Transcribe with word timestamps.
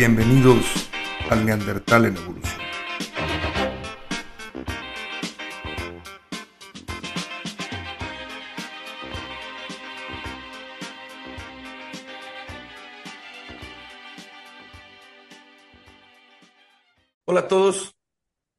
Bienvenidos 0.00 0.88
al 1.28 1.44
Neandertal 1.44 2.04
en 2.04 2.16
Evolución. 2.16 2.60
Hola 17.24 17.40
a 17.40 17.48
todos, 17.48 17.96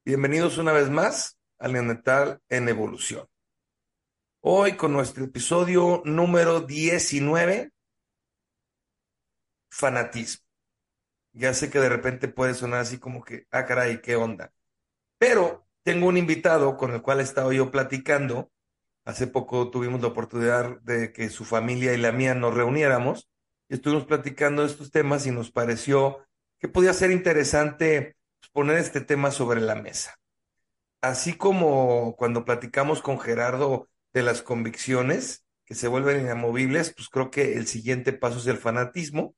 bienvenidos 0.03 0.57
una 0.57 0.73
vez 0.73 0.89
más 0.89 1.39
al 1.57 1.71
Neandertal 1.71 2.42
en 2.50 2.67
Evolución. 2.67 3.25
Hoy 4.42 4.75
con 4.75 4.92
nuestro 4.92 5.23
episodio 5.23 6.01
número 6.03 6.59
19, 6.59 7.71
fanatismo. 9.71 10.48
Ya 11.33 11.54
sé 11.54 11.69
que 11.69 11.79
de 11.79 11.89
repente 11.89 12.28
puede 12.28 12.54
sonar 12.54 12.79
así 12.79 12.97
como 13.00 13.24
que, 13.24 13.47
ah, 13.51 13.65
caray, 13.65 14.01
¿qué 14.01 14.15
onda? 14.15 14.54
Pero 15.18 15.68
tengo 15.83 16.07
un 16.07 16.18
invitado 16.18 16.78
con 16.78 16.92
el 16.93 17.01
cual 17.01 17.20
he 17.20 17.24
estado 17.24 17.51
yo 17.51 17.71
platicando. 17.71 18.51
Hace 19.06 19.28
poco 19.28 19.70
tuvimos 19.71 20.01
la 20.01 20.07
oportunidad 20.10 20.79
de 20.82 21.14
que 21.14 21.29
su 21.29 21.46
familia 21.46 21.93
y 21.93 21.97
la 21.97 22.11
mía 22.11 22.36
nos 22.36 22.54
reuniéramos 22.54 23.29
y 23.70 23.75
estuvimos 23.75 24.06
platicando 24.06 24.64
de 24.64 24.70
estos 24.70 24.92
temas 24.92 25.25
y 25.25 25.32
nos 25.32 25.51
pareció 25.51 26.25
que 26.60 26.68
podía 26.68 26.93
ser 26.93 27.11
interesante 27.11 28.18
pues, 28.39 28.51
poner 28.51 28.78
este 28.78 29.01
tema 29.01 29.32
sobre 29.32 29.61
la 29.61 29.75
mesa. 29.75 30.15
Así 31.01 31.34
como 31.34 32.16
cuando 32.17 32.46
platicamos 32.46 33.02
con 33.02 33.20
Gerardo 33.20 33.88
de 34.14 34.23
las 34.23 34.42
convicciones 34.42 35.46
que 35.66 35.75
se 35.75 35.88
vuelven 35.88 36.22
inamovibles, 36.22 36.94
pues 36.94 37.09
creo 37.09 37.31
que 37.31 37.53
el 37.53 37.68
siguiente 37.68 38.12
paso 38.12 38.40
es 38.40 38.48
el 38.48 38.58
fanatismo 38.58 39.36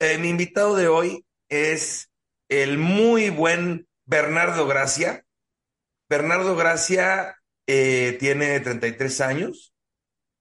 eh, 0.00 0.16
mi 0.16 0.30
invitado 0.30 0.76
de 0.76 0.88
hoy 0.88 1.26
es 1.50 2.10
el 2.48 2.78
muy 2.78 3.28
buen 3.28 3.86
Bernardo 4.06 4.66
Gracia. 4.66 5.24
Bernardo 6.08 6.56
Gracia 6.56 7.36
eh, 7.66 8.16
tiene 8.18 8.58
33 8.60 9.20
años, 9.20 9.74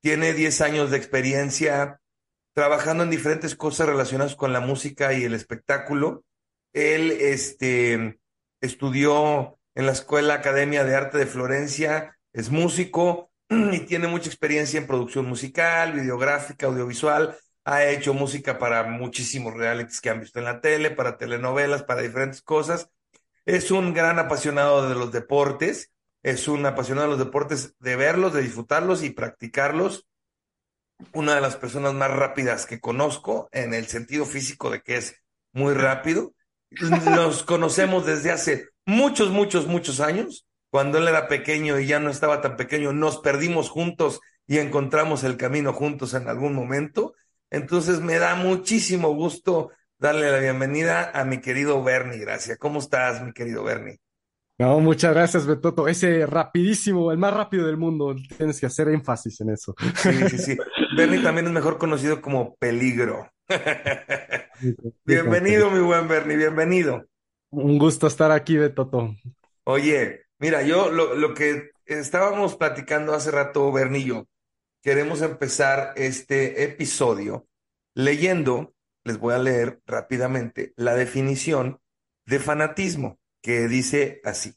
tiene 0.02 0.34
10 0.34 0.62
años 0.62 0.92
de 0.92 0.98
experiencia 0.98 2.00
trabajando 2.54 3.04
en 3.04 3.10
diferentes 3.10 3.56
cosas 3.56 3.88
relacionadas 3.88 4.36
con 4.36 4.54
la 4.54 4.60
música 4.60 5.14
y 5.14 5.24
el 5.24 5.34
espectáculo. 5.34 6.24
Él 6.74 7.12
este, 7.12 8.20
estudió 8.62 9.60
en 9.76 9.86
la 9.86 9.92
Escuela 9.92 10.36
Academia 10.36 10.84
de 10.84 10.96
Arte 10.96 11.18
de 11.18 11.26
Florencia, 11.26 12.18
es 12.34 12.50
músico 12.50 13.32
y 13.50 13.80
tiene 13.82 14.08
mucha 14.08 14.30
experiencia 14.30 14.80
en 14.80 14.88
producción 14.88 15.26
musical, 15.26 15.94
videográfica, 15.94 16.68
audiovisual 16.68 17.38
ha 17.66 17.86
hecho 17.86 18.14
música 18.14 18.58
para 18.58 18.84
muchísimos 18.84 19.54
realities 19.54 20.02
que 20.02 20.10
han 20.10 20.22
visto 20.22 20.40
en 20.40 20.46
la 20.46 20.62
tele, 20.62 20.92
para 20.92 21.18
telenovelas, 21.18 21.84
para 21.84 22.02
diferentes 22.02 22.42
cosas. 22.42 22.90
Es 23.46 23.72
un 23.72 23.94
gran 23.94 24.20
apasionado 24.20 24.88
de 24.88 24.96
los 24.96 25.12
deportes, 25.12 25.92
es 26.24 26.48
un 26.48 26.66
apasionado 26.66 27.08
de 27.08 27.18
los 27.18 27.26
deportes, 27.26 27.76
de 27.80 27.96
verlos, 27.96 28.34
de 28.34 28.42
disfrutarlos 28.42 29.04
y 29.04 29.12
practicarlos. 29.12 30.08
Una 31.14 31.36
de 31.36 31.42
las 31.42 31.56
personas 31.56 31.94
más 31.94 32.12
rápidas 32.12 32.66
que 32.66 32.82
conozco 32.82 33.48
en 33.52 33.74
el 33.74 33.88
sentido 33.88 34.26
físico 34.26 34.70
de 34.70 34.82
que 34.82 34.98
es 34.98 35.16
muy 35.54 35.74
rápido. 35.74 36.34
Nos 37.06 37.44
conocemos 37.46 38.06
desde 38.06 38.32
hace 38.32 38.68
muchos, 38.86 39.30
muchos, 39.30 39.68
muchos 39.68 40.00
años. 40.00 40.46
Cuando 40.70 40.98
él 41.00 41.08
era 41.08 41.28
pequeño 41.28 41.80
y 41.80 41.88
ya 41.88 42.00
no 42.00 42.10
estaba 42.10 42.42
tan 42.42 42.58
pequeño, 42.58 42.94
nos 42.94 43.20
perdimos 43.20 43.70
juntos 43.70 44.20
y 44.46 44.60
encontramos 44.60 45.24
el 45.24 45.38
camino 45.38 45.74
juntos 45.74 46.14
en 46.14 46.28
algún 46.28 46.54
momento. 46.54 47.14
Entonces 47.52 48.00
me 48.02 48.20
da 48.20 48.36
muchísimo 48.36 49.14
gusto 49.14 49.72
darle 49.98 50.32
la 50.32 50.40
bienvenida 50.40 51.12
a 51.14 51.26
mi 51.26 51.42
querido 51.42 51.84
Bernie. 51.84 52.20
Gracias. 52.20 52.58
¿Cómo 52.58 52.80
estás, 52.80 53.24
mi 53.24 53.34
querido 53.34 53.64
Bernie? 53.64 54.00
No, 54.60 54.80
muchas 54.82 55.14
gracias, 55.14 55.46
Betoto. 55.46 55.88
Ese 55.88 56.26
rapidísimo, 56.26 57.12
el 57.14 57.18
más 57.18 57.34
rápido 57.34 57.66
del 57.66 57.78
mundo. 57.78 58.14
Tienes 58.38 58.60
que 58.60 58.66
hacer 58.66 58.90
énfasis 58.90 59.40
en 59.40 59.52
eso. 59.52 59.74
Sí, 59.96 60.12
sí, 60.30 60.38
sí. 60.38 60.58
Bernie 60.98 61.22
también 61.22 61.48
es 61.48 61.54
mejor 61.54 61.78
conocido 61.78 62.22
como 62.22 62.56
Peligro. 62.56 63.32
bienvenido, 65.06 65.72
mi 65.72 65.80
buen 65.80 66.08
Bernie, 66.10 66.36
bienvenido. 66.36 67.06
Un 67.52 67.80
gusto 67.80 68.08
estar 68.08 68.32
aquí, 68.32 68.58
Betoto. 68.58 69.16
Oye, 69.64 70.24
mira, 70.40 70.62
yo 70.62 70.92
lo, 70.92 71.16
lo 71.16 71.34
que 71.34 71.72
estábamos 71.86 72.56
platicando 72.56 73.14
hace 73.14 73.32
rato, 73.32 73.72
Bernie 73.72 74.02
y 74.02 74.06
yo, 74.06 74.26
queremos 74.82 75.22
empezar 75.22 75.94
este 75.96 76.64
episodio 76.64 77.48
leyendo, 77.96 78.76
les 79.04 79.18
voy 79.18 79.34
a 79.34 79.40
leer 79.40 79.82
rápidamente 79.86 80.74
la 80.76 80.96
definición 80.96 81.82
de 82.26 82.40
fanatismo, 82.40 83.20
que 83.42 83.68
dice 83.68 84.22
así. 84.24 84.56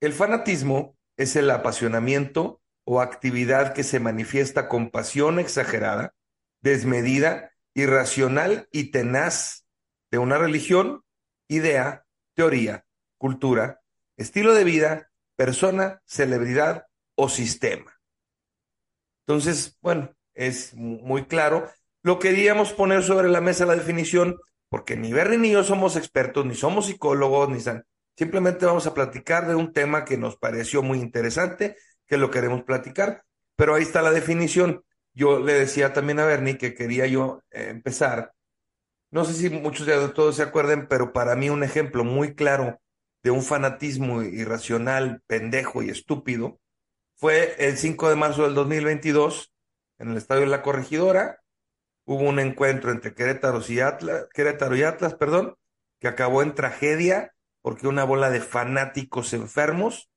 El 0.00 0.12
fanatismo 0.12 0.96
es 1.16 1.34
el 1.36 1.50
apasionamiento 1.50 2.60
o 2.84 3.00
actividad 3.00 3.74
que 3.74 3.82
se 3.82 4.00
manifiesta 4.00 4.68
con 4.68 4.90
pasión 4.90 5.38
exagerada, 5.38 6.14
desmedida, 6.60 7.52
irracional 7.74 8.68
y 8.72 8.90
tenaz 8.90 9.66
de 10.10 10.18
una 10.18 10.38
religión, 10.38 11.04
idea, 11.48 12.06
teoría, 12.34 12.86
cultura, 13.18 13.80
estilo 14.16 14.54
de 14.54 14.64
vida, 14.64 15.10
persona, 15.36 16.02
celebridad 16.06 16.86
o 17.14 17.28
sistema. 17.28 17.97
Entonces, 19.28 19.76
bueno, 19.82 20.10
es 20.32 20.74
muy 20.74 21.26
claro. 21.26 21.70
Lo 22.02 22.18
queríamos 22.18 22.72
poner 22.72 23.02
sobre 23.02 23.28
la 23.28 23.42
mesa 23.42 23.66
la 23.66 23.76
definición, 23.76 24.38
porque 24.70 24.96
ni 24.96 25.12
Bernie 25.12 25.36
ni 25.36 25.50
yo 25.50 25.62
somos 25.64 25.96
expertos, 25.96 26.46
ni 26.46 26.54
somos 26.54 26.86
psicólogos, 26.86 27.50
ni 27.50 27.58
simplemente 28.16 28.64
vamos 28.64 28.86
a 28.86 28.94
platicar 28.94 29.46
de 29.46 29.54
un 29.54 29.74
tema 29.74 30.06
que 30.06 30.16
nos 30.16 30.38
pareció 30.38 30.82
muy 30.82 31.00
interesante, 31.00 31.76
que 32.06 32.16
lo 32.16 32.30
queremos 32.30 32.62
platicar, 32.62 33.22
pero 33.54 33.74
ahí 33.74 33.82
está 33.82 34.00
la 34.00 34.12
definición. 34.12 34.82
Yo 35.12 35.40
le 35.40 35.52
decía 35.52 35.92
también 35.92 36.20
a 36.20 36.24
Bernie 36.24 36.56
que 36.56 36.74
quería 36.74 37.06
yo 37.06 37.42
eh, 37.50 37.66
empezar. 37.68 38.32
No 39.10 39.26
sé 39.26 39.34
si 39.34 39.50
muchos 39.50 39.86
de 39.86 40.08
todos 40.08 40.36
se 40.36 40.42
acuerden, 40.42 40.88
pero 40.88 41.12
para 41.12 41.36
mí 41.36 41.50
un 41.50 41.64
ejemplo 41.64 42.02
muy 42.02 42.34
claro 42.34 42.80
de 43.22 43.30
un 43.30 43.42
fanatismo 43.42 44.22
irracional, 44.22 45.20
pendejo 45.26 45.82
y 45.82 45.90
estúpido 45.90 46.58
fue 47.18 47.56
el 47.58 47.76
5 47.76 48.08
de 48.08 48.16
marzo 48.16 48.44
del 48.44 48.54
2022 48.54 49.52
en 49.98 50.10
el 50.10 50.16
Estadio 50.16 50.46
la 50.46 50.62
Corregidora. 50.62 51.42
Hubo 52.04 52.22
un 52.22 52.38
encuentro 52.38 52.92
entre 52.92 53.12
Querétaro 53.12 53.60
y 53.68 53.80
Atlas, 53.80 54.26
Querétaro 54.32 54.76
y 54.76 54.84
Atlas, 54.84 55.14
perdón, 55.14 55.56
que 55.98 56.06
acabó 56.06 56.42
en 56.42 56.54
tragedia 56.54 57.34
porque 57.60 57.88
una 57.88 58.04
bola 58.04 58.30
de 58.30 58.40
fanáticos 58.40 59.32
enfermos 59.32 60.08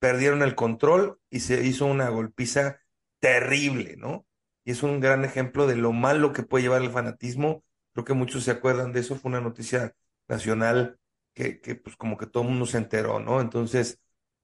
perdieron 0.00 0.42
el 0.42 0.56
control 0.56 1.20
y 1.30 1.40
se 1.40 1.62
hizo 1.62 1.86
una 1.86 2.08
golpiza 2.08 2.80
terrible, 3.20 3.94
¿no? 3.96 4.26
Y 4.64 4.72
es 4.72 4.82
un 4.82 4.98
gran 4.98 5.24
ejemplo 5.24 5.68
de 5.68 5.76
lo 5.76 5.92
malo 5.92 6.32
que 6.32 6.42
puede 6.42 6.64
llevar 6.64 6.82
el 6.82 6.90
fanatismo. 6.90 7.64
Creo 7.92 8.04
que 8.04 8.14
muchos 8.14 8.42
se 8.42 8.50
acuerdan 8.50 8.92
de 8.92 9.00
eso, 9.00 9.14
fue 9.14 9.28
una 9.28 9.40
noticia 9.40 9.94
nacional 10.26 10.98
que, 11.34 11.60
que 11.60 11.76
pues 11.76 11.96
como 11.96 12.18
que 12.18 12.26
todo 12.26 12.42
el 12.42 12.48
mundo 12.50 12.66
se 12.66 12.78
enteró, 12.78 13.20
¿no? 13.20 13.40
Entonces, 13.40 14.01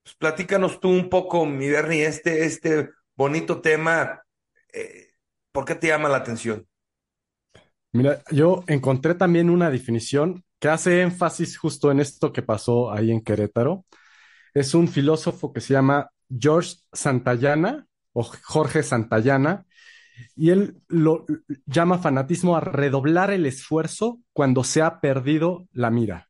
pues, 0.08 0.16
platícanos 0.16 0.80
tú 0.80 0.88
un 0.88 1.10
poco, 1.10 1.44
mi 1.44 1.68
Bernie, 1.68 2.06
este, 2.06 2.46
este 2.46 2.90
bonito 3.14 3.60
tema, 3.60 4.22
eh, 4.72 5.08
¿por 5.52 5.66
qué 5.66 5.74
te 5.74 5.88
llama 5.88 6.08
la 6.08 6.16
atención? 6.16 6.66
Mira, 7.92 8.22
yo 8.30 8.64
encontré 8.68 9.14
también 9.14 9.50
una 9.50 9.70
definición 9.70 10.44
que 10.58 10.68
hace 10.68 11.02
énfasis 11.02 11.58
justo 11.58 11.90
en 11.90 12.00
esto 12.00 12.32
que 12.32 12.42
pasó 12.42 12.90
ahí 12.90 13.10
en 13.10 13.22
Querétaro. 13.22 13.84
Es 14.54 14.74
un 14.74 14.88
filósofo 14.88 15.52
que 15.52 15.60
se 15.60 15.74
llama 15.74 16.10
George 16.28 16.76
Santayana 16.92 17.86
o 18.12 18.22
Jorge 18.22 18.82
Santayana, 18.82 19.66
y 20.34 20.50
él 20.50 20.80
lo 20.88 21.26
llama 21.66 21.98
fanatismo 21.98 22.56
a 22.56 22.60
redoblar 22.60 23.30
el 23.30 23.44
esfuerzo 23.46 24.20
cuando 24.32 24.64
se 24.64 24.80
ha 24.80 25.00
perdido 25.00 25.68
la 25.72 25.90
mira. 25.90 26.28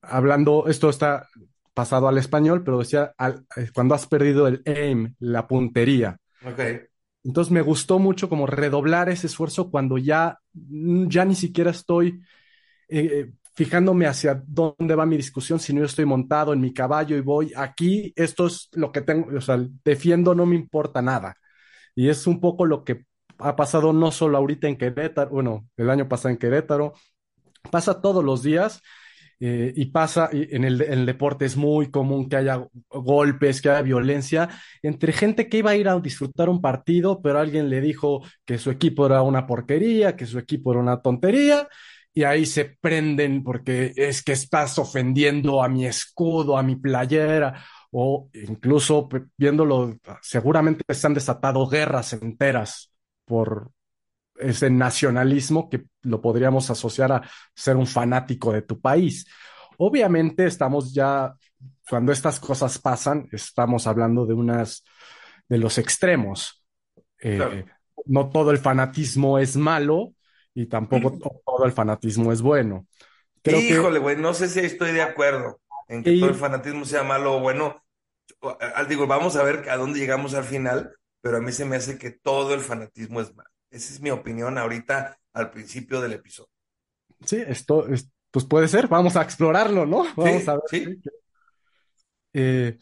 Hablando, 0.00 0.68
esto 0.68 0.88
está 0.88 1.28
pasado 1.76 2.08
al 2.08 2.16
español, 2.16 2.64
pero 2.64 2.78
decía 2.78 3.12
eh, 3.18 3.68
cuando 3.74 3.94
has 3.94 4.06
perdido 4.06 4.48
el 4.48 4.62
aim, 4.64 5.14
la 5.18 5.46
puntería. 5.46 6.16
Okay. 6.42 6.80
Entonces 7.22 7.52
me 7.52 7.60
gustó 7.60 7.98
mucho 7.98 8.30
como 8.30 8.46
redoblar 8.46 9.10
ese 9.10 9.26
esfuerzo 9.26 9.70
cuando 9.70 9.98
ya, 9.98 10.38
mm, 10.54 11.08
ya 11.08 11.26
ni 11.26 11.34
siquiera 11.34 11.72
estoy 11.72 12.22
eh, 12.88 13.10
eh, 13.12 13.32
fijándome 13.54 14.06
hacia 14.06 14.42
dónde 14.46 14.94
va 14.94 15.04
mi 15.04 15.18
discusión, 15.18 15.60
sino 15.60 15.80
yo 15.80 15.84
estoy 15.84 16.06
montado 16.06 16.54
en 16.54 16.62
mi 16.62 16.72
caballo 16.72 17.14
y 17.14 17.20
voy 17.20 17.52
aquí, 17.54 18.10
esto 18.16 18.46
es 18.46 18.70
lo 18.72 18.90
que 18.90 19.02
tengo, 19.02 19.36
o 19.36 19.40
sea, 19.42 19.58
defiendo, 19.84 20.34
no 20.34 20.46
me 20.46 20.56
importa 20.56 21.02
nada. 21.02 21.36
Y 21.94 22.08
es 22.08 22.26
un 22.26 22.40
poco 22.40 22.64
lo 22.64 22.84
que 22.84 23.04
ha 23.36 23.54
pasado 23.54 23.92
no 23.92 24.12
solo 24.12 24.38
ahorita 24.38 24.66
en 24.66 24.78
Querétaro, 24.78 25.28
bueno, 25.30 25.68
el 25.76 25.90
año 25.90 26.08
pasado 26.08 26.30
en 26.30 26.38
Querétaro, 26.38 26.94
pasa 27.70 28.00
todos 28.00 28.24
los 28.24 28.42
días 28.42 28.80
eh, 29.38 29.72
y 29.76 29.86
pasa, 29.86 30.30
en 30.32 30.64
el, 30.64 30.80
en 30.80 30.92
el, 31.00 31.06
deporte 31.06 31.44
es 31.44 31.56
muy 31.56 31.90
común 31.90 32.28
que 32.28 32.36
haya 32.36 32.66
golpes, 32.88 33.60
que 33.60 33.68
haya 33.68 33.82
violencia 33.82 34.48
entre 34.82 35.12
gente 35.12 35.48
que 35.48 35.58
iba 35.58 35.72
a 35.72 35.76
ir 35.76 35.88
a 35.88 36.00
disfrutar 36.00 36.48
un 36.48 36.62
partido, 36.62 37.20
pero 37.20 37.38
alguien 37.38 37.68
le 37.68 37.82
dijo 37.82 38.22
que 38.46 38.56
su 38.58 38.70
equipo 38.70 39.06
era 39.06 39.22
una 39.22 39.46
porquería, 39.46 40.16
que 40.16 40.24
su 40.26 40.38
equipo 40.38 40.72
era 40.72 40.80
una 40.80 41.02
tontería, 41.02 41.68
y 42.14 42.24
ahí 42.24 42.46
se 42.46 42.64
prenden 42.80 43.42
porque 43.44 43.92
es 43.94 44.22
que 44.22 44.32
estás 44.32 44.78
ofendiendo 44.78 45.62
a 45.62 45.68
mi 45.68 45.84
escudo, 45.84 46.56
a 46.56 46.62
mi 46.62 46.76
playera, 46.76 47.62
o 47.90 48.30
incluso 48.32 49.08
viéndolo, 49.36 49.98
seguramente 50.22 50.82
se 50.94 51.06
han 51.06 51.14
desatado 51.14 51.66
guerras 51.68 52.14
enteras 52.14 52.90
por 53.26 53.70
ese 54.38 54.70
nacionalismo 54.70 55.68
que 55.68 55.84
lo 56.02 56.20
podríamos 56.20 56.70
asociar 56.70 57.12
a 57.12 57.30
ser 57.54 57.76
un 57.76 57.86
fanático 57.86 58.52
de 58.52 58.62
tu 58.62 58.80
país. 58.80 59.26
Obviamente 59.78 60.46
estamos 60.46 60.92
ya, 60.92 61.34
cuando 61.88 62.12
estas 62.12 62.40
cosas 62.40 62.78
pasan, 62.78 63.28
estamos 63.32 63.86
hablando 63.86 64.26
de 64.26 64.34
unas, 64.34 64.84
de 65.48 65.58
los 65.58 65.78
extremos. 65.78 66.64
Eh, 67.20 67.36
claro. 67.36 67.64
No 68.06 68.28
todo 68.28 68.50
el 68.50 68.58
fanatismo 68.58 69.38
es 69.38 69.56
malo, 69.56 70.12
y 70.56 70.66
tampoco 70.66 71.18
todo 71.44 71.66
el 71.66 71.72
fanatismo 71.72 72.32
es 72.32 72.40
bueno. 72.40 72.86
Creo 73.42 73.60
Híjole, 73.60 73.98
güey, 73.98 74.16
no 74.16 74.32
sé 74.32 74.48
si 74.48 74.60
estoy 74.60 74.92
de 74.92 75.02
acuerdo 75.02 75.60
en 75.86 76.02
que 76.02 76.18
todo 76.18 76.30
el 76.30 76.34
fanatismo 76.34 76.86
sea 76.86 77.02
malo 77.02 77.36
o 77.36 77.40
bueno. 77.40 77.84
Digo, 78.88 79.06
vamos 79.06 79.36
a 79.36 79.42
ver 79.42 79.68
a 79.68 79.76
dónde 79.76 80.00
llegamos 80.00 80.32
al 80.32 80.44
final, 80.44 80.96
pero 81.20 81.36
a 81.36 81.40
mí 81.40 81.52
se 81.52 81.66
me 81.66 81.76
hace 81.76 81.98
que 81.98 82.10
todo 82.10 82.54
el 82.54 82.60
fanatismo 82.60 83.20
es 83.20 83.36
malo. 83.36 83.50
Esa 83.70 83.94
es 83.94 84.00
mi 84.00 84.10
opinión 84.10 84.58
ahorita 84.58 85.18
al 85.32 85.50
principio 85.50 86.00
del 86.00 86.14
episodio. 86.14 86.50
Sí, 87.24 87.42
esto, 87.46 87.86
pues 88.30 88.44
puede 88.44 88.68
ser, 88.68 88.88
vamos 88.88 89.16
a 89.16 89.22
explorarlo, 89.22 89.86
¿no? 89.86 90.04
Vamos 90.16 90.48
a 90.48 90.54
ver. 90.54 90.62
Sí. 90.70 91.00
Eh, 92.32 92.78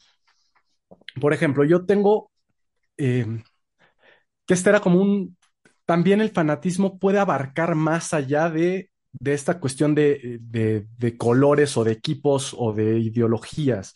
por 1.20 1.32
ejemplo, 1.32 1.64
yo 1.64 1.86
tengo 1.86 2.30
eh, 2.96 3.42
que 4.46 4.54
este 4.54 4.70
era 4.70 4.80
como 4.80 5.00
un 5.00 5.36
también 5.86 6.20
el 6.20 6.30
fanatismo 6.30 6.98
puede 6.98 7.18
abarcar 7.18 7.74
más 7.74 8.14
allá 8.14 8.48
de, 8.50 8.90
de 9.12 9.34
esta 9.34 9.60
cuestión 9.60 9.94
de, 9.94 10.38
de, 10.40 10.86
de, 10.96 11.16
colores 11.16 11.76
o 11.76 11.84
de 11.84 11.92
equipos 11.92 12.54
o 12.56 12.72
de 12.72 12.98
ideologías. 12.98 13.94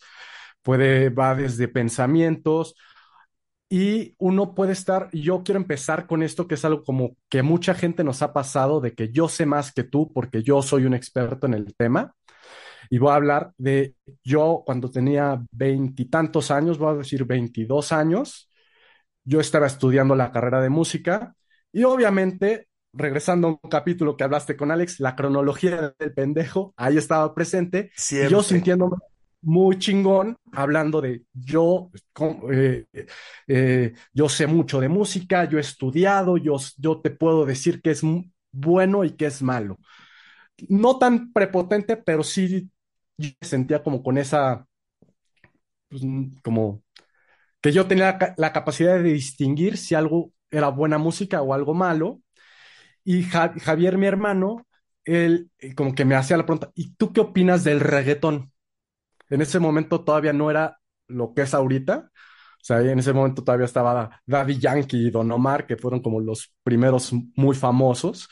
Puede, 0.61 1.09
va 1.09 1.35
desde 1.35 1.67
pensamientos 1.67 2.75
y 3.69 4.15
uno 4.17 4.55
puede 4.55 4.71
estar, 4.73 5.09
yo 5.11 5.43
quiero 5.43 5.59
empezar 5.59 6.07
con 6.07 6.23
esto 6.23 6.47
que 6.47 6.55
es 6.55 6.65
algo 6.65 6.83
como 6.83 7.15
que 7.29 7.43
mucha 7.43 7.75
gente 7.75 8.03
nos 8.03 8.23
ha 8.23 8.33
pasado 8.33 8.81
de 8.81 8.93
que 8.95 9.11
yo 9.11 9.29
sé 9.29 9.45
más 9.45 9.71
que 9.71 9.83
tú 9.83 10.11
porque 10.11 10.41
yo 10.41 10.61
soy 10.63 10.85
un 10.85 10.95
experto 10.95 11.45
en 11.45 11.53
el 11.53 11.75
tema. 11.75 12.15
Y 12.89 12.97
voy 12.97 13.11
a 13.11 13.15
hablar 13.15 13.53
de 13.57 13.95
yo 14.23 14.63
cuando 14.65 14.89
tenía 14.89 15.39
veintitantos 15.51 16.49
años, 16.49 16.79
voy 16.79 16.95
a 16.95 16.97
decir 16.97 17.25
veintidós 17.25 17.91
años, 17.91 18.49
yo 19.23 19.39
estaba 19.39 19.67
estudiando 19.67 20.15
la 20.15 20.31
carrera 20.31 20.61
de 20.61 20.69
música 20.69 21.35
y 21.71 21.83
obviamente, 21.83 22.67
regresando 22.91 23.47
a 23.47 23.51
un 23.51 23.69
capítulo 23.69 24.17
que 24.17 24.23
hablaste 24.23 24.57
con 24.57 24.71
Alex, 24.71 24.99
la 24.99 25.15
cronología 25.15 25.93
del 25.99 26.13
pendejo, 26.13 26.73
ahí 26.77 26.97
estaba 26.97 27.35
presente. 27.35 27.91
Y 28.09 28.27
yo 28.27 28.41
sintiéndome 28.41 28.97
muy 29.41 29.79
chingón, 29.79 30.37
hablando 30.51 31.01
de 31.01 31.23
yo, 31.33 31.91
eh, 32.51 32.85
eh, 33.47 33.93
yo 34.13 34.29
sé 34.29 34.47
mucho 34.47 34.79
de 34.81 34.89
música, 34.89 35.45
yo 35.49 35.57
he 35.57 35.61
estudiado, 35.61 36.37
yo, 36.37 36.57
yo 36.77 37.01
te 37.01 37.09
puedo 37.11 37.45
decir 37.45 37.81
que 37.81 37.91
es 37.91 38.01
bueno 38.51 39.03
y 39.05 39.11
que 39.15 39.27
es 39.27 39.41
malo. 39.41 39.77
No 40.69 40.99
tan 40.99 41.33
prepotente, 41.33 41.97
pero 41.97 42.23
sí 42.23 42.69
yo 43.17 43.29
sentía 43.41 43.83
como 43.83 44.03
con 44.03 44.17
esa, 44.17 44.67
pues, 45.89 46.01
como 46.43 46.83
que 47.61 47.71
yo 47.73 47.87
tenía 47.87 48.17
la 48.37 48.53
capacidad 48.53 48.97
de 48.97 49.03
distinguir 49.13 49.77
si 49.77 49.95
algo 49.95 50.33
era 50.51 50.69
buena 50.69 50.97
música 50.99 51.41
o 51.41 51.53
algo 51.55 51.73
malo. 51.73 52.21
Y 53.03 53.23
Javier, 53.23 53.97
mi 53.97 54.07
hermano, 54.07 54.67
él 55.05 55.51
eh, 55.59 55.75
como 55.75 55.95
que 55.95 56.05
me 56.05 56.15
hacía 56.15 56.37
la 56.37 56.45
pregunta, 56.45 56.71
¿y 56.75 56.95
tú 56.95 57.13
qué 57.13 57.21
opinas 57.21 57.63
del 57.63 57.79
reggaetón? 57.81 58.51
En 59.29 59.41
ese 59.41 59.59
momento 59.59 60.03
todavía 60.03 60.33
no 60.33 60.49
era 60.49 60.79
lo 61.07 61.33
que 61.33 61.43
es 61.43 61.53
ahorita. 61.53 62.09
O 62.61 62.63
sea, 62.63 62.81
en 62.81 62.99
ese 62.99 63.13
momento 63.13 63.43
todavía 63.43 63.65
estaba 63.65 64.21
Daddy 64.25 64.59
Yankee 64.59 65.07
y 65.07 65.11
Don 65.11 65.31
Omar, 65.31 65.65
que 65.65 65.77
fueron 65.77 66.01
como 66.01 66.19
los 66.19 66.53
primeros 66.63 67.11
muy 67.35 67.55
famosos, 67.55 68.27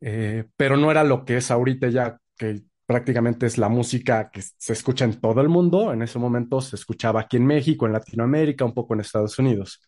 eh, 0.00 0.44
pero 0.56 0.76
no 0.76 0.90
era 0.90 1.04
lo 1.04 1.24
que 1.24 1.38
es 1.38 1.50
ahorita 1.50 1.88
ya, 1.88 2.18
que 2.36 2.62
prácticamente 2.86 3.46
es 3.46 3.58
la 3.58 3.68
música 3.68 4.30
que 4.30 4.42
se 4.42 4.72
escucha 4.72 5.04
en 5.04 5.20
todo 5.20 5.40
el 5.40 5.48
mundo. 5.48 5.92
En 5.92 6.02
ese 6.02 6.18
momento 6.18 6.60
se 6.60 6.76
escuchaba 6.76 7.20
aquí 7.22 7.36
en 7.36 7.46
México, 7.46 7.86
en 7.86 7.92
Latinoamérica, 7.92 8.64
un 8.64 8.74
poco 8.74 8.94
en 8.94 9.00
Estados 9.00 9.38
Unidos. 9.38 9.80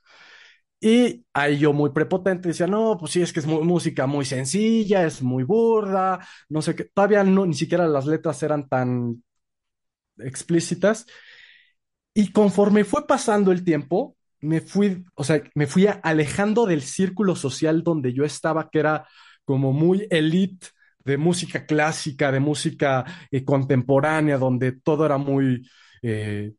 Y 0.80 1.24
ahí 1.32 1.58
yo 1.58 1.72
muy 1.72 1.90
prepotente 1.90 2.48
decía, 2.48 2.66
no, 2.66 2.96
pues 2.98 3.12
sí, 3.12 3.22
es 3.22 3.32
que 3.32 3.40
es 3.40 3.46
música 3.46 4.06
muy 4.06 4.24
sencilla, 4.26 5.06
es 5.06 5.22
muy 5.22 5.42
burda, 5.44 6.20
no 6.50 6.60
sé 6.60 6.74
qué, 6.74 6.84
todavía 6.84 7.24
no, 7.24 7.46
ni 7.46 7.54
siquiera 7.54 7.88
las 7.88 8.04
letras 8.06 8.42
eran 8.42 8.68
tan 8.68 9.22
explícitas. 10.18 11.06
Y 12.14 12.32
conforme 12.32 12.84
fue 12.84 13.06
pasando 13.06 13.52
el 13.52 13.64
tiempo, 13.64 14.16
me 14.40 14.60
fui, 14.60 15.04
o 15.14 15.24
sea, 15.24 15.42
me 15.54 15.66
fui 15.66 15.86
alejando 16.02 16.66
del 16.66 16.82
círculo 16.82 17.34
social 17.34 17.82
donde 17.82 18.12
yo 18.12 18.24
estaba, 18.24 18.70
que 18.70 18.78
era 18.80 19.08
como 19.44 19.72
muy 19.72 20.06
elite 20.10 20.68
de 21.04 21.18
música 21.18 21.66
clásica, 21.66 22.32
de 22.32 22.40
música 22.40 23.04
eh, 23.30 23.44
contemporánea, 23.44 24.38
donde 24.38 24.72
todo 24.72 25.06
era 25.06 25.18
muy 25.18 25.68
eh, 26.02 26.52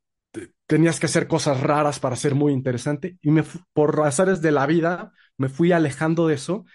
tenías 0.68 1.00
que 1.00 1.06
hacer 1.06 1.28
cosas 1.28 1.62
raras 1.62 2.00
para 2.00 2.16
ser 2.16 2.36
muy 2.36 2.54
interesante. 2.54 3.18
Y 3.22 3.32
me, 3.32 3.44
por 3.74 3.98
razones 3.98 4.42
de 4.42 4.52
la 4.52 4.66
vida 4.66 5.12
me 5.38 5.50
fui 5.50 5.72
alejando 5.72 6.28
de 6.28 6.36
eso. 6.36 6.66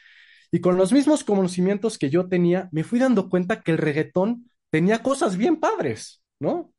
Y 0.51 0.61
con 0.61 0.77
los 0.77 0.93
mismos 0.93 1.25
conocimientos 1.25 1.99
que 1.99 2.11
yo 2.11 2.29
tenía 2.29 2.69
me 2.73 2.85
fui 2.85 2.99
dando 2.99 3.29
cuenta 3.29 3.63
que 3.63 3.73
el 3.73 3.79
reggaetón 3.79 4.51
tenía 4.71 5.03
cosas 5.03 5.37
bien 5.37 5.59
padres, 5.59 6.20
¿no? 6.41 6.73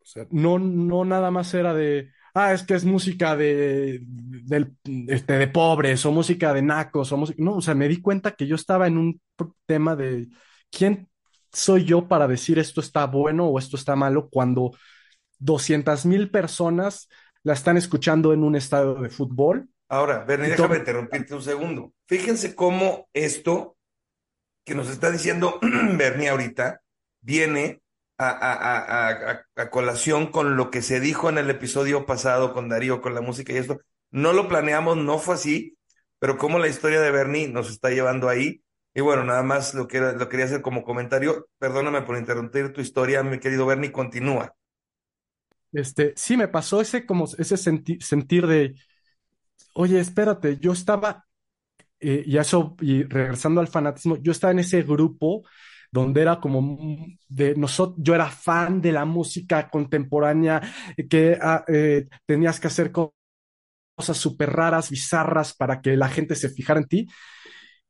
O 0.00 0.04
sea, 0.04 0.26
no, 0.30 0.58
no 0.58 1.04
nada 1.04 1.30
más 1.30 1.52
era 1.54 1.74
de, 1.74 2.10
ah, 2.34 2.52
es 2.52 2.62
que 2.64 2.74
es 2.74 2.84
música 2.84 3.36
de, 3.36 4.00
de, 4.02 4.70
este, 5.08 5.34
de 5.34 5.48
pobres 5.48 6.04
o 6.06 6.12
música 6.12 6.52
de 6.52 6.62
nacos 6.62 7.12
o 7.12 7.16
música, 7.16 7.42
no, 7.42 7.56
o 7.56 7.62
sea, 7.62 7.74
me 7.74 7.88
di 7.88 8.00
cuenta 8.00 8.32
que 8.32 8.46
yo 8.46 8.56
estaba 8.56 8.86
en 8.86 8.98
un 8.98 9.20
tema 9.66 9.96
de 9.96 10.28
quién 10.70 11.08
soy 11.52 11.84
yo 11.84 12.08
para 12.08 12.26
decir 12.26 12.58
esto 12.58 12.80
está 12.80 13.06
bueno 13.06 13.46
o 13.46 13.58
esto 13.58 13.76
está 13.76 13.94
malo 13.96 14.28
cuando 14.30 14.72
200 15.38 16.06
mil 16.06 16.30
personas 16.30 17.08
la 17.42 17.52
están 17.52 17.76
escuchando 17.76 18.32
en 18.32 18.44
un 18.44 18.56
estadio 18.56 18.94
de 18.94 19.10
fútbol. 19.10 19.68
Ahora, 19.88 20.24
Bernie, 20.24 20.50
déjame 20.50 20.78
interrumpirte 20.78 21.34
un 21.34 21.42
segundo. 21.42 21.92
Fíjense 22.06 22.54
cómo 22.54 23.08
esto 23.12 23.76
que 24.64 24.74
nos 24.74 24.88
está 24.88 25.10
diciendo 25.10 25.58
Bernie 25.96 26.28
ahorita 26.28 26.81
viene 27.22 27.82
a, 28.18 29.44
colación 29.70 30.30
con 30.30 30.56
lo 30.56 30.70
que 30.70 30.82
se 30.82 31.00
dijo 31.00 31.28
en 31.28 31.38
el 31.38 31.50
episodio 31.50 32.06
pasado 32.06 32.52
con 32.52 32.68
Darío, 32.68 33.00
con 33.00 33.14
la 33.14 33.20
música 33.20 33.52
y 33.52 33.56
esto. 33.56 33.80
No 34.10 34.32
lo 34.32 34.48
planeamos, 34.48 34.96
no 34.96 35.18
fue 35.18 35.34
así, 35.36 35.78
pero 36.18 36.36
cómo 36.36 36.58
la 36.58 36.68
historia 36.68 37.00
de 37.00 37.10
Bernie 37.10 37.48
nos 37.48 37.70
está 37.70 37.90
llevando 37.90 38.28
ahí. 38.28 38.62
Y 38.94 39.00
bueno, 39.00 39.24
nada 39.24 39.42
más 39.42 39.72
lo, 39.74 39.88
que, 39.88 40.00
lo 40.00 40.28
quería 40.28 40.44
hacer 40.44 40.60
como 40.60 40.84
comentario. 40.84 41.48
Perdóname 41.58 42.02
por 42.02 42.18
interrumpir 42.18 42.72
tu 42.72 42.82
historia, 42.82 43.22
mi 43.22 43.38
querido 43.38 43.64
Bernie, 43.64 43.90
continúa. 43.90 44.54
Este, 45.72 46.12
sí, 46.14 46.36
me 46.36 46.48
pasó 46.48 46.82
ese, 46.82 47.06
como, 47.06 47.26
ese 47.38 47.56
sentir 47.56 48.46
de, 48.46 48.74
oye, 49.74 49.98
espérate, 49.98 50.58
yo 50.58 50.72
estaba, 50.72 51.26
eh, 51.98 52.22
y 52.26 52.36
eso, 52.36 52.76
y 52.80 53.04
regresando 53.04 53.62
al 53.62 53.68
fanatismo, 53.68 54.16
yo 54.18 54.32
estaba 54.32 54.50
en 54.50 54.58
ese 54.58 54.82
grupo 54.82 55.44
donde 55.92 56.22
era 56.22 56.40
como 56.40 56.78
de 57.28 57.54
nosotros, 57.54 57.98
yo 58.00 58.14
era 58.14 58.30
fan 58.30 58.80
de 58.80 58.92
la 58.92 59.04
música 59.04 59.68
contemporánea, 59.68 60.60
que 61.08 61.38
ah, 61.40 61.64
eh, 61.68 62.08
tenías 62.26 62.58
que 62.58 62.68
hacer 62.68 62.90
cosas 62.90 64.16
súper 64.16 64.50
raras, 64.50 64.90
bizarras, 64.90 65.54
para 65.54 65.80
que 65.82 65.96
la 65.96 66.08
gente 66.08 66.34
se 66.34 66.48
fijara 66.48 66.80
en 66.80 66.88
ti. 66.88 67.08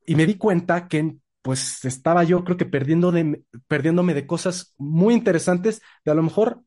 Y 0.05 0.15
me 0.15 0.25
di 0.25 0.35
cuenta 0.35 0.87
que 0.87 1.15
pues 1.41 1.83
estaba 1.85 2.23
yo 2.23 2.43
creo 2.43 2.57
que 2.57 2.65
perdiendo 2.65 3.11
de, 3.11 3.43
perdiéndome 3.67 4.13
de 4.13 4.27
cosas 4.27 4.73
muy 4.77 5.13
interesantes, 5.13 5.81
de 6.05 6.11
a 6.11 6.15
lo 6.15 6.23
mejor 6.23 6.61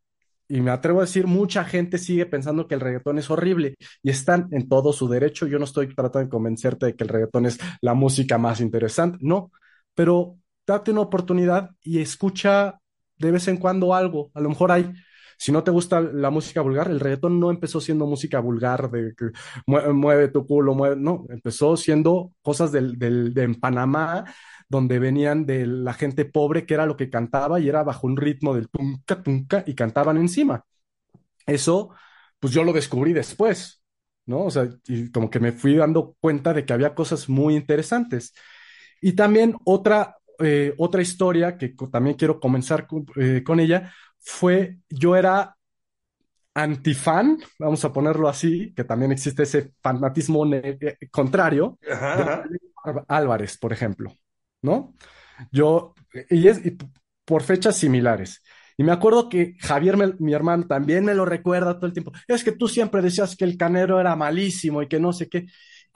y 0.48 0.60
me 0.60 0.70
atrevo 0.70 1.00
a 1.00 1.04
decir, 1.04 1.26
mucha 1.26 1.64
gente 1.64 1.98
sigue 1.98 2.26
pensando 2.26 2.68
que 2.68 2.74
el 2.74 2.80
reggaetón 2.80 3.18
es 3.18 3.30
horrible 3.30 3.74
y 4.02 4.10
están 4.10 4.48
en 4.52 4.68
todo 4.68 4.92
su 4.92 5.08
derecho. 5.08 5.46
Yo 5.46 5.58
no 5.58 5.64
estoy 5.64 5.88
tratando 5.94 6.20
de 6.20 6.28
convencerte 6.28 6.86
de 6.86 6.94
que 6.96 7.04
el 7.04 7.10
reggaetón 7.10 7.46
es 7.46 7.58
la 7.80 7.94
música 7.94 8.38
más 8.38 8.60
interesante, 8.60 9.18
no, 9.22 9.50
pero 9.94 10.38
date 10.66 10.90
una 10.90 11.02
oportunidad 11.02 11.70
y 11.82 12.00
escucha 12.00 12.78
de 13.18 13.30
vez 13.30 13.48
en 13.48 13.56
cuando 13.58 13.94
algo. 13.94 14.30
A 14.34 14.40
lo 14.40 14.48
mejor 14.48 14.72
hay, 14.72 14.92
si 15.38 15.52
no 15.52 15.64
te 15.64 15.70
gusta 15.70 16.00
la 16.00 16.30
música 16.30 16.60
vulgar, 16.60 16.88
el 16.88 17.00
reggaetón 17.00 17.40
no 17.40 17.50
empezó 17.50 17.80
siendo 17.80 18.06
música 18.06 18.40
vulgar 18.40 18.90
de 18.90 19.14
que 19.16 19.26
mueve, 19.66 20.28
tu 20.28 20.46
culo, 20.46 20.74
mueve, 20.74 20.96
no, 20.96 21.26
empezó 21.30 21.76
siendo 21.76 22.32
cosas 22.42 22.72
del, 22.72 22.98
del, 22.98 23.34
de 23.34 23.42
en 23.44 23.54
Panamá 23.56 24.24
donde 24.68 24.98
venían 24.98 25.46
de 25.46 25.66
la 25.66 25.94
gente 25.94 26.24
pobre, 26.24 26.66
que 26.66 26.74
era 26.74 26.86
lo 26.86 26.96
que 26.96 27.10
cantaba 27.10 27.60
y 27.60 27.68
era 27.68 27.82
bajo 27.82 28.06
un 28.06 28.16
ritmo 28.16 28.54
del 28.54 28.68
tunca, 28.68 29.22
tunca, 29.22 29.64
y 29.66 29.74
cantaban 29.74 30.16
encima. 30.16 30.64
Eso, 31.46 31.90
pues 32.38 32.52
yo 32.52 32.64
lo 32.64 32.72
descubrí 32.72 33.12
después, 33.12 33.82
¿no? 34.26 34.44
O 34.44 34.50
sea, 34.50 34.68
y 34.86 35.10
como 35.10 35.30
que 35.30 35.40
me 35.40 35.52
fui 35.52 35.76
dando 35.76 36.16
cuenta 36.20 36.52
de 36.52 36.64
que 36.64 36.72
había 36.72 36.94
cosas 36.94 37.28
muy 37.28 37.56
interesantes. 37.56 38.34
Y 39.00 39.12
también 39.12 39.56
otra, 39.64 40.15
eh, 40.38 40.74
otra 40.78 41.02
historia 41.02 41.56
que 41.58 41.74
también 41.90 42.16
quiero 42.16 42.40
comenzar 42.40 42.86
con, 42.86 43.06
eh, 43.16 43.42
con 43.44 43.60
ella 43.60 43.92
fue, 44.18 44.78
yo 44.88 45.16
era 45.16 45.56
antifan, 46.54 47.38
vamos 47.58 47.84
a 47.84 47.92
ponerlo 47.92 48.28
así, 48.28 48.72
que 48.74 48.84
también 48.84 49.12
existe 49.12 49.42
ese 49.42 49.72
fanatismo 49.82 50.46
eh, 50.54 50.96
contrario, 51.10 51.78
Ajá, 51.90 52.44
de 52.48 52.58
Álvarez, 53.08 53.58
por 53.58 53.72
ejemplo, 53.72 54.12
¿no? 54.62 54.94
Yo, 55.52 55.94
y 56.30 56.48
es 56.48 56.64
y 56.64 56.76
por 57.24 57.42
fechas 57.42 57.76
similares. 57.76 58.42
Y 58.78 58.84
me 58.84 58.92
acuerdo 58.92 59.28
que 59.28 59.54
Javier, 59.58 59.96
me, 59.96 60.14
mi 60.18 60.32
hermano, 60.32 60.66
también 60.66 61.04
me 61.04 61.14
lo 61.14 61.24
recuerda 61.24 61.76
todo 61.76 61.86
el 61.86 61.92
tiempo. 61.92 62.12
Es 62.28 62.44
que 62.44 62.52
tú 62.52 62.68
siempre 62.68 63.02
decías 63.02 63.36
que 63.36 63.44
el 63.44 63.56
Canero 63.56 64.00
era 64.00 64.14
malísimo 64.16 64.82
y 64.82 64.88
que 64.88 65.00
no 65.00 65.12
sé 65.12 65.28
qué. 65.28 65.46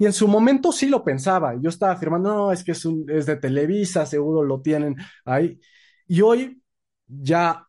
Y 0.00 0.06
en 0.06 0.14
su 0.14 0.26
momento 0.26 0.72
sí 0.72 0.88
lo 0.88 1.04
pensaba. 1.04 1.54
Yo 1.60 1.68
estaba 1.68 1.92
afirmando, 1.92 2.34
no, 2.34 2.52
es 2.52 2.64
que 2.64 2.72
es, 2.72 2.82
de 3.26 3.36
Televisa, 3.36 4.06
seguro 4.06 4.42
lo 4.42 4.62
tienen 4.62 4.96
ahí. 5.26 5.60
Y 6.08 6.22
hoy, 6.22 6.62
ya 7.06 7.66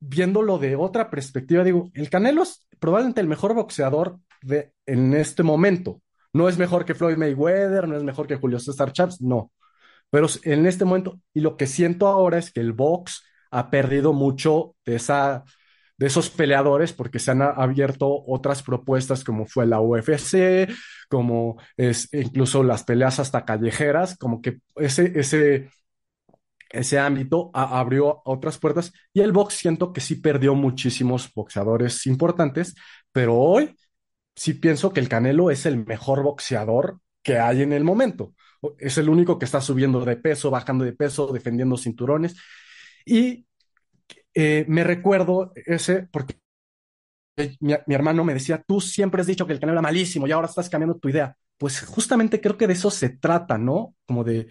viéndolo 0.00 0.58
de 0.58 0.76
otra 0.76 1.10
perspectiva, 1.10 1.62
digo, 1.64 1.90
el 1.92 2.08
Canelo 2.08 2.42
es 2.42 2.66
probablemente 2.78 3.20
el 3.20 3.26
mejor 3.26 3.54
boxeador 3.54 4.18
de, 4.40 4.72
en 4.86 5.12
este 5.12 5.42
momento. 5.42 6.00
No 6.32 6.48
es 6.48 6.56
mejor 6.56 6.86
que 6.86 6.94
Floyd 6.94 7.18
Mayweather, 7.18 7.86
no 7.86 7.98
es 7.98 8.02
mejor 8.02 8.26
que 8.26 8.36
Julio 8.36 8.58
César 8.60 8.92
Chávez, 8.92 9.20
no. 9.20 9.52
Pero 10.08 10.26
en 10.44 10.64
este 10.64 10.86
momento, 10.86 11.20
y 11.34 11.40
lo 11.40 11.58
que 11.58 11.66
siento 11.66 12.06
ahora 12.06 12.38
es 12.38 12.50
que 12.50 12.60
el 12.60 12.72
box 12.72 13.24
ha 13.50 13.68
perdido 13.68 14.14
mucho 14.14 14.74
de, 14.86 14.96
esa, 14.96 15.44
de 15.98 16.06
esos 16.06 16.30
peleadores 16.30 16.92
porque 16.92 17.18
se 17.18 17.32
han 17.32 17.42
abierto 17.42 18.24
otras 18.26 18.62
propuestas 18.62 19.24
como 19.24 19.46
fue 19.46 19.66
la 19.66 19.80
UFC, 19.80 20.68
como 21.08 21.58
es 21.76 22.08
incluso 22.14 22.62
las 22.62 22.84
peleas 22.84 23.18
hasta 23.18 23.44
callejeras, 23.44 24.16
como 24.16 24.40
que 24.40 24.58
ese, 24.76 25.12
ese, 25.18 25.70
ese 26.70 26.98
ámbito 26.98 27.50
abrió 27.54 28.20
otras 28.24 28.58
puertas 28.58 28.92
y 29.12 29.20
el 29.20 29.32
box 29.32 29.54
siento 29.54 29.92
que 29.92 30.00
sí 30.00 30.16
perdió 30.16 30.54
muchísimos 30.54 31.32
boxeadores 31.34 32.06
importantes, 32.06 32.74
pero 33.12 33.36
hoy 33.36 33.74
sí 34.36 34.54
pienso 34.54 34.92
que 34.92 35.00
el 35.00 35.08
Canelo 35.08 35.50
es 35.50 35.66
el 35.66 35.84
mejor 35.86 36.22
boxeador 36.22 37.00
que 37.22 37.38
hay 37.38 37.62
en 37.62 37.72
el 37.72 37.84
momento. 37.84 38.34
Es 38.78 38.98
el 38.98 39.08
único 39.10 39.38
que 39.38 39.46
está 39.46 39.60
subiendo 39.60 40.04
de 40.04 40.16
peso, 40.16 40.50
bajando 40.50 40.84
de 40.84 40.92
peso, 40.94 41.32
defendiendo 41.32 41.76
cinturones. 41.76 42.36
Y 43.06 43.47
eh, 44.34 44.64
me 44.68 44.84
recuerdo 44.84 45.52
ese, 45.54 46.08
porque 46.10 46.38
mi, 47.60 47.94
hermano 47.94 48.24
me 48.24 48.34
decía, 48.34 48.62
tú 48.66 48.80
siempre 48.80 49.20
has 49.20 49.26
dicho 49.26 49.46
que 49.46 49.52
el 49.52 49.60
Canelo 49.60 49.78
era 49.78 49.82
malísimo 49.82 50.26
y 50.26 50.32
ahora 50.32 50.48
estás 50.48 50.68
cambiando 50.68 50.98
tu 50.98 51.08
idea. 51.08 51.36
Pues 51.56 51.80
justamente 51.82 52.40
creo 52.40 52.56
que 52.56 52.66
de 52.66 52.74
eso 52.74 52.90
se 52.90 53.10
trata, 53.10 53.58
¿no? 53.58 53.94
Como 54.06 54.24
de, 54.24 54.48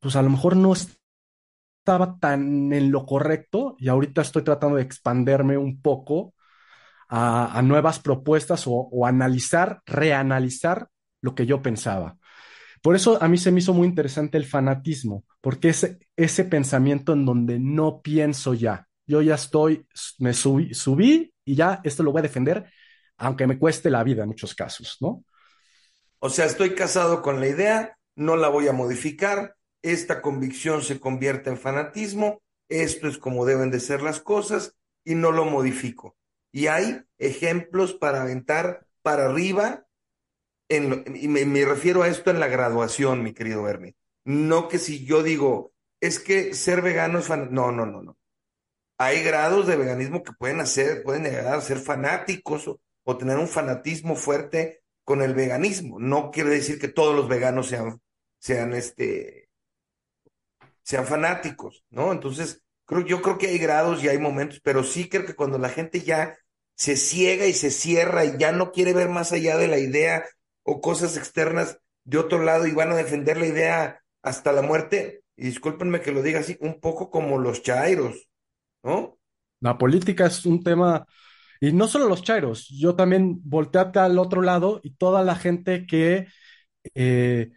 pues 0.00 0.16
a 0.16 0.22
lo 0.22 0.30
mejor 0.30 0.56
no 0.56 0.72
estaba 0.72 2.18
tan 2.18 2.72
en 2.72 2.90
lo 2.92 3.06
correcto 3.06 3.76
y 3.78 3.88
ahorita 3.88 4.22
estoy 4.22 4.42
tratando 4.42 4.76
de 4.76 4.82
expanderme 4.82 5.56
un 5.58 5.80
poco 5.80 6.34
a, 7.08 7.58
a 7.58 7.62
nuevas 7.62 7.98
propuestas 8.00 8.66
o, 8.66 8.72
o 8.72 9.06
analizar, 9.06 9.82
reanalizar 9.86 10.88
lo 11.22 11.34
que 11.34 11.46
yo 11.46 11.62
pensaba. 11.62 12.18
Por 12.82 12.96
eso 12.96 13.22
a 13.22 13.28
mí 13.28 13.38
se 13.38 13.52
me 13.52 13.60
hizo 13.60 13.74
muy 13.74 13.88
interesante 13.88 14.38
el 14.38 14.46
fanatismo, 14.46 15.24
porque 15.40 15.70
es 15.70 15.98
ese 16.16 16.44
pensamiento 16.44 17.12
en 17.12 17.24
donde 17.26 17.60
no 17.60 18.02
pienso 18.02 18.54
ya. 18.54 18.88
Yo 19.06 19.22
ya 19.22 19.34
estoy, 19.34 19.86
me 20.18 20.32
subí, 20.32 20.74
subí 20.74 21.32
y 21.44 21.54
ya 21.54 21.80
esto 21.84 22.02
lo 22.02 22.12
voy 22.12 22.20
a 22.20 22.22
defender, 22.22 22.70
aunque 23.16 23.46
me 23.46 23.58
cueste 23.58 23.90
la 23.90 24.04
vida 24.04 24.22
en 24.22 24.28
muchos 24.28 24.54
casos, 24.54 24.98
¿no? 25.00 25.24
O 26.18 26.30
sea, 26.30 26.44
estoy 26.44 26.74
casado 26.74 27.20
con 27.20 27.40
la 27.40 27.48
idea, 27.48 27.98
no 28.14 28.36
la 28.36 28.48
voy 28.48 28.68
a 28.68 28.72
modificar, 28.72 29.56
esta 29.82 30.22
convicción 30.22 30.82
se 30.82 31.00
convierte 31.00 31.50
en 31.50 31.58
fanatismo, 31.58 32.40
esto 32.68 33.08
es 33.08 33.18
como 33.18 33.44
deben 33.44 33.70
de 33.70 33.80
ser 33.80 34.02
las 34.02 34.20
cosas 34.20 34.76
y 35.04 35.14
no 35.14 35.32
lo 35.32 35.44
modifico. 35.44 36.16
Y 36.52 36.68
hay 36.68 37.02
ejemplos 37.18 37.94
para 37.94 38.22
aventar 38.22 38.86
para 39.02 39.26
arriba 39.26 39.86
en 40.68 40.90
lo, 40.90 41.04
y 41.06 41.28
me, 41.28 41.64
refiero 41.64 42.02
a 42.02 42.08
esto 42.08 42.30
en 42.30 42.40
la 42.40 42.46
graduación, 42.46 43.22
mi 43.22 43.34
querido 43.34 43.62
Bernie. 43.62 43.96
No 44.24 44.68
que 44.68 44.78
si 44.78 45.04
yo 45.04 45.22
digo, 45.22 45.72
es 46.00 46.20
que 46.20 46.54
ser 46.54 46.82
vegano 46.82 47.18
es 47.18 47.26
fan... 47.26 47.48
No, 47.52 47.72
no, 47.72 47.84
no, 47.84 48.02
no. 48.02 48.16
Hay 49.02 49.24
grados 49.24 49.66
de 49.66 49.74
veganismo 49.74 50.22
que 50.22 50.30
pueden 50.30 50.60
hacer, 50.60 51.02
pueden 51.02 51.24
llegar 51.24 51.56
a 51.56 51.60
ser 51.60 51.78
fanáticos 51.78 52.68
o, 52.68 53.16
tener 53.16 53.36
un 53.36 53.48
fanatismo 53.48 54.14
fuerte 54.14 54.84
con 55.02 55.22
el 55.22 55.34
veganismo. 55.34 55.98
No 55.98 56.30
quiere 56.30 56.50
decir 56.50 56.78
que 56.78 56.86
todos 56.86 57.12
los 57.12 57.26
veganos 57.26 57.66
sean, 57.66 58.00
sean 58.38 58.72
este, 58.74 59.50
sean 60.84 61.04
fanáticos, 61.04 61.84
¿no? 61.90 62.12
Entonces, 62.12 62.62
creo, 62.84 63.00
yo 63.04 63.22
creo 63.22 63.38
que 63.38 63.48
hay 63.48 63.58
grados 63.58 64.04
y 64.04 64.08
hay 64.08 64.18
momentos, 64.18 64.60
pero 64.62 64.84
sí 64.84 65.08
creo 65.08 65.26
que 65.26 65.34
cuando 65.34 65.58
la 65.58 65.68
gente 65.68 66.02
ya 66.02 66.38
se 66.76 66.96
ciega 66.96 67.46
y 67.46 67.54
se 67.54 67.72
cierra 67.72 68.24
y 68.24 68.38
ya 68.38 68.52
no 68.52 68.70
quiere 68.70 68.92
ver 68.92 69.08
más 69.08 69.32
allá 69.32 69.56
de 69.56 69.66
la 69.66 69.78
idea 69.78 70.24
o 70.62 70.80
cosas 70.80 71.16
externas 71.16 71.80
de 72.04 72.18
otro 72.18 72.40
lado 72.44 72.68
y 72.68 72.72
van 72.72 72.92
a 72.92 72.96
defender 72.96 73.36
la 73.36 73.46
idea 73.46 74.00
hasta 74.22 74.52
la 74.52 74.62
muerte. 74.62 75.24
Y 75.34 75.46
discúlpenme 75.46 76.02
que 76.02 76.12
lo 76.12 76.22
diga 76.22 76.38
así, 76.38 76.56
un 76.60 76.78
poco 76.78 77.10
como 77.10 77.40
los 77.40 77.64
chairos, 77.64 78.28
¿no? 78.82 79.18
La 79.60 79.78
política 79.78 80.26
es 80.26 80.44
un 80.46 80.62
tema, 80.62 81.06
y 81.60 81.72
no 81.72 81.88
solo 81.88 82.08
los 82.08 82.22
chairos, 82.22 82.68
yo 82.68 82.96
también 82.96 83.40
volteate 83.44 84.00
al 84.00 84.18
otro 84.18 84.42
lado 84.42 84.80
y 84.82 84.94
toda 84.96 85.22
la 85.22 85.36
gente 85.36 85.86
que, 85.86 86.26
eh, 86.94 87.50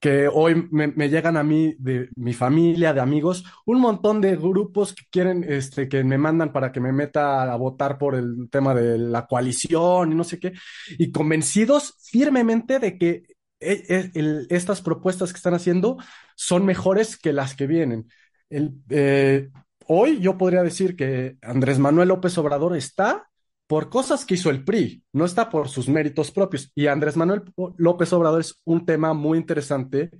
que 0.00 0.28
hoy 0.28 0.68
me, 0.70 1.08
llegan 1.08 1.38
a 1.38 1.42
mí, 1.42 1.74
de 1.78 2.10
mi 2.16 2.34
familia, 2.34 2.92
de 2.92 3.00
amigos, 3.00 3.44
un 3.64 3.80
montón 3.80 4.20
de 4.20 4.36
grupos 4.36 4.94
que 4.94 5.04
quieren, 5.10 5.44
este, 5.48 5.88
que 5.88 6.04
me 6.04 6.18
mandan 6.18 6.52
para 6.52 6.72
que 6.72 6.80
me 6.80 6.92
meta 6.92 7.50
a 7.50 7.56
votar 7.56 7.96
por 7.96 8.14
el 8.14 8.48
tema 8.50 8.74
de 8.74 8.98
la 8.98 9.26
coalición 9.26 10.12
y 10.12 10.14
no 10.14 10.24
sé 10.24 10.38
qué, 10.38 10.52
y 10.98 11.10
convencidos 11.10 11.96
firmemente 12.10 12.78
de 12.78 12.98
que 12.98 13.22
el, 13.60 14.10
el, 14.14 14.46
estas 14.50 14.82
propuestas 14.82 15.32
que 15.32 15.38
están 15.38 15.54
haciendo 15.54 15.96
son 16.36 16.66
mejores 16.66 17.16
que 17.16 17.32
las 17.32 17.54
que 17.54 17.66
vienen. 17.66 18.08
El, 18.50 18.74
eh, 18.90 19.48
hoy 19.88 20.20
yo 20.20 20.38
podría 20.38 20.62
decir 20.62 20.96
que 20.96 21.36
Andrés 21.42 21.78
Manuel 21.78 22.08
López 22.08 22.36
Obrador 22.38 22.76
está 22.76 23.28
por 23.66 23.88
cosas 23.88 24.24
que 24.24 24.34
hizo 24.34 24.50
el 24.50 24.64
PRI, 24.64 25.02
no 25.12 25.24
está 25.24 25.48
por 25.48 25.68
sus 25.68 25.88
méritos 25.88 26.30
propios. 26.30 26.70
Y 26.74 26.86
Andrés 26.86 27.16
Manuel 27.16 27.42
López 27.76 28.12
Obrador 28.12 28.40
es 28.40 28.60
un 28.64 28.84
tema 28.84 29.14
muy 29.14 29.38
interesante 29.38 30.10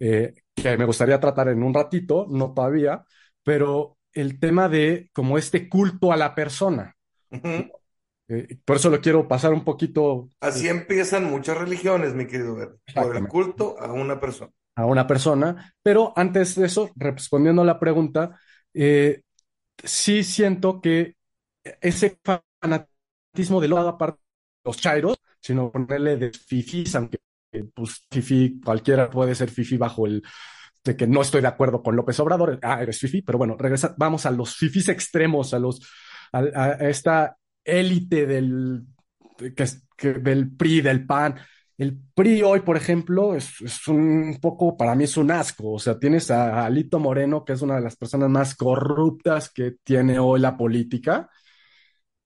eh, 0.00 0.34
que 0.54 0.76
me 0.76 0.84
gustaría 0.84 1.20
tratar 1.20 1.48
en 1.48 1.62
un 1.62 1.74
ratito, 1.74 2.26
no 2.28 2.52
todavía, 2.52 3.04
pero 3.42 3.98
el 4.12 4.38
tema 4.38 4.68
de 4.68 5.10
como 5.12 5.38
este 5.38 5.68
culto 5.68 6.12
a 6.12 6.16
la 6.16 6.34
persona. 6.34 6.96
Uh 7.30 7.36
-huh. 7.36 7.72
eh, 8.28 8.58
por 8.64 8.76
eso 8.76 8.90
lo 8.90 9.00
quiero 9.00 9.28
pasar 9.28 9.52
un 9.52 9.64
poquito. 9.64 10.28
Así 10.40 10.68
empiezan 10.68 11.30
muchas 11.30 11.56
religiones, 11.56 12.14
mi 12.14 12.26
querido 12.26 12.54
Verde, 12.54 12.78
por 12.94 13.16
el 13.16 13.28
culto 13.28 13.76
a 13.78 13.92
una 13.92 14.18
persona. 14.18 14.50
A 14.74 14.86
una 14.86 15.06
persona, 15.06 15.74
pero 15.82 16.14
antes 16.16 16.54
de 16.54 16.66
eso, 16.66 16.90
respondiendo 16.96 17.60
a 17.60 17.66
la 17.66 17.78
pregunta, 17.78 18.38
eh, 18.74 19.22
sí 19.84 20.24
siento 20.24 20.80
que 20.80 21.16
ese 21.80 22.18
fanatismo 22.24 23.60
de 23.60 23.68
lo 23.68 23.78
aparte 23.78 24.20
de 24.64 24.68
los 24.70 24.78
chairos, 24.78 25.18
sino 25.40 25.70
ponerle 25.72 26.16
de 26.16 26.30
fifis, 26.32 26.94
aunque 26.94 27.18
pues 27.74 28.06
fifi 28.10 28.60
cualquiera 28.64 29.10
puede 29.10 29.34
ser 29.34 29.50
fifi 29.50 29.76
bajo 29.76 30.06
el 30.06 30.22
de 30.84 30.96
que 30.96 31.06
no 31.06 31.22
estoy 31.22 31.42
de 31.42 31.48
acuerdo 31.48 31.82
con 31.82 31.94
López 31.96 32.18
Obrador, 32.20 32.58
ah, 32.62 32.82
eres 32.82 32.98
fifi, 32.98 33.22
pero 33.22 33.38
bueno, 33.38 33.56
regresa, 33.58 33.94
vamos 33.98 34.26
a 34.26 34.30
los 34.30 34.56
fifis 34.56 34.88
extremos, 34.88 35.54
a 35.54 35.58
los 35.58 35.80
a, 36.32 36.40
a 36.40 36.88
esta 36.88 37.36
élite 37.64 38.26
del 38.26 38.82
que, 39.38 39.66
que, 39.96 40.14
del 40.14 40.50
PRI, 40.56 40.80
del 40.80 41.06
PAN. 41.06 41.38
El 41.78 41.98
PRI 42.14 42.42
hoy, 42.42 42.60
por 42.60 42.76
ejemplo, 42.76 43.34
es, 43.34 43.60
un 43.88 44.38
poco, 44.40 44.76
para 44.76 44.94
mí 44.94 45.04
es 45.04 45.16
un 45.16 45.30
asco. 45.30 45.72
O 45.72 45.78
sea, 45.78 45.98
tienes 45.98 46.30
a 46.30 46.64
Alito 46.64 46.98
Moreno, 46.98 47.44
que 47.44 47.54
es 47.54 47.62
una 47.62 47.76
de 47.76 47.82
las 47.82 47.96
personas 47.96 48.30
más 48.30 48.54
corruptas 48.54 49.50
que 49.50 49.76
tiene 49.84 50.18
hoy 50.18 50.40
la 50.40 50.56
política, 50.56 51.30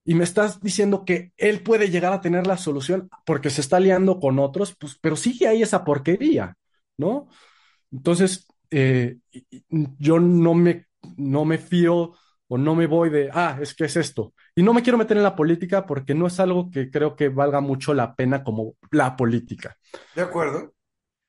y 0.05 0.15
me 0.15 0.25
estás 0.25 0.61
diciendo 0.61 1.05
que 1.05 1.33
él 1.37 1.63
puede 1.63 1.91
llegar 1.91 2.13
a 2.13 2.21
tener 2.21 2.47
la 2.47 2.57
solución 2.57 3.11
porque 3.25 3.51
se 3.51 3.61
está 3.61 3.81
liando 3.81 4.21
con 4.21 4.39
otros, 4.39 4.77
pues, 4.79 4.97
pero 5.01 5.17
sigue 5.17 5.49
ahí 5.49 5.63
esa 5.63 5.85
porquería, 5.85 6.57
¿no? 6.97 7.29
Entonces, 7.91 8.47
eh, 8.71 9.19
yo 9.99 10.21
no 10.21 10.55
me, 10.55 10.87
no 11.17 11.45
me 11.45 11.59
fío 11.59 12.13
o 12.49 12.59
no 12.59 12.75
me 12.75 12.87
voy 12.87 13.11
de, 13.11 13.31
ah, 13.33 13.59
es 13.61 13.75
que 13.75 13.85
es 13.85 13.97
esto. 13.97 14.35
Y 14.55 14.63
no 14.63 14.73
me 14.73 14.83
quiero 14.83 14.99
meter 14.99 15.17
en 15.17 15.23
la 15.23 15.37
política 15.37 15.87
porque 15.87 16.15
no 16.15 16.27
es 16.27 16.39
algo 16.41 16.71
que 16.71 16.91
creo 16.91 17.17
que 17.17 17.29
valga 17.29 17.61
mucho 17.61 17.95
la 17.95 18.15
pena 18.15 18.45
como 18.45 18.75
la 18.91 19.17
política. 19.17 19.77
De 20.15 20.23
acuerdo. 20.23 20.73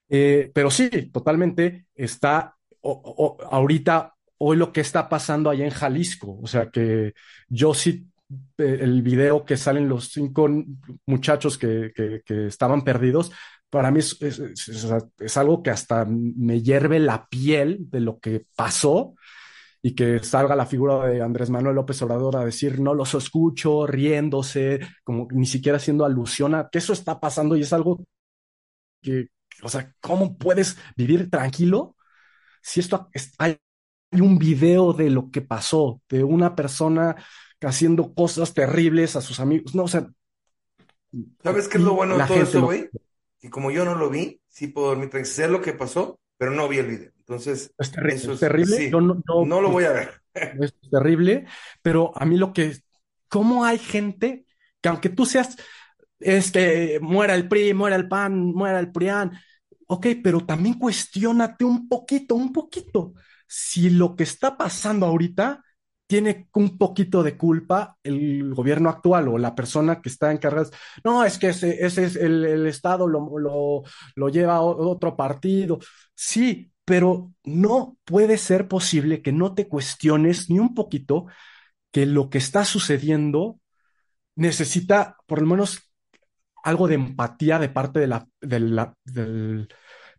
Eh, 0.10 0.52
pero 0.54 0.72
sí, 0.72 0.90
totalmente 1.12 1.88
está 1.96 2.56
o, 2.82 2.92
o, 2.92 3.44
ahorita, 3.44 4.14
hoy 4.38 4.58
lo 4.58 4.72
que 4.72 4.82
está 4.82 5.10
pasando 5.10 5.50
allá 5.50 5.66
en 5.66 5.72
Jalisco. 5.72 6.40
O 6.42 6.48
sea 6.48 6.70
que 6.70 7.14
yo 7.50 7.74
sí 7.74 8.08
el 8.58 9.02
video 9.02 9.46
que 9.46 9.58
salen 9.58 9.88
los 9.88 10.10
cinco 10.10 10.50
muchachos 11.06 11.58
que, 11.58 11.92
que, 11.96 12.22
que 12.26 12.48
estaban 12.48 12.84
perdidos, 12.84 13.32
para 13.70 13.92
mí 13.92 14.00
es, 14.00 14.22
es, 14.22 14.40
es, 14.40 14.88
es, 15.20 15.38
algo 15.38 15.62
que 15.62 15.70
hasta 15.70 16.06
me 16.06 16.62
hierve 16.62 17.00
la 17.00 17.28
piel 17.28 17.90
de 17.90 18.00
lo 18.00 18.20
que 18.20 18.46
pasó 18.56 19.16
y 19.88 19.96
que 19.96 20.22
salga 20.22 20.54
la 20.54 20.66
figura 20.66 21.08
de 21.08 21.22
Andrés 21.22 21.50
Manuel 21.50 21.76
López 21.76 22.02
Obrador 22.02 22.36
a 22.36 22.44
decir 22.44 22.78
no 22.82 22.94
los 22.94 23.14
escucho, 23.14 23.88
riéndose, 23.88 24.82
como 25.06 25.30
ni 25.32 25.46
siquiera 25.46 25.78
haciendo 25.78 26.04
alusión 26.04 26.56
a 26.56 26.68
que 26.70 26.80
eso 26.80 26.92
está 26.92 27.22
pasando 27.22 27.56
y 27.56 27.62
es 27.62 27.72
algo 27.72 28.04
que, 29.02 29.30
o 29.64 29.70
sea, 29.70 29.96
¿cómo 30.02 30.38
puedes 30.38 30.78
vivir 30.98 31.30
tranquilo 31.30 31.96
si 32.62 32.82
esto 32.82 33.08
hay 33.38 33.60
un 34.12 34.38
video 34.38 34.92
de 34.92 35.10
lo 35.10 35.32
que 35.32 35.40
pasó, 35.40 36.02
de 36.10 36.22
una 36.22 36.54
persona 36.54 37.16
haciendo 37.62 38.14
cosas 38.14 38.54
terribles 38.54 39.16
a 39.16 39.22
sus 39.22 39.40
amigos? 39.40 39.74
No, 39.74 39.84
o 39.84 39.88
sea, 39.88 40.06
¿sabes 41.42 41.70
qué 41.70 41.78
es 41.78 41.84
lo 41.86 41.94
bueno 41.94 42.18
de 42.18 42.26
todo 42.26 42.42
esto, 42.42 42.62
güey? 42.62 42.90
Y 43.42 43.48
como 43.48 43.72
yo 43.72 43.86
no 43.86 43.96
lo 43.96 44.10
vi, 44.10 44.42
sí 44.50 44.68
puedo 44.68 44.88
dormir 44.88 45.12
tranquilo. 45.12 45.34
Sé 45.34 45.48
lo 45.48 45.62
que 45.62 45.72
pasó, 45.72 46.20
pero 46.38 46.52
no 46.52 46.68
vi 46.68 46.78
el 46.78 46.88
video. 46.88 47.12
Entonces, 47.20 47.74
es 47.78 47.92
terrible. 47.92 48.16
Eso 48.16 48.34
es, 48.34 48.40
terrible. 48.40 48.78
Sí, 48.78 48.90
yo 48.90 49.02
no, 49.02 49.22
no, 49.26 49.46
no, 49.46 49.62
lo 49.62 49.70
voy 49.70 49.84
a 49.84 49.92
ver. 49.92 50.12
Es 50.34 50.74
terrible, 50.90 51.46
pero 51.82 52.12
a 52.16 52.26
mí 52.26 52.38
lo 52.38 52.54
que, 52.54 52.78
¿cómo 53.28 53.66
hay 53.66 53.80
gente 53.80 54.46
que 54.82 54.90
aunque 54.90 55.10
tú 55.10 55.26
seas, 55.26 55.58
es 56.20 56.52
que 56.52 57.00
muera 57.02 57.36
el 57.36 57.48
PRI, 57.48 57.74
muera 57.74 57.96
el 57.96 58.08
PAN, 58.08 58.54
muera 58.54 58.80
el 58.80 58.92
PRIAN, 58.92 59.32
ok, 59.88 60.08
pero 60.24 60.42
también 60.46 60.78
cuestionate 60.78 61.66
un 61.66 61.88
poquito, 61.88 62.36
un 62.36 62.54
poquito, 62.54 63.14
si 63.48 63.90
lo 63.90 64.16
que 64.16 64.24
está 64.24 64.58
pasando 64.58 65.06
ahorita 65.06 65.64
tiene 66.08 66.48
un 66.54 66.78
poquito 66.78 67.22
de 67.22 67.38
culpa 67.38 67.98
el 68.02 68.54
gobierno 68.54 68.90
actual 68.90 69.28
o 69.28 69.38
la 69.38 69.54
persona 69.56 70.02
que 70.02 70.10
está 70.10 70.32
encargada. 70.32 70.70
No, 71.04 71.24
es 71.26 71.38
que 71.38 71.50
ese, 71.50 71.86
ese 71.86 72.06
es 72.06 72.16
el, 72.16 72.46
el 72.46 72.68
Estado 72.68 73.08
lo, 73.08 73.84
lo, 74.16 74.30
lleva 74.30 74.62
otro 74.62 75.18
partido. 75.18 75.80
Sí, 76.16 76.72
pero 76.86 77.34
no 77.44 77.98
puede 78.06 78.38
ser 78.38 78.70
posible 78.70 79.22
que 79.22 79.34
no 79.34 79.54
te 79.54 79.68
cuestiones 79.68 80.50
ni 80.50 80.60
un 80.60 80.74
poquito 80.74 81.28
que 81.92 82.06
lo 82.06 82.30
que 82.30 82.38
está 82.38 82.64
sucediendo 82.64 83.60
necesita 84.36 85.18
por 85.26 85.42
lo 85.42 85.48
menos 85.48 85.92
algo 86.64 86.88
de 86.88 86.96
empatía 86.96 87.60
de 87.60 87.70
parte 87.70 88.00
de 88.00 88.08
la, 88.08 88.28
de 88.42 88.60
la, 88.60 88.94
del 89.04 89.68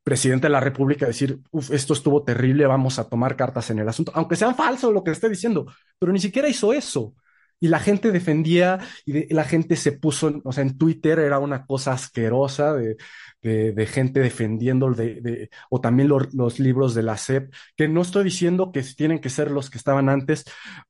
presidente 0.09 0.47
de 0.47 0.53
la 0.53 0.61
República 0.61 1.05
decir, 1.05 1.39
esto 1.71 1.93
estuvo 1.93 2.23
terrible, 2.23 2.67
vamos 2.67 2.99
a 2.99 3.07
tomar 3.07 3.37
cartas 3.37 3.69
en 3.69 3.79
el 3.79 3.89
asunto, 3.91 4.11
aunque 4.15 4.37
sean 4.37 4.55
falsos 4.55 4.91
lo 4.91 5.05
que 5.05 5.11
esté 5.11 5.29
diciendo, 5.29 5.67
pero 5.99 6.13
ni 6.13 6.19
siquiera 6.19 6.49
hizo 6.49 6.73
eso. 6.73 7.15
Y 7.61 7.69
la 7.69 7.79
gente 7.79 8.11
defendía 8.11 8.79
y 9.05 9.35
la 9.35 9.45
gente 9.45 9.77
se 9.77 9.93
puso, 9.93 10.41
o 10.45 10.53
sea, 10.53 10.63
en 10.63 10.79
Twitter 10.79 11.19
era 11.19 11.41
una 11.41 11.67
cosa 11.67 11.93
asquerosa 11.93 12.73
de, 12.73 12.97
de, 13.43 13.87
gente 13.87 14.21
defendiendo, 14.21 14.91
de, 14.93 15.51
o 15.69 15.79
también 15.81 16.09
lo, 16.09 16.21
los 16.33 16.59
libros 16.59 16.95
de 16.95 17.03
la 17.03 17.19
SEP, 17.19 17.53
que 17.77 17.89
no 17.89 18.01
estoy 18.01 18.25
diciendo 18.25 18.73
que 18.73 18.83
tienen 18.83 19.19
que 19.19 19.29
ser 19.29 19.51
los 19.51 19.69
que 19.69 19.77
estaban 19.77 20.09
antes, 20.09 20.45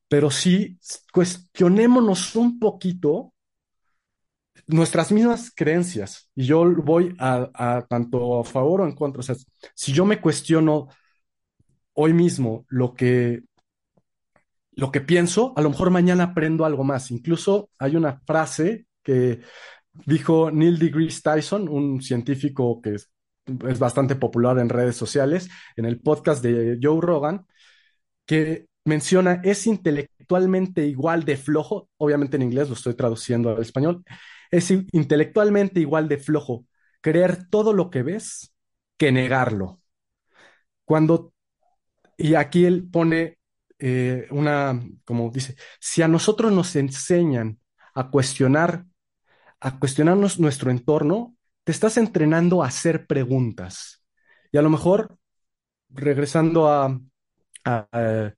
pero 0.07 0.31
sí 0.31 0.79
cuestionémonos 1.11 2.37
un 2.37 2.57
poquito 2.57 3.33
nuestras 4.69 5.11
mismas 5.11 5.51
creencias. 5.53 6.29
Y 6.35 6.45
yo 6.45 6.63
voy 6.75 7.15
a, 7.19 7.85
tanto 7.89 8.39
a 8.39 8.43
favor 8.43 8.81
o 8.81 8.85
en 8.85 8.93
contra. 8.93 9.19
O 9.19 9.23
sea, 9.23 9.35
si 9.73 9.91
yo 9.91 10.05
me 10.05 10.21
cuestiono 10.21 10.89
hoy 11.93 12.13
mismo 12.13 12.65
lo 12.69 12.93
que, 12.93 13.41
lo 14.73 14.91
que 14.91 15.01
pienso, 15.01 15.53
a 15.57 15.61
lo 15.61 15.71
mejor 15.71 15.89
mañana 15.89 16.25
aprendo 16.25 16.65
algo 16.65 16.83
más. 16.83 17.09
Incluso 17.11 17.71
hay 17.79 17.95
una 17.95 18.21
frase 18.25 18.85
que 19.03 19.41
dijo 20.05 20.51
Neil 20.51 20.77
deGrasse 20.77 21.21
Tyson, 21.21 21.67
un 21.67 22.01
científico 22.01 22.79
que 22.81 22.93
es, 22.93 23.11
es 23.67 23.79
bastante 23.79 24.15
popular 24.15 24.59
en 24.59 24.69
redes 24.69 24.95
sociales, 24.95 25.49
en 25.77 25.85
el 25.85 25.99
podcast 25.99 26.43
de 26.43 26.77
Joe 26.81 27.01
Rogan, 27.01 27.47
que 28.25 28.67
menciona 28.85 29.41
es 29.43 29.65
intelectualmente 29.65 30.85
igual 30.85 31.25
de 31.25 31.37
flojo, 31.37 31.89
obviamente 31.97 32.37
en 32.37 32.43
inglés 32.43 32.69
lo 32.69 32.75
estoy 32.75 32.93
traduciendo 32.93 33.49
al 33.49 33.61
español, 33.61 34.03
es 34.51 34.71
intelectualmente 34.71 35.79
igual 35.79 36.07
de 36.07 36.17
flojo 36.17 36.65
creer 37.01 37.49
todo 37.49 37.73
lo 37.73 37.89
que 37.89 38.03
ves 38.03 38.53
que 38.97 39.11
negarlo. 39.11 39.81
Cuando, 40.85 41.33
y 42.17 42.35
aquí 42.35 42.65
él 42.65 42.89
pone 42.91 43.37
eh, 43.79 44.27
una, 44.31 44.81
como 45.05 45.29
dice, 45.31 45.55
si 45.79 46.01
a 46.01 46.07
nosotros 46.07 46.51
nos 46.51 46.75
enseñan 46.75 47.59
a 47.93 48.09
cuestionar, 48.09 48.85
a 49.59 49.79
cuestionarnos 49.79 50.39
nuestro 50.39 50.71
entorno, 50.71 51.35
te 51.63 51.71
estás 51.71 51.97
entrenando 51.97 52.63
a 52.63 52.67
hacer 52.67 53.07
preguntas. 53.07 54.03
Y 54.51 54.57
a 54.57 54.61
lo 54.61 54.69
mejor, 54.69 55.17
regresando 55.89 56.67
a, 56.69 56.99
a, 57.63 58.33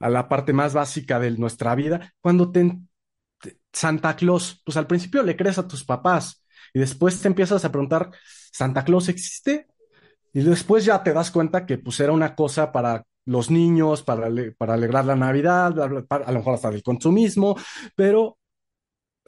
la 0.00 0.28
parte 0.28 0.52
más 0.52 0.74
básica 0.74 1.18
de 1.18 1.30
nuestra 1.32 1.74
vida, 1.74 2.14
cuando 2.20 2.50
te, 2.50 2.78
Santa 3.72 4.16
Claus, 4.16 4.62
pues 4.64 4.76
al 4.76 4.86
principio 4.86 5.22
le 5.22 5.36
crees 5.36 5.58
a 5.58 5.68
tus 5.68 5.84
papás 5.84 6.44
y 6.74 6.80
después 6.80 7.20
te 7.20 7.28
empiezas 7.28 7.64
a 7.64 7.72
preguntar, 7.72 8.10
¿Santa 8.52 8.84
Claus 8.84 9.08
existe? 9.08 9.66
Y 10.32 10.40
después 10.40 10.84
ya 10.84 11.02
te 11.02 11.12
das 11.12 11.30
cuenta 11.30 11.66
que 11.66 11.78
pues 11.78 11.98
era 12.00 12.12
una 12.12 12.34
cosa 12.34 12.72
para 12.72 13.04
los 13.24 13.50
niños, 13.50 14.02
para, 14.02 14.28
para 14.56 14.74
alegrar 14.74 15.04
la 15.04 15.16
Navidad, 15.16 15.78
a 15.80 16.32
lo 16.32 16.38
mejor 16.38 16.54
hasta 16.54 16.68
el 16.68 16.82
consumismo, 16.82 17.56
pero 17.94 18.38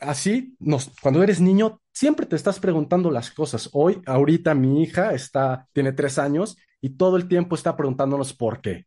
así, 0.01 0.57
cuando 1.01 1.23
eres 1.23 1.41
niño, 1.41 1.81
siempre 1.93 2.27
te 2.27 2.37
estás 2.37 2.59
preguntando 2.59 3.11
las 3.11 3.31
cosas. 3.31 3.69
Hoy, 3.73 4.01
ahorita 4.07 4.55
mi 4.55 4.83
hija 4.83 5.13
está, 5.13 5.69
tiene 5.73 5.93
tres 5.93 6.19
años 6.19 6.57
y 6.81 6.91
todo 6.91 7.17
el 7.17 7.29
tiempo 7.29 7.55
está 7.55 7.77
preguntándonos 7.77 8.33
por 8.33 8.61
qué. 8.61 8.87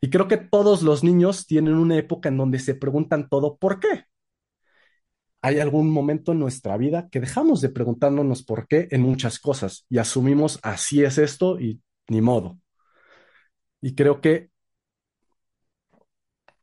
Y 0.00 0.10
creo 0.10 0.28
que 0.28 0.38
todos 0.38 0.82
los 0.82 1.04
niños 1.04 1.46
tienen 1.46 1.74
una 1.74 1.96
época 1.96 2.28
en 2.28 2.38
donde 2.38 2.58
se 2.58 2.74
preguntan 2.74 3.28
todo 3.28 3.56
por 3.56 3.80
qué 3.80 4.09
hay 5.42 5.58
algún 5.60 5.90
momento 5.90 6.32
en 6.32 6.38
nuestra 6.40 6.76
vida 6.76 7.08
que 7.10 7.20
dejamos 7.20 7.60
de 7.60 7.70
preguntándonos 7.70 8.42
por 8.44 8.66
qué 8.68 8.88
en 8.90 9.02
muchas 9.02 9.38
cosas 9.38 9.86
y 9.88 9.98
asumimos 9.98 10.58
así 10.62 11.02
es 11.04 11.18
esto 11.18 11.58
y 11.60 11.80
ni 12.08 12.20
modo. 12.20 12.58
Y 13.82 13.94
creo 13.94 14.20
que 14.20 14.50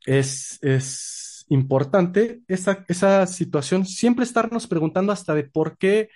es, 0.05 0.59
es 0.61 1.45
importante 1.49 2.41
esa, 2.47 2.85
esa 2.87 3.25
situación, 3.27 3.85
siempre 3.85 4.25
estarnos 4.25 4.67
preguntando 4.67 5.11
hasta 5.11 5.33
de 5.33 5.43
por 5.43 5.77
qué 5.77 6.09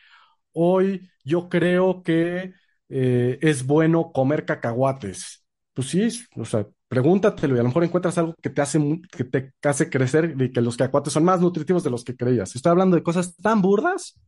hoy 0.53 1.11
yo 1.25 1.49
creo 1.49 2.03
que 2.03 2.53
eh, 2.89 3.39
es 3.41 3.65
bueno 3.67 4.11
comer 4.13 4.45
cacahuates. 4.45 5.45
Pues 5.73 5.89
sí, 5.89 6.09
o 6.37 6.45
sea, 6.45 6.67
Pregúntatelo 6.91 7.55
y 7.55 7.59
a 7.59 7.61
lo 7.61 7.69
mejor 7.69 7.85
encuentras 7.85 8.17
algo 8.17 8.35
que 8.41 8.49
te 8.49 8.61
hace, 8.61 8.77
que 9.09 9.23
te 9.23 9.53
hace 9.63 9.89
crecer 9.89 10.35
y 10.37 10.51
que 10.51 10.59
los 10.59 10.75
cacahuates 10.75 11.13
son 11.13 11.23
más 11.23 11.39
nutritivos 11.39 11.85
de 11.85 11.89
los 11.89 12.03
que 12.03 12.17
creías. 12.17 12.53
Estoy 12.53 12.69
hablando 12.69 12.97
de 12.97 13.01
cosas 13.01 13.33
tan 13.37 13.61
burdas, 13.61 14.19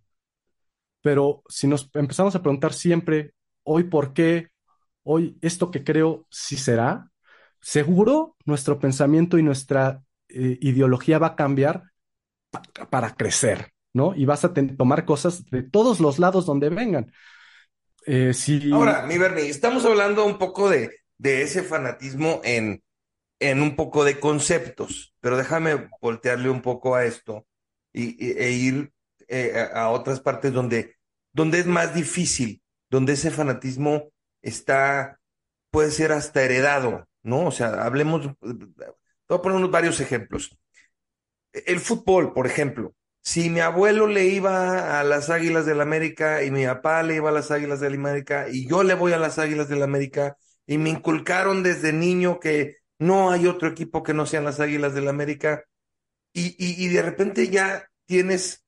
pero 1.01 1.43
si 1.49 1.67
nos 1.67 1.89
empezamos 1.93 2.35
a 2.35 2.41
preguntar 2.41 2.71
siempre, 2.71 3.33
hoy 3.63 3.83
por 3.83 4.13
qué, 4.13 4.47
hoy 5.03 5.37
esto 5.41 5.71
que 5.71 5.83
creo 5.83 6.25
sí 6.29 6.55
será, 6.55 7.11
seguro 7.59 8.37
nuestro 8.45 8.79
pensamiento 8.79 9.37
y 9.37 9.43
nuestra 9.43 10.01
eh, 10.29 10.57
ideología 10.61 11.19
va 11.19 11.27
a 11.27 11.35
cambiar 11.35 11.83
pa 12.49 12.61
para 12.89 13.13
crecer, 13.13 13.73
¿no? 13.91 14.15
Y 14.15 14.23
vas 14.23 14.45
a 14.45 14.53
tomar 14.53 15.03
cosas 15.03 15.43
de 15.47 15.63
todos 15.63 15.99
los 15.99 16.17
lados 16.17 16.45
donde 16.45 16.69
vengan. 16.69 17.11
Eh. 18.05 18.31
Ahora, 18.71 19.05
mi 19.05 19.17
Bernie, 19.17 19.49
estamos 19.49 19.83
hablando 19.83 20.23
un 20.23 20.37
poco 20.37 20.69
de 20.69 21.02
de 21.17 21.41
ese 21.43 21.63
fanatismo 21.63 22.41
en, 22.43 22.83
en 23.39 23.61
un 23.61 23.75
poco 23.75 24.03
de 24.03 24.19
conceptos, 24.19 25.15
pero 25.19 25.37
déjame 25.37 25.89
voltearle 26.01 26.49
un 26.49 26.61
poco 26.61 26.95
a 26.95 27.05
esto 27.05 27.45
y, 27.91 28.31
e 28.31 28.51
ir 28.51 28.91
eh, 29.27 29.69
a 29.73 29.89
otras 29.89 30.19
partes 30.19 30.53
donde, 30.53 30.95
donde 31.31 31.59
es 31.59 31.67
más 31.67 31.93
difícil, 31.93 32.61
donde 32.89 33.13
ese 33.13 33.31
fanatismo 33.31 34.11
está, 34.41 35.19
puede 35.71 35.91
ser 35.91 36.11
hasta 36.11 36.43
heredado, 36.43 37.07
¿no? 37.23 37.47
O 37.47 37.51
sea, 37.51 37.83
hablemos, 37.83 38.29
voy 38.41 39.37
a 39.37 39.41
poner 39.41 39.67
varios 39.69 39.99
ejemplos. 39.99 40.57
El 41.53 41.79
fútbol, 41.79 42.33
por 42.33 42.47
ejemplo. 42.47 42.95
Si 43.21 43.49
mi 43.49 43.61
abuelo 43.61 44.07
le 44.07 44.25
iba 44.25 44.99
a 44.99 45.03
las 45.03 45.29
Águilas 45.29 45.65
del 45.65 45.77
la 45.77 45.83
América 45.83 46.43
y 46.43 46.51
mi 46.51 46.65
papá 46.65 47.03
le 47.03 47.15
iba 47.15 47.29
a 47.29 47.31
las 47.33 47.51
Águilas 47.51 47.79
del 47.79 47.93
la 47.93 47.99
América 47.99 48.47
y 48.51 48.67
yo 48.67 48.83
le 48.83 48.95
voy 48.95 49.13
a 49.13 49.17
las 49.17 49.39
Águilas 49.39 49.69
del 49.69 49.79
la 49.79 49.85
América, 49.85 50.37
y 50.67 50.77
me 50.77 50.89
inculcaron 50.89 51.63
desde 51.63 51.93
niño 51.93 52.39
que 52.39 52.77
no 52.99 53.31
hay 53.31 53.47
otro 53.47 53.67
equipo 53.67 54.03
que 54.03 54.13
no 54.13 54.25
sean 54.25 54.45
las 54.45 54.59
Águilas 54.59 54.93
del 54.93 55.05
la 55.05 55.11
América 55.11 55.65
y, 56.33 56.55
y, 56.57 56.83
y, 56.83 56.87
de 56.87 57.01
repente 57.01 57.49
ya 57.49 57.87
tienes 58.05 58.63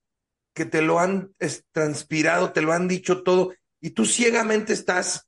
que 0.53 0.65
te 0.65 0.81
lo 0.81 0.99
han 0.99 1.34
transpirado, 1.71 2.51
te 2.51 2.62
lo 2.62 2.73
han 2.73 2.88
dicho 2.88 3.23
todo 3.23 3.53
y 3.81 3.91
tú 3.91 4.05
ciegamente 4.05 4.73
estás 4.73 5.27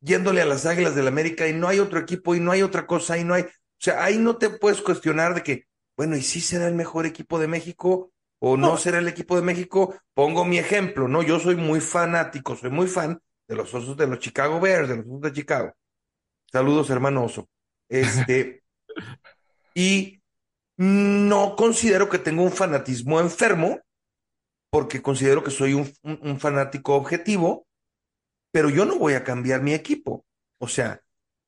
yéndole 0.00 0.42
a 0.42 0.46
las 0.46 0.66
Águilas 0.66 0.94
del 0.94 1.04
la 1.04 1.10
América 1.10 1.48
y 1.48 1.52
no 1.52 1.68
hay 1.68 1.78
otro 1.78 1.98
equipo 1.98 2.34
y 2.34 2.40
no 2.40 2.52
hay 2.52 2.62
otra 2.62 2.86
cosa 2.86 3.18
y 3.18 3.24
no 3.24 3.34
hay, 3.34 3.42
o 3.42 3.48
sea, 3.78 4.04
ahí 4.04 4.18
no 4.18 4.36
te 4.36 4.50
puedes 4.50 4.80
cuestionar 4.82 5.34
de 5.34 5.42
que, 5.42 5.66
bueno, 5.96 6.16
¿y 6.16 6.22
si 6.22 6.40
será 6.40 6.68
el 6.68 6.74
mejor 6.74 7.06
equipo 7.06 7.38
de 7.38 7.48
México? 7.48 8.12
O, 8.38 8.56
no 8.56 8.68
No, 8.68 8.76
ser 8.76 8.94
el 8.94 9.08
equipo 9.08 9.36
de 9.36 9.42
México. 9.42 9.94
Pongo 10.14 10.44
mi 10.44 10.58
ejemplo, 10.58 11.08
¿no? 11.08 11.22
Yo 11.22 11.40
soy 11.40 11.56
muy 11.56 11.80
fanático, 11.80 12.54
soy 12.54 12.70
muy 12.70 12.86
fan 12.86 13.18
de 13.48 13.54
los 13.54 13.72
osos 13.72 13.96
de 13.96 14.06
los 14.06 14.18
Chicago 14.18 14.60
Bears, 14.60 14.88
de 14.88 14.96
los 14.96 15.06
osos 15.06 15.20
de 15.22 15.32
Chicago. 15.32 15.74
Saludos, 16.56 16.88
hermano 16.88 17.24
oso. 17.24 17.48
Este, 17.90 18.62
y 19.74 20.22
no 20.78 21.54
considero 21.56 22.08
que 22.08 22.18
tenga 22.18 22.42
un 22.42 22.50
fanatismo 22.52 23.20
enfermo, 23.20 23.80
porque 24.70 25.02
considero 25.02 25.42
que 25.44 25.50
soy 25.50 25.74
un, 25.74 25.92
un- 26.02 26.18
un 26.22 26.40
fanático 26.40 26.94
objetivo, 26.94 27.66
pero 28.52 28.70
yo 28.70 28.86
no 28.86 28.96
voy 28.98 29.12
a 29.14 29.24
cambiar 29.24 29.62
mi 29.62 29.74
equipo. 29.74 30.24
O 30.58 30.68
sea, 30.68 31.02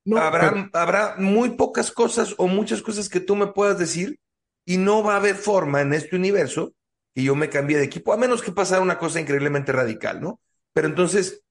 no, 0.05 0.17
pero 0.17 0.27
habrá, 0.27 0.71
habrá 0.75 1.15
muy 1.19 1.51
pocas 1.51 1.91
cosas 1.91 2.35
o 2.37 2.49
muchas 2.49 2.83
cosas 2.83 3.09
que 3.09 3.21
tú 3.21 3.35
me 3.37 3.47
puedas 3.49 3.79
decir 3.79 4.19
y 4.67 4.77
no 4.77 5.03
va 5.03 5.15
a 5.15 5.17
haber 5.17 5.37
forma 5.37 5.81
en 5.81 5.95
este 5.95 6.17
universo 6.17 6.75
que 7.15 7.23
yo 7.23 7.35
me 7.35 7.49
cambie 7.49 7.79
de 7.79 7.85
equipo, 7.85 8.13
a 8.13 8.19
menos 8.19 8.43
que 8.43 8.53
pasara 8.53 8.83
una 8.83 8.99
cosa 8.99 9.21
increíblemente 9.21 9.73
radical, 9.73 10.21
¿no? 10.21 10.41
Pero 10.75 10.89
entonces 10.89 11.43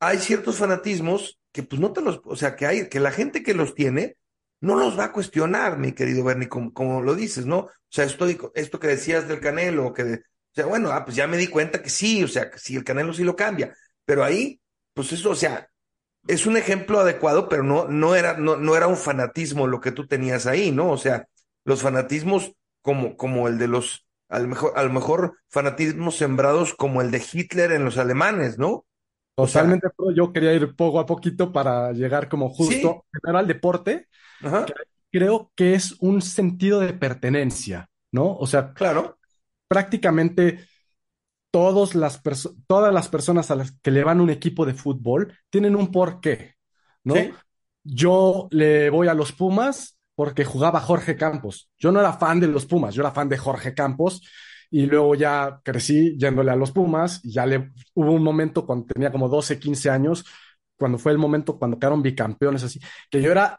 hay 0.00 0.18
ciertos 0.18 0.56
fanatismos 0.56 1.38
que 1.56 1.62
pues 1.62 1.80
no 1.80 1.92
te 1.94 2.02
los, 2.02 2.20
o 2.24 2.36
sea, 2.36 2.54
que 2.54 2.66
hay, 2.66 2.88
que 2.90 3.00
la 3.00 3.10
gente 3.10 3.42
que 3.42 3.54
los 3.54 3.74
tiene 3.74 4.18
no 4.60 4.76
los 4.76 4.98
va 4.98 5.04
a 5.04 5.12
cuestionar, 5.12 5.78
mi 5.78 5.92
querido 5.92 6.22
Bernie, 6.22 6.48
como, 6.48 6.74
como 6.74 7.00
lo 7.00 7.14
dices, 7.14 7.46
¿no? 7.46 7.60
O 7.60 7.70
sea, 7.88 8.04
esto, 8.04 8.26
esto 8.54 8.78
que 8.78 8.88
decías 8.88 9.26
del 9.26 9.40
Canelo, 9.40 9.94
que, 9.94 10.02
o 10.02 10.18
sea, 10.54 10.66
bueno, 10.66 10.90
ah, 10.92 11.02
pues 11.04 11.16
ya 11.16 11.26
me 11.26 11.38
di 11.38 11.46
cuenta 11.46 11.82
que 11.82 11.88
sí, 11.88 12.22
o 12.22 12.28
sea, 12.28 12.50
que 12.50 12.58
sí, 12.58 12.76
el 12.76 12.84
Canelo 12.84 13.14
sí 13.14 13.24
lo 13.24 13.36
cambia, 13.36 13.74
pero 14.04 14.22
ahí, 14.22 14.60
pues 14.92 15.12
eso, 15.12 15.30
o 15.30 15.34
sea, 15.34 15.70
es 16.26 16.44
un 16.44 16.58
ejemplo 16.58 17.00
adecuado, 17.00 17.48
pero 17.48 17.62
no, 17.62 17.88
no 17.88 18.14
era, 18.14 18.36
no, 18.36 18.56
no 18.56 18.76
era 18.76 18.86
un 18.86 18.98
fanatismo 18.98 19.66
lo 19.66 19.80
que 19.80 19.92
tú 19.92 20.06
tenías 20.06 20.46
ahí, 20.46 20.72
¿no? 20.72 20.90
O 20.90 20.98
sea, 20.98 21.26
los 21.64 21.80
fanatismos 21.80 22.52
como, 22.82 23.16
como 23.16 23.48
el 23.48 23.56
de 23.56 23.68
los, 23.68 24.06
a 24.28 24.40
lo 24.40 24.48
mejor, 24.48 24.72
a 24.76 24.82
lo 24.82 24.92
mejor 24.92 25.38
fanatismos 25.48 26.16
sembrados 26.16 26.74
como 26.74 27.00
el 27.00 27.10
de 27.10 27.24
Hitler 27.32 27.72
en 27.72 27.84
los 27.84 27.96
alemanes, 27.96 28.58
¿no? 28.58 28.84
Totalmente, 29.36 29.88
pero 29.96 30.12
yo 30.12 30.32
quería 30.32 30.54
ir 30.54 30.74
poco 30.74 30.98
a 30.98 31.06
poquito 31.06 31.52
para 31.52 31.92
llegar 31.92 32.28
como 32.28 32.48
sí, 32.58 33.00
justo 33.00 33.04
primero 33.10 33.38
al 33.38 33.46
deporte. 33.46 34.08
ajá, 34.42 34.76
Creo 35.10 35.52
que 35.56 35.74
es 35.74 35.96
un 36.00 36.20
sentido 36.22 36.80
de 36.80 36.92
pertenencia, 36.92 37.88
¿no? 38.12 38.34
O 38.36 38.46
sea, 38.46 38.74
claro, 38.74 39.18
prácticamente 39.68 40.66
las 41.94 42.22
todas 42.66 42.92
las 42.92 43.08
personas 43.08 43.50
a 43.50 43.56
las 43.56 43.72
que 43.80 43.90
le 43.90 44.04
van 44.04 44.20
un 44.20 44.30
equipo 44.30 44.66
de 44.66 44.74
fútbol 44.74 45.36
tienen 45.50 45.76
un 45.76 45.90
porqué, 45.90 46.54
¿no? 47.04 47.14
sí, 47.14 47.32
Yo 47.82 48.48
le 48.50 48.90
voy 48.90 49.08
a 49.08 49.14
los 49.14 49.32
Pumas 49.32 49.98
porque 50.14 50.44
jugaba 50.44 50.80
Jorge 50.80 51.16
Campos. 51.16 51.70
Yo 51.78 51.92
no 51.92 52.00
era 52.00 52.12
fan 52.14 52.40
de 52.40 52.48
los 52.48 52.66
Pumas, 52.66 52.94
yo 52.94 53.02
era 53.02 53.12
fan 53.12 53.28
de 53.28 53.38
Jorge 53.38 53.74
Campos 53.74 54.22
y 54.70 54.86
luego 54.86 55.14
ya 55.14 55.60
crecí 55.64 56.16
yéndole 56.18 56.50
a 56.50 56.56
los 56.56 56.72
Pumas 56.72 57.20
y 57.24 57.32
ya 57.32 57.46
le 57.46 57.72
hubo 57.94 58.12
un 58.12 58.22
momento 58.22 58.66
cuando 58.66 58.86
tenía 58.86 59.10
como 59.12 59.28
12, 59.28 59.58
15 59.58 59.90
años, 59.90 60.24
cuando 60.76 60.98
fue 60.98 61.12
el 61.12 61.18
momento 61.18 61.58
cuando 61.58 61.78
quedaron 61.78 62.02
bicampeones 62.02 62.62
así, 62.64 62.80
que 63.10 63.22
yo 63.22 63.30
era 63.32 63.58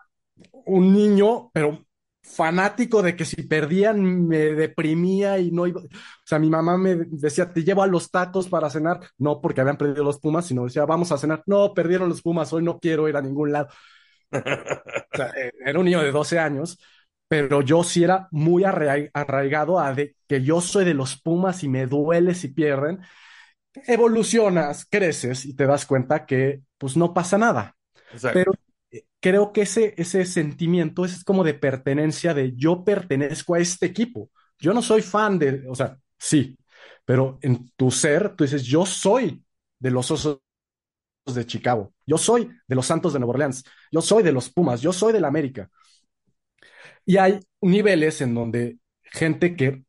un 0.66 0.94
niño, 0.94 1.50
pero 1.54 1.86
fanático 2.22 3.02
de 3.02 3.16
que 3.16 3.26
si 3.26 3.44
perdían 3.44 4.28
me 4.28 4.38
deprimía 4.54 5.40
y 5.40 5.52
no 5.52 5.66
iba, 5.66 5.82
o 5.82 5.88
sea, 6.26 6.40
mi 6.40 6.50
mamá 6.50 6.78
me 6.78 6.96
decía, 6.96 7.52
te 7.54 7.64
llevo 7.64 7.84
a 7.84 7.88
los 7.88 8.12
tacos 8.12 8.50
para 8.50 8.70
cenar, 8.70 9.00
no 9.18 9.40
porque 9.42 9.62
habían 9.62 9.78
perdido 9.78 10.04
los 10.04 10.20
Pumas, 10.20 10.46
sino 10.46 10.66
decía, 10.66 10.86
vamos 10.86 11.12
a 11.12 11.18
cenar, 11.18 11.42
no, 11.46 11.74
perdieron 11.74 12.10
los 12.10 12.22
Pumas, 12.22 12.52
hoy 12.54 12.64
no 12.64 12.80
quiero 12.80 13.08
ir 13.08 13.16
a 13.16 13.22
ningún 13.22 13.52
lado. 13.54 13.70
O 14.32 15.18
sea, 15.18 15.28
eh, 15.38 15.52
era 15.66 15.80
un 15.80 15.86
niño 15.86 16.02
de 16.02 16.12
12 16.12 16.38
años, 16.40 16.78
pero 17.28 17.62
yo 17.62 17.84
sí 17.84 18.04
era 18.04 18.28
muy 18.32 18.64
arra- 18.64 19.10
arraigado 19.14 19.80
a 19.80 19.94
de 19.94 20.16
que 20.28 20.44
yo 20.44 20.62
soy 20.62 20.86
de 20.86 20.94
los 20.94 21.20
Pumas 21.22 21.64
y 21.64 21.70
me 21.70 21.86
duele 21.88 22.36
si 22.36 22.50
pierden. 22.50 23.00
Evolucionas, 23.88 24.86
creces 24.90 25.46
y 25.46 25.56
te 25.56 25.68
das 25.68 25.86
cuenta 25.86 26.26
que 26.26 26.64
pues 26.78 26.98
no 26.98 27.14
pasa 27.14 27.38
nada. 27.38 27.76
Pero 28.32 28.54
exacto, 28.54 28.58
eh, 28.92 29.06
creo 29.22 29.54
que 29.54 29.62
ese, 29.64 29.94
ese 29.98 30.26
sentimiento 30.26 31.06
es 31.06 31.24
como 31.24 31.44
de 31.44 31.54
pertenencia, 31.56 32.34
de 32.34 32.56
yo 32.58 32.84
pertenezco 32.86 33.56
a 33.56 33.60
este 33.60 33.88
equipo. 33.88 34.32
Yo 34.60 34.74
no 34.74 34.82
soy 34.82 35.02
fan 35.04 35.40
de, 35.40 35.66
o 35.70 35.76
sea, 35.76 35.98
sí, 36.20 36.58
pero 37.06 37.40
en 37.42 37.70
tu 37.78 37.92
ser 37.92 38.36
tú 38.36 38.44
dices, 38.46 38.64
yo 38.64 38.86
soy 38.86 39.44
de 39.80 39.92
los 39.92 40.12
Osos 40.12 40.42
de 41.26 41.46
Chicago, 41.46 41.94
yo 42.06 42.18
soy 42.18 42.50
de 42.68 42.76
los 42.76 42.86
Santos 42.86 43.14
de 43.14 43.20
Nueva 43.20 43.32
Orleans, 43.34 43.64
yo 43.92 44.02
soy 44.02 44.24
de 44.24 44.32
los 44.32 44.50
Pumas, 44.50 44.82
yo 44.82 44.94
soy 44.94 45.12
del 45.14 45.26
América. 45.26 45.70
Y 47.08 47.16
hay 47.16 47.40
niveles 47.62 48.20
en 48.20 48.36
donde 48.36 48.80
gente 49.02 49.56
que 49.56 49.82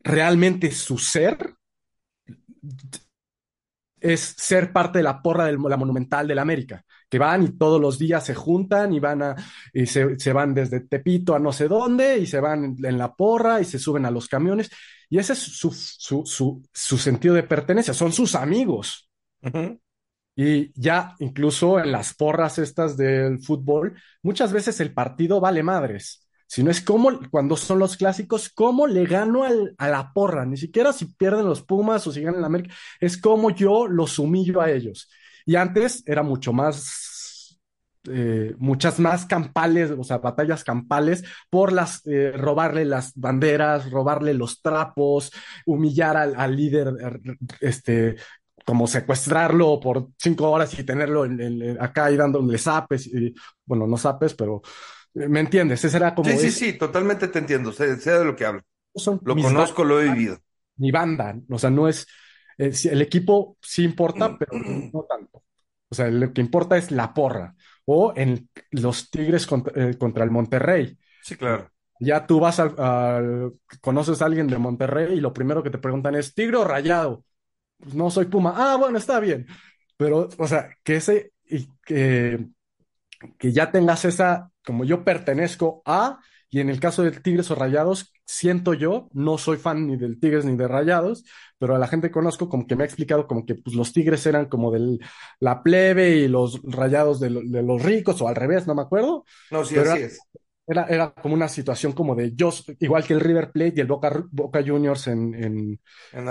realmente 0.00 0.70
su 0.70 0.98
ser 0.98 1.54
es 3.98 4.20
ser 4.20 4.70
parte 4.70 4.98
de 4.98 5.02
la 5.02 5.22
porra 5.22 5.46
de 5.46 5.56
la 5.56 5.76
Monumental 5.78 6.28
del 6.28 6.40
América, 6.40 6.84
que 7.08 7.18
van 7.18 7.42
y 7.42 7.56
todos 7.56 7.80
los 7.80 7.98
días 7.98 8.22
se 8.26 8.34
juntan 8.34 8.92
y 8.92 9.00
van 9.00 9.22
a, 9.22 9.34
y 9.72 9.86
se, 9.86 10.18
se 10.18 10.32
van 10.34 10.52
desde 10.52 10.80
Tepito 10.80 11.34
a 11.34 11.38
no 11.38 11.52
sé 11.52 11.68
dónde 11.68 12.18
y 12.18 12.26
se 12.26 12.38
van 12.38 12.76
en, 12.84 12.98
la 12.98 13.14
porra 13.14 13.58
y 13.58 13.64
se 13.64 13.78
suben 13.78 14.04
a 14.04 14.10
los 14.10 14.28
camiones. 14.28 14.70
Y 15.08 15.16
ese 15.16 15.32
es 15.32 15.38
su, 15.38 15.72
su, 15.72 16.26
su, 16.26 16.62
su 16.70 16.98
sentido 16.98 17.34
de 17.34 17.44
pertenencia, 17.44 17.94
son 17.94 18.12
sus 18.12 18.34
amigos. 18.34 19.08
Y 20.38 20.70
ya 20.80 21.14
incluso 21.18 21.80
en 21.80 21.92
las 21.92 22.14
porras 22.14 22.58
estas 22.58 22.96
del 22.96 23.38
fútbol, 23.40 23.98
muchas 24.22 24.52
veces 24.52 24.80
el 24.80 24.92
partido 24.92 25.40
vale 25.40 25.62
madres. 25.62 26.26
Si 26.46 26.62
no 26.62 26.70
es 26.70 26.80
como 26.80 27.18
cuando 27.30 27.56
son 27.56 27.78
los 27.80 27.96
clásicos, 27.96 28.50
¿cómo 28.50 28.86
le 28.86 29.06
gano 29.06 29.44
al- 29.44 29.74
a 29.78 29.88
la 29.88 30.12
porra? 30.12 30.44
Ni 30.46 30.56
siquiera 30.56 30.92
si 30.92 31.06
pierden 31.06 31.46
los 31.46 31.62
Pumas 31.62 32.06
o 32.06 32.12
si 32.12 32.20
ganan 32.22 32.40
la 32.42 32.46
América, 32.48 32.74
es 33.00 33.16
como 33.18 33.50
yo 33.50 33.88
los 33.88 34.18
humillo 34.18 34.60
a 34.60 34.70
ellos. 34.70 35.10
Y 35.46 35.56
antes 35.56 36.02
era 36.06 36.22
mucho 36.22 36.52
más, 36.52 37.58
eh, 38.08 38.54
muchas 38.58 39.00
más 39.00 39.26
campales, 39.26 39.90
o 39.90 40.04
sea, 40.04 40.18
batallas 40.18 40.62
campales 40.64 41.24
por 41.50 41.72
las, 41.72 42.06
eh, 42.06 42.32
robarle 42.36 42.84
las 42.84 43.12
banderas, 43.16 43.90
robarle 43.90 44.32
los 44.34 44.62
trapos, 44.62 45.32
humillar 45.66 46.16
al, 46.16 46.54
líder, 46.56 46.92
este, 47.60 48.16
como 48.66 48.88
secuestrarlo 48.88 49.80
por 49.80 50.08
cinco 50.18 50.50
horas 50.50 50.78
y 50.78 50.84
tenerlo 50.84 51.26
en, 51.26 51.40
en- 51.40 51.82
acá 51.82 52.10
y 52.12 52.18
dándole 52.18 52.58
zapes, 52.58 53.08
y, 53.08 53.34
bueno, 53.66 53.88
no 53.88 53.98
zapes, 53.98 54.34
pero 54.34 54.62
eh, 55.14 55.28
¿me 55.28 55.40
entiendes? 55.40 55.84
Ese 55.84 55.98
era 55.98 56.14
como, 56.14 56.36
Sí, 56.36 56.36
sí, 56.38 56.50
sí, 56.52 56.72
totalmente 56.78 57.28
te 57.28 57.38
entiendo, 57.38 57.72
sé, 57.72 57.96
sé 58.00 58.10
de 58.12 58.24
lo 58.24 58.34
que 58.36 58.44
hablo, 58.46 58.62
son 58.94 59.20
lo 59.24 59.38
conozco, 59.38 59.84
lo 59.84 60.00
he 60.00 60.04
vivido. 60.06 60.40
mi 60.76 60.90
banda, 60.90 61.36
o 61.50 61.58
sea, 61.58 61.70
no 61.70 61.88
es, 61.88 62.06
eh, 62.58 62.72
el 62.90 63.02
equipo 63.02 63.56
sí 63.62 63.84
importa, 63.84 64.36
pero 64.38 64.54
no 64.92 65.02
tanto. 65.04 65.44
O 65.88 65.94
sea, 65.94 66.08
lo 66.10 66.32
que 66.32 66.40
importa 66.40 66.76
es 66.76 66.90
la 66.90 67.14
porra. 67.14 67.54
O 67.86 68.12
en 68.16 68.50
los 68.72 69.10
Tigres 69.10 69.46
contra, 69.46 69.90
eh, 69.90 69.96
contra 69.98 70.24
el 70.24 70.30
Monterrey. 70.30 70.98
Sí, 71.20 71.36
claro. 71.36 71.70
Ya 71.98 72.26
tú 72.26 72.40
vas 72.40 72.60
al, 72.60 72.74
al- 72.78 73.54
conoces 73.80 74.20
a 74.22 74.26
alguien 74.26 74.48
de 74.48 74.58
Monterrey 74.58 75.14
y 75.14 75.20
lo 75.20 75.32
primero 75.32 75.62
que 75.62 75.70
te 75.70 75.78
preguntan 75.78 76.14
es, 76.14 76.34
¿Tigre 76.34 76.58
o 76.58 76.64
Rayado? 76.64 77.24
Pues 77.78 77.94
no 77.94 78.10
soy 78.10 78.26
Puma. 78.26 78.54
Ah, 78.56 78.76
bueno, 78.76 78.98
está 78.98 79.20
bien. 79.20 79.46
Pero, 79.96 80.28
o 80.38 80.46
sea, 80.46 80.70
que 80.82 80.96
ese, 80.96 81.32
y 81.44 81.68
que, 81.84 82.46
que 83.38 83.52
ya 83.52 83.70
tengas 83.72 84.04
esa, 84.04 84.50
como 84.64 84.84
yo 84.84 85.04
pertenezco 85.04 85.82
a, 85.86 86.20
y 86.50 86.60
en 86.60 86.70
el 86.70 86.80
caso 86.80 87.02
de 87.02 87.12
Tigres 87.12 87.50
o 87.50 87.54
Rayados, 87.54 88.12
siento 88.26 88.74
yo, 88.74 89.08
no 89.12 89.38
soy 89.38 89.56
fan 89.58 89.86
ni 89.86 89.96
del 89.96 90.20
Tigres 90.20 90.44
ni 90.44 90.56
de 90.56 90.68
Rayados, 90.68 91.24
pero 91.58 91.74
a 91.76 91.78
la 91.78 91.88
gente 91.88 92.08
que 92.08 92.12
conozco 92.14 92.48
como 92.48 92.66
que 92.66 92.76
me 92.76 92.84
ha 92.84 92.86
explicado 92.86 93.26
como 93.26 93.46
que 93.46 93.56
pues, 93.56 93.76
los 93.76 93.92
Tigres 93.92 94.26
eran 94.26 94.46
como 94.48 94.70
de 94.72 94.98
la 95.40 95.62
plebe 95.62 96.16
y 96.16 96.28
los 96.28 96.60
Rayados 96.64 97.20
de, 97.20 97.30
lo- 97.30 97.42
de 97.44 97.62
los 97.62 97.82
ricos, 97.82 98.20
o 98.22 98.28
al 98.28 98.36
revés, 98.36 98.66
no 98.66 98.74
me 98.74 98.82
acuerdo, 98.82 99.24
No, 99.50 99.64
sí, 99.64 99.76
pero 99.76 99.86
así 99.86 99.98
era, 99.98 100.02
es, 100.02 100.28
era, 100.66 100.84
era 100.86 101.14
como 101.14 101.34
una 101.34 101.48
situación 101.48 101.92
como 101.92 102.14
de 102.14 102.34
yo, 102.34 102.50
igual 102.80 103.04
que 103.04 103.14
el 103.14 103.20
River 103.20 103.52
Plate 103.52 103.74
y 103.76 103.80
el 103.80 103.86
Boca, 103.86 104.24
Boca 104.30 104.62
Juniors 104.66 105.06
en, 105.08 105.34
en, 105.34 105.80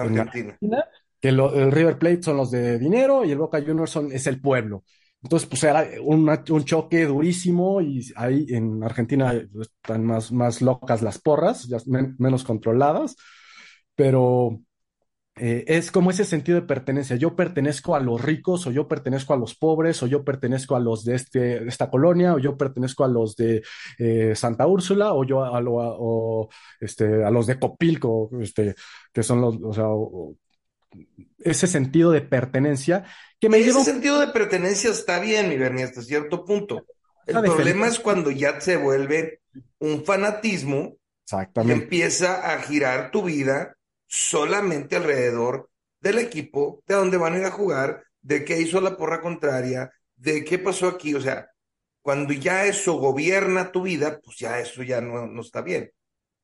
en 0.02 0.18
en 0.18 0.20
Argentina. 0.20 0.86
El 1.28 1.72
River 1.72 1.98
Plate 1.98 2.24
son 2.24 2.38
los 2.38 2.52
de 2.52 2.78
dinero 2.80 3.26
y 3.26 3.32
el 3.32 3.38
Boca 3.38 3.62
Juniors 3.62 3.96
es 4.12 4.28
el 4.28 4.42
pueblo. 4.42 4.84
Entonces, 5.24 5.50
pues 5.50 5.64
era 5.64 5.88
un 6.04 6.66
choque 6.66 7.06
durísimo 7.06 7.82
y 7.82 8.06
ahí 8.16 8.46
en 8.50 8.84
Argentina 8.84 9.34
están 9.34 10.06
más, 10.06 10.32
más 10.32 10.62
locas 10.62 11.02
las 11.02 11.20
porras, 11.20 11.68
menos 11.88 12.44
controladas, 12.44 13.16
pero 13.96 14.62
eh, 15.38 15.66
es 15.68 15.92
como 15.92 16.12
ese 16.12 16.26
sentido 16.26 16.62
de 16.62 16.68
pertenencia. 16.68 17.16
Yo 17.18 17.36
pertenezco 17.36 17.96
a 17.96 18.00
los 18.00 18.22
ricos, 18.22 18.68
o 18.68 18.72
yo 18.72 18.88
pertenezco 18.88 19.34
a 19.34 19.38
los 19.38 19.56
pobres, 19.56 20.02
o 20.04 20.08
yo 20.08 20.24
pertenezco 20.24 20.76
a 20.76 20.80
los 20.80 21.04
de, 21.04 21.16
este, 21.16 21.68
esta 21.68 21.90
colonia, 21.90 22.36
o 22.36 22.40
yo 22.40 22.58
pertenezco 22.58 23.04
a 23.04 23.08
los 23.10 23.36
de 23.36 23.64
eh, 23.98 24.34
Santa 24.36 24.68
Úrsula, 24.68 25.14
o 25.14 25.26
yo 25.26 25.44
a, 25.44 26.48
este, 26.80 27.30
los 27.32 27.48
de 27.48 27.60
Copilco, 27.60 28.30
este, 28.42 28.76
que 29.12 29.24
son 29.24 29.42
los, 29.42 29.58
o 29.62 29.74
sea, 29.74 29.88
o 29.90 30.36
ese 31.40 31.68
sentido 31.68 32.12
de 32.12 32.22
pertenencia 32.22 33.06
que 33.40 33.50
me 33.50 33.60
lleva 33.60 33.82
Ese 33.82 33.92
sentido 33.92 34.20
de 34.20 34.28
pertenencia 34.28 34.90
está 34.90 35.20
bien, 35.20 35.50
mi 35.50 35.58
Bernie, 35.58 35.84
hasta 35.84 36.02
cierto 36.02 36.46
punto. 36.46 36.86
El 37.26 37.42
problema 37.42 37.88
es 37.88 38.00
cuando 38.00 38.32
ya 38.32 38.60
se 38.62 38.78
vuelve 38.78 39.42
un 39.80 40.06
fanatismo 40.06 40.78
Y 40.80 40.98
Exactamente. 41.24 41.84
empieza 41.84 42.54
a 42.54 42.62
girar 42.62 43.12
tu 43.12 43.24
vida 43.24 43.76
solamente 44.08 44.96
alrededor 44.96 45.70
del 46.00 46.20
equipo, 46.20 46.84
de 46.88 46.96
dónde 46.96 47.18
van 47.18 47.34
a 47.34 47.40
ir 47.40 47.46
a 47.46 47.52
jugar, 47.52 48.04
de 48.22 48.46
qué 48.46 48.60
hizo 48.62 48.80
la 48.82 48.96
porra 48.96 49.22
contraria, 49.22 49.92
de 50.16 50.44
qué 50.44 50.60
pasó 50.60 50.88
aquí. 50.88 51.16
O 51.16 51.22
sea, 51.22 51.50
cuando 52.02 52.34
ya 52.34 52.66
eso 52.66 52.94
gobierna 52.94 53.72
tu 53.72 53.84
vida, 53.84 54.20
pues 54.24 54.38
ya 54.38 54.60
eso 54.60 54.84
ya 54.84 55.02
no, 55.02 55.26
no 55.28 55.42
está 55.42 55.62
bien. 55.62 55.92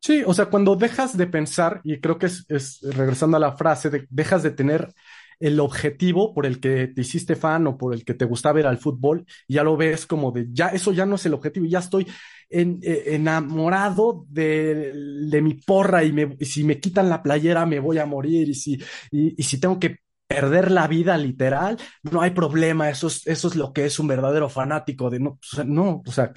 Sí, 0.03 0.23
o 0.25 0.33
sea, 0.33 0.47
cuando 0.47 0.75
dejas 0.75 1.15
de 1.15 1.27
pensar, 1.27 1.79
y 1.83 1.99
creo 1.99 2.17
que 2.17 2.25
es, 2.25 2.45
es 2.49 2.79
regresando 2.81 3.37
a 3.37 3.39
la 3.39 3.51
frase, 3.55 3.89
de, 3.91 4.07
dejas 4.09 4.41
de 4.41 4.49
tener 4.51 4.91
el 5.39 5.59
objetivo 5.59 6.33
por 6.33 6.45
el 6.47 6.59
que 6.59 6.87
te 6.87 7.01
hiciste 7.01 7.35
fan 7.35 7.67
o 7.67 7.77
por 7.77 7.93
el 7.93 8.03
que 8.03 8.15
te 8.15 8.25
gustaba 8.25 8.53
ver 8.53 8.65
al 8.67 8.79
fútbol, 8.79 9.25
y 9.47 9.55
ya 9.55 9.63
lo 9.63 9.77
ves 9.77 10.07
como 10.07 10.31
de, 10.31 10.47
ya, 10.51 10.69
eso 10.69 10.91
ya 10.91 11.05
no 11.05 11.15
es 11.15 11.25
el 11.27 11.33
objetivo, 11.35 11.67
ya 11.67 11.79
estoy 11.79 12.07
en- 12.49 12.79
eh, 12.81 13.03
enamorado 13.15 14.25
de, 14.29 14.91
de 15.29 15.41
mi 15.41 15.53
porra 15.55 16.03
y, 16.03 16.11
me- 16.11 16.35
y 16.39 16.45
si 16.45 16.63
me 16.63 16.79
quitan 16.79 17.07
la 17.09 17.21
playera 17.23 17.65
me 17.67 17.79
voy 17.79 17.97
a 17.99 18.05
morir 18.05 18.49
y 18.49 18.55
si, 18.55 18.73
y, 19.11 19.35
y 19.39 19.43
si 19.43 19.59
tengo 19.59 19.79
que 19.79 19.97
perder 20.27 20.71
la 20.71 20.87
vida 20.87 21.15
literal, 21.17 21.77
no 22.03 22.21
hay 22.21 22.31
problema, 22.31 22.89
eso 22.89 23.07
es, 23.07 23.25
eso 23.27 23.47
es 23.49 23.55
lo 23.55 23.71
que 23.73 23.85
es 23.85 23.99
un 23.99 24.07
verdadero 24.07 24.49
fanático 24.49 25.09
de 25.09 25.19
no, 25.19 25.29
o 25.31 25.39
sea, 25.41 25.63
no, 25.63 26.01
o 26.05 26.11
sea, 26.11 26.31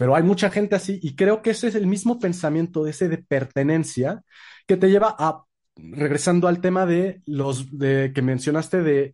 pero 0.00 0.16
hay 0.16 0.22
mucha 0.22 0.48
gente 0.48 0.76
así 0.76 0.98
y 1.02 1.14
creo 1.14 1.42
que 1.42 1.50
ese 1.50 1.68
es 1.68 1.74
el 1.74 1.86
mismo 1.86 2.18
pensamiento 2.18 2.82
de 2.82 2.92
ese 2.92 3.10
de 3.10 3.18
pertenencia 3.18 4.22
que 4.66 4.78
te 4.78 4.88
lleva 4.88 5.14
a, 5.18 5.44
regresando 5.76 6.48
al 6.48 6.62
tema 6.62 6.86
de 6.86 7.20
los 7.26 7.76
de 7.78 8.10
que 8.14 8.22
mencionaste 8.22 8.82
de 8.82 9.12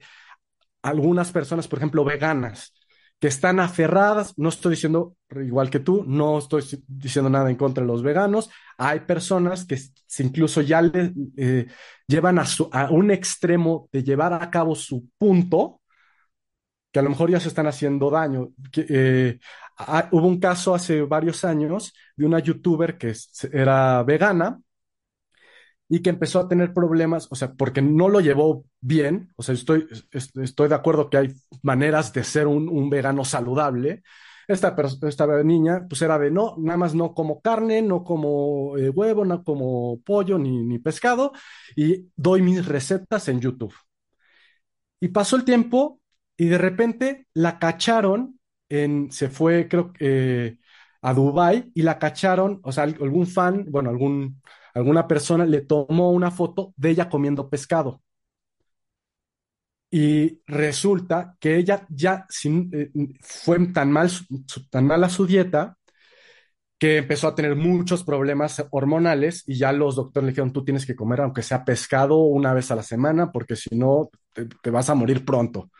algunas 0.82 1.32
personas, 1.32 1.66
por 1.66 1.80
ejemplo, 1.80 2.04
veganas, 2.04 2.72
que 3.18 3.26
están 3.26 3.58
aferradas, 3.58 4.34
no 4.36 4.48
estoy 4.48 4.76
diciendo 4.76 5.16
igual 5.34 5.70
que 5.70 5.80
tú, 5.80 6.04
no 6.06 6.38
estoy 6.38 6.62
diciendo 6.86 7.30
nada 7.30 7.50
en 7.50 7.56
contra 7.56 7.82
de 7.82 7.88
los 7.88 8.04
veganos, 8.04 8.48
hay 8.78 9.00
personas 9.00 9.64
que 9.64 9.80
incluso 10.20 10.60
ya 10.60 10.82
le 10.82 11.12
eh, 11.36 11.66
llevan 12.06 12.38
a, 12.38 12.46
su, 12.46 12.70
a 12.70 12.92
un 12.92 13.10
extremo 13.10 13.88
de 13.90 14.04
llevar 14.04 14.34
a 14.34 14.48
cabo 14.52 14.76
su 14.76 15.08
punto, 15.18 15.80
que 16.92 17.00
a 17.00 17.02
lo 17.02 17.10
mejor 17.10 17.28
ya 17.28 17.40
se 17.40 17.48
están 17.48 17.66
haciendo 17.66 18.08
daño. 18.08 18.50
Que, 18.70 18.86
eh, 18.88 19.38
ah, 19.78 20.08
hubo 20.12 20.26
un 20.28 20.40
caso 20.40 20.74
hace 20.74 21.02
varios 21.02 21.44
años 21.44 21.94
de 22.16 22.26
una 22.26 22.38
youtuber 22.40 22.98
que 22.98 23.14
era 23.52 24.02
vegana 24.02 24.60
y 25.88 26.02
que 26.02 26.10
empezó 26.10 26.40
a 26.40 26.48
tener 26.48 26.74
problemas, 26.74 27.28
o 27.30 27.36
sea, 27.36 27.52
porque 27.54 27.80
no 27.82 28.08
lo 28.08 28.20
llevó 28.20 28.64
bien, 28.80 29.32
o 29.36 29.42
sea, 29.42 29.54
estoy, 29.54 29.86
es- 30.10 30.30
estoy 30.36 30.68
de 30.68 30.74
acuerdo 30.74 31.08
que 31.10 31.16
hay 31.18 31.34
maneras 31.62 32.12
de 32.12 32.24
ser 32.24 32.46
un, 32.48 32.68
un 32.68 32.90
vegano 32.90 33.24
saludable. 33.24 34.02
Esta, 34.48 34.76
esta 35.08 35.42
niña, 35.42 35.86
pues 35.88 36.02
era 36.02 36.18
de 36.18 36.30
no, 36.30 36.54
nada 36.58 36.76
más 36.78 36.94
no 36.94 37.14
como 37.14 37.40
carne, 37.40 37.82
no 37.82 38.04
como 38.04 38.76
eh, 38.78 38.90
huevo, 38.90 39.24
no 39.24 39.42
como 39.44 40.00
pollo 40.04 40.38
ni, 40.38 40.62
ni 40.64 40.78
pescado, 40.78 41.32
y 41.76 42.10
doy 42.16 42.42
mis 42.42 42.64
recetas 42.66 43.28
en 43.28 43.40
YouTube. 43.40 43.74
Y 45.00 45.08
pasó 45.08 45.36
el 45.36 45.44
tiempo 45.44 46.00
y 46.36 46.46
de 46.46 46.58
repente 46.58 47.26
la 47.34 47.58
cacharon 47.58 48.35
en, 48.68 49.10
se 49.12 49.28
fue, 49.28 49.68
creo 49.68 49.92
que 49.92 49.98
eh, 50.48 50.58
a 51.02 51.14
Dubái 51.14 51.70
y 51.74 51.82
la 51.82 51.98
cacharon, 51.98 52.60
o 52.64 52.72
sea, 52.72 52.84
al- 52.84 52.96
algún 53.00 53.26
fan, 53.26 53.66
bueno, 53.70 53.90
algún, 53.90 54.42
alguna 54.74 55.06
persona 55.08 55.44
le 55.46 55.62
tomó 55.62 56.10
una 56.12 56.30
foto 56.30 56.74
de 56.76 56.90
ella 56.90 57.08
comiendo 57.08 57.48
pescado. 57.50 58.02
Y 59.90 60.40
resulta 60.46 61.36
que 61.40 61.56
ella 61.56 61.86
ya 61.90 62.26
sin, 62.28 62.70
eh, 62.74 62.90
fue 63.22 63.58
tan 63.68 63.90
mal, 63.92 64.10
tan 64.70 64.86
mala 64.86 65.08
su 65.08 65.26
dieta 65.26 65.76
que 66.78 66.98
empezó 66.98 67.28
a 67.28 67.34
tener 67.34 67.56
muchos 67.56 68.04
problemas 68.04 68.64
hormonales 68.70 69.42
y 69.46 69.56
ya 69.58 69.72
los 69.72 69.96
doctores 69.96 70.26
le 70.26 70.30
dijeron, 70.32 70.52
tú 70.52 70.62
tienes 70.64 70.84
que 70.86 70.94
comer 70.96 71.20
aunque 71.22 71.42
sea 71.42 71.64
pescado 71.64 72.18
una 72.18 72.52
vez 72.52 72.70
a 72.70 72.76
la 72.76 72.82
semana 72.82 73.32
porque 73.32 73.56
si 73.56 73.74
no 73.76 74.10
te 74.62 74.70
vas 74.70 74.90
a 74.90 74.94
morir 74.94 75.24
pronto. 75.24 75.70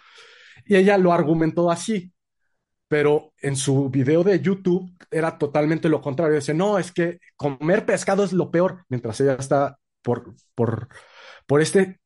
Y 0.67 0.77
ella 0.77 0.99
lo 0.99 1.13
argumentó 1.13 1.71
así, 1.71 2.13
pero 2.89 3.33
en 3.41 3.57
su 3.57 3.91
video 3.91 4.23
de 4.25 4.41
YouTube 4.41 4.91
era 5.11 5.39
totalmente 5.39 5.89
lo 5.89 6.01
contrario. 6.01 6.37
Dice, 6.37 6.55
no, 6.55 6.79
es 6.79 6.93
que 6.93 7.19
comer 7.37 7.85
pescado 7.87 8.25
es 8.25 8.33
lo 8.33 8.51
peor, 8.51 8.85
mientras 8.89 9.21
ella 9.21 9.35
está 9.35 9.79
por, 10.03 10.35
por, 10.55 10.89
por 11.47 11.61
este, 11.61 12.01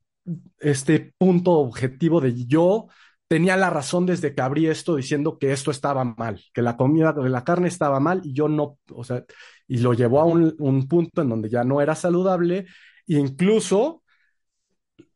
este 0.59 1.15
punto 1.19 1.53
objetivo 1.53 2.21
de 2.21 2.47
yo 2.47 2.89
tenía 3.29 3.57
la 3.57 3.71
razón 3.71 4.07
desde 4.07 4.35
que 4.35 4.43
abrí 4.43 4.67
esto 4.67 4.97
diciendo 4.97 5.39
que 5.39 5.53
esto 5.53 5.71
estaba 5.71 6.05
mal, 6.05 6.43
que 6.53 6.63
la 6.63 6.77
comida, 6.77 7.15
que 7.15 7.29
la 7.29 7.45
carne 7.45 7.69
estaba 7.69 8.01
mal 8.01 8.23
y 8.25 8.33
yo 8.33 8.49
no, 8.49 8.79
o 8.93 9.05
sea, 9.05 9.25
y 9.69 9.79
lo 9.79 9.95
llevó 9.95 10.21
a 10.21 10.25
un, 10.25 10.55
un 10.59 10.89
punto 10.89 11.23
en 11.23 11.29
donde 11.29 11.49
ya 11.49 11.63
no 11.63 11.81
era 11.81 11.95
saludable, 11.95 12.67
e 13.07 13.15
incluso 13.15 14.03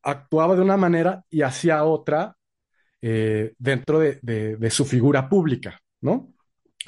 actuaba 0.02 0.54
de 0.54 0.62
una 0.62 0.76
manera 0.76 1.24
y 1.30 1.42
hacía 1.42 1.84
otra 1.84 2.36
eh, 3.06 3.52
dentro 3.58 3.98
de, 3.98 4.18
de, 4.22 4.56
de, 4.56 4.70
su 4.70 4.86
figura 4.86 5.28
pública, 5.28 5.78
¿no? 6.00 6.32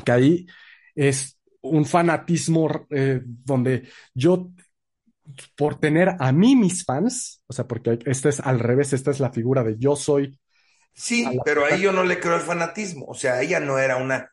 Que 0.02 0.12
ahí 0.12 0.46
es 0.94 1.38
un 1.60 1.84
fanatismo 1.84 2.86
eh, 2.88 3.20
donde 3.22 3.86
yo, 4.14 4.50
por 5.54 5.78
tener 5.78 6.16
a 6.18 6.32
mí 6.32 6.56
mis 6.56 6.86
fans, 6.86 7.42
o 7.46 7.52
sea, 7.52 7.66
porque 7.66 7.98
este 8.06 8.30
es 8.30 8.40
al 8.40 8.60
revés, 8.60 8.94
esta 8.94 9.10
es 9.10 9.20
la 9.20 9.30
figura 9.30 9.62
de 9.62 9.76
yo 9.78 9.94
soy. 9.94 10.40
Sí, 10.94 11.28
pero 11.44 11.66
ahí 11.66 11.82
yo 11.82 11.92
no 11.92 12.02
le 12.02 12.18
creo 12.18 12.36
el 12.36 12.40
fanatismo, 12.40 13.04
o 13.04 13.14
sea, 13.14 13.42
ella 13.42 13.60
no 13.60 13.78
era 13.78 13.98
una, 13.98 14.32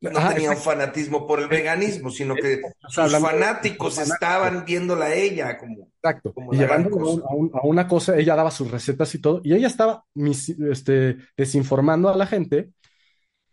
no 0.00 0.18
ah, 0.18 0.32
tenía 0.32 0.50
un 0.50 0.56
fanatismo 0.56 1.26
por 1.26 1.40
el 1.40 1.48
veganismo, 1.48 2.10
sino 2.10 2.34
que 2.34 2.62
sus 2.88 3.12
fanáticos 3.18 3.98
estaban 3.98 4.64
viéndola 4.64 5.06
a 5.06 5.14
ella 5.14 5.58
como. 5.58 5.88
Exacto. 6.02 6.32
Como 6.32 6.54
y 6.54 6.56
llevándola 6.56 7.22
a, 7.28 7.34
un, 7.34 7.50
a, 7.52 7.66
una 7.66 7.86
cosa, 7.86 8.16
ella 8.16 8.34
daba 8.34 8.50
sus 8.50 8.70
recetas 8.70 9.14
y 9.14 9.20
todo, 9.20 9.42
y 9.44 9.54
ella 9.54 9.66
estaba 9.66 10.04
mis, 10.14 10.48
este, 10.48 11.18
desinformando 11.36 12.08
a 12.08 12.16
la 12.16 12.26
gente, 12.26 12.70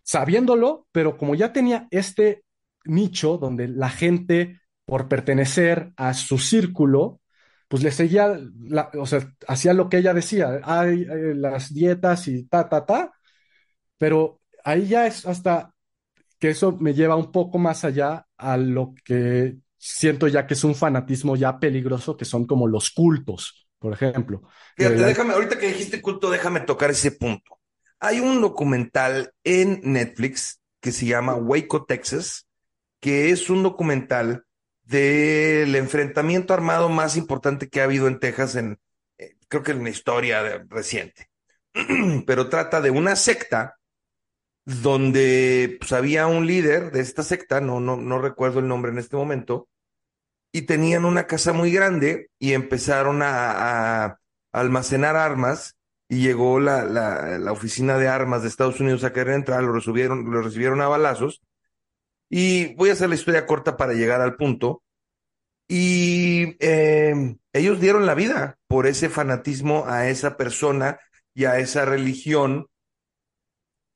sabiéndolo, 0.03 0.87
pero 0.93 1.17
como 1.17 1.35
ya 1.35 1.51
tenía 1.51 1.87
este 1.91 2.43
nicho 2.85 3.37
donde 3.37 3.67
la 3.67 3.89
gente, 3.89 4.61
por 4.85 5.09
pertenecer 5.09 5.91
a 5.97 6.13
su 6.13 6.39
círculo, 6.39 7.19
pues 7.67 7.83
le 7.83 7.91
seguía, 7.91 8.39
la, 8.61 8.89
o 8.97 9.05
sea, 9.05 9.33
hacía 9.49 9.73
lo 9.73 9.89
que 9.89 9.97
ella 9.97 10.13
decía, 10.13 10.61
hay 10.63 11.05
las 11.35 11.73
dietas 11.73 12.29
y 12.29 12.43
ta, 12.45 12.69
ta, 12.69 12.85
ta, 12.85 13.11
pero 13.97 14.39
ahí 14.63 14.87
ya 14.87 15.07
es 15.07 15.25
hasta 15.25 15.73
que 16.39 16.49
eso 16.49 16.77
me 16.79 16.93
lleva 16.93 17.15
un 17.15 17.31
poco 17.31 17.57
más 17.57 17.83
allá 17.83 18.27
a 18.37 18.57
lo 18.57 18.93
que 19.03 19.57
siento 19.77 20.27
ya 20.27 20.45
que 20.47 20.53
es 20.53 20.63
un 20.63 20.75
fanatismo 20.75 21.35
ya 21.35 21.59
peligroso, 21.59 22.17
que 22.17 22.25
son 22.25 22.45
como 22.45 22.67
los 22.67 22.91
cultos, 22.91 23.67
por 23.79 23.93
ejemplo. 23.93 24.43
Fíjate, 24.75 24.97
la... 24.97 25.07
déjame, 25.07 25.33
ahorita 25.33 25.57
que 25.57 25.67
dijiste 25.67 26.01
culto, 26.01 26.29
déjame 26.29 26.61
tocar 26.61 26.89
ese 26.91 27.11
punto. 27.11 27.59
Hay 27.99 28.19
un 28.19 28.41
documental 28.41 29.33
en 29.43 29.81
Netflix 29.83 30.61
que 30.79 30.91
se 30.91 31.05
llama 31.05 31.35
Waco, 31.35 31.85
Texas, 31.85 32.47
que 32.99 33.31
es 33.31 33.49
un 33.49 33.63
documental 33.63 34.45
del 34.83 35.75
enfrentamiento 35.75 36.53
armado 36.53 36.89
más 36.89 37.17
importante 37.17 37.69
que 37.69 37.81
ha 37.81 37.85
habido 37.85 38.07
en 38.07 38.19
Texas 38.19 38.55
en, 38.55 38.79
eh, 39.17 39.35
creo 39.47 39.63
que 39.63 39.71
en 39.71 39.83
la 39.83 39.89
historia 39.89 40.43
de, 40.43 40.63
reciente. 40.69 41.29
Pero 42.25 42.49
trata 42.49 42.81
de 42.81 42.91
una 42.91 43.15
secta 43.15 43.77
donde 44.67 45.77
pues, 45.79 45.93
había 45.93 46.27
un 46.27 46.45
líder 46.45 46.91
de 46.91 46.99
esta 46.99 47.23
secta, 47.23 47.61
no, 47.61 47.79
no, 47.79 47.95
no 47.95 48.19
recuerdo 48.19 48.59
el 48.59 48.67
nombre 48.67 48.91
en 48.91 48.97
este 48.97 49.15
momento, 49.15 49.69
y 50.51 50.63
tenían 50.63 51.05
una 51.05 51.25
casa 51.25 51.53
muy 51.53 51.71
grande 51.71 52.31
y 52.37 52.51
empezaron 52.51 53.21
a, 53.21 54.03
a 54.03 54.19
almacenar 54.51 55.15
armas 55.15 55.77
y 56.09 56.21
llegó 56.21 56.59
la, 56.59 56.83
la, 56.83 57.51
oficina 57.53 57.97
de 57.97 58.09
armas 58.09 58.41
de 58.41 58.49
Estados 58.49 58.81
Unidos 58.81 59.05
a 59.05 59.13
querer 59.13 59.35
entrar, 59.35 59.63
lo 59.63 59.71
recibieron, 59.71 60.29
lo 60.29 60.41
recibieron 60.41 60.81
a 60.81 60.89
balazos. 60.89 61.41
Y 62.29 62.75
voy 62.75 62.89
a 62.89 62.93
hacer 62.93 63.07
la 63.07 63.15
historia 63.15 63.45
corta 63.45 63.77
para 63.77 63.93
llegar 63.93 64.19
al 64.19 64.35
punto. 64.35 64.83
Y 65.69 66.57
eh, 66.59 67.37
ellos 67.53 67.79
dieron 67.79 68.05
la 68.05 68.15
vida 68.15 68.57
por 68.67 68.85
ese 68.87 69.09
fanatismo 69.09 69.85
a 69.87 70.09
esa 70.09 70.35
persona 70.35 70.99
y 71.33 71.45
a 71.45 71.59
esa 71.59 71.85
religión 71.85 72.67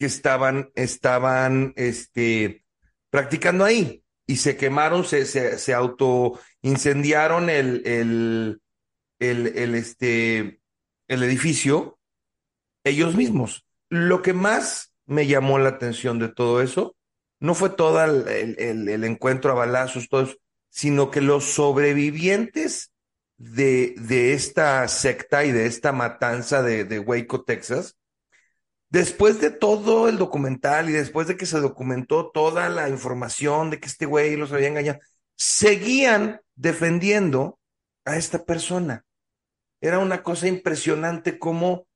que 0.02 0.08
estaban, 0.08 0.72
estaban 0.74 1.74
este, 1.76 2.66
practicando 3.12 3.64
ahí. 3.66 4.04
Y 4.26 4.38
se 4.38 4.58
quemaron, 4.58 5.06
se, 5.06 5.28
se, 5.28 5.60
se 5.60 5.76
auto 5.76 6.40
incendiaron 6.64 7.52
el, 7.52 7.84
el, 7.86 8.62
el, 9.20 9.48
el, 9.56 9.76
este, 9.76 10.60
el 11.08 11.22
edificio 11.22 12.00
ellos 12.84 13.16
mismos. 13.16 13.68
Lo 13.90 14.24
que 14.24 14.34
más 14.34 14.92
me 15.06 15.28
llamó 15.28 15.60
la 15.60 15.70
atención 15.70 16.18
de 16.18 16.30
todo 16.30 16.64
eso 16.64 16.96
no 17.40 17.54
fue 17.54 17.70
todo 17.70 18.04
el, 18.04 18.28
el, 18.58 18.90
el 18.90 19.04
encuentro 19.04 19.52
a 19.52 19.56
balazos, 19.56 20.10
todo 20.10 20.24
eso, 20.24 20.38
sino 20.72 21.12
que 21.12 21.22
los 21.22 21.44
sobrevivientes 21.44 22.92
de, 23.38 23.94
de, 24.00 24.34
esta 24.34 24.88
secta 24.88 25.46
y 25.46 25.52
de 25.52 25.68
esta 25.68 25.92
matanza 25.92 26.64
de, 26.64 26.86
de 26.86 26.98
Waco, 26.98 27.44
Texas, 27.44 27.98
después 28.92 29.42
de 29.42 29.50
todo 29.50 30.08
el 30.08 30.18
documental 30.18 30.90
y 30.90 30.94
después 30.94 31.28
de 31.28 31.38
que 31.38 31.46
se 31.46 31.60
documentó 31.60 32.30
toda 32.30 32.70
la 32.70 32.90
información 32.90 33.72
de 33.72 33.80
que 33.80 33.88
este 33.88 34.06
güey 34.06 34.36
los 34.36 34.52
había 34.52 34.68
engañado, 34.68 35.00
seguían 35.36 36.42
defendiendo 36.56 37.58
a 38.06 38.18
esta 38.18 38.44
persona. 38.46 39.06
Era 39.80 39.98
una 39.98 40.22
cosa 40.22 40.48
impresionante 40.48 41.40
como, 41.40 41.88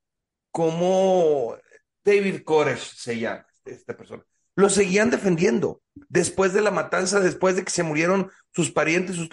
David 2.04 2.44
Koresh 2.44 2.96
se 2.96 3.20
llama 3.20 3.46
esta 3.66 3.96
persona. 3.96 4.24
Lo 4.56 4.70
seguían 4.70 5.10
defendiendo 5.10 5.82
después 5.94 6.54
de 6.54 6.62
la 6.62 6.72
matanza, 6.72 7.20
después 7.20 7.58
de 7.58 7.66
que 7.66 7.72
se 7.72 7.84
murieron 7.84 8.32
sus 8.54 8.72
parientes, 8.72 9.18
sus, 9.18 9.30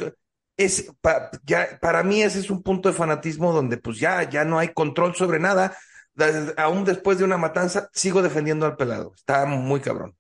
es, 0.57 0.93
pa, 1.01 1.31
ya, 1.45 1.79
para 1.81 2.03
mí 2.03 2.23
ese 2.23 2.41
es 2.41 2.51
un 2.51 2.63
punto 2.63 2.89
de 2.89 2.95
fanatismo 2.97 3.53
donde 3.53 3.77
pues 3.77 3.99
ya, 3.99 4.29
ya 4.29 4.45
no 4.45 4.59
hay 4.59 4.75
control 4.75 5.15
sobre 5.15 5.39
nada. 5.39 5.77
Aún 6.57 6.85
después 6.85 7.19
de 7.19 7.25
una 7.25 7.39
matanza, 7.39 7.89
sigo 7.93 8.23
defendiendo 8.23 8.67
al 8.67 8.77
pelado. 8.77 9.13
Está 9.15 9.47
muy 9.47 9.81
cabrón. 9.81 10.17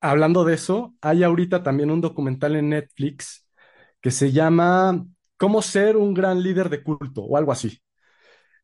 Hablando 0.00 0.44
de 0.44 0.54
eso, 0.54 0.94
hay 1.00 1.22
ahorita 1.22 1.62
también 1.62 1.90
un 1.90 2.00
documental 2.00 2.56
en 2.56 2.70
Netflix 2.70 3.46
que 4.00 4.10
se 4.10 4.32
llama 4.32 5.06
Cómo 5.36 5.62
ser 5.62 5.96
un 5.96 6.14
gran 6.14 6.42
líder 6.42 6.68
de 6.70 6.82
culto 6.82 7.22
o 7.22 7.36
algo 7.36 7.52
así. 7.52 7.80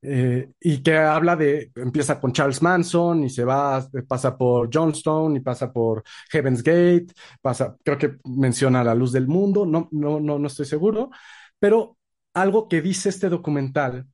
Eh, 0.01 0.53
y 0.61 0.83
que 0.83 0.97
habla 0.97 1.35
de, 1.35 1.73
empieza 1.75 2.21
con 2.21 2.33
Charles 2.33 2.63
Manson 2.63 3.25
y 3.25 3.31
se 3.31 3.45
va, 3.45 3.85
pasa 4.07 4.37
por 4.39 4.71
Johnstone 4.73 5.39
y 5.39 5.41
pasa 5.41 5.73
por 5.73 6.05
Heaven's 6.31 6.63
Gate, 6.63 7.09
pasa, 7.43 7.77
creo 7.85 7.99
que 7.99 8.19
menciona 8.25 8.85
la 8.85 8.95
luz 8.95 9.11
del 9.13 9.27
mundo, 9.27 9.67
no, 9.67 9.89
no, 9.91 10.21
no, 10.21 10.39
no 10.39 10.47
estoy 10.47 10.67
seguro, 10.67 11.11
pero 11.59 11.99
algo 12.33 12.69
que 12.69 12.81
dice 12.81 13.09
este 13.09 13.29
documental 13.29 14.07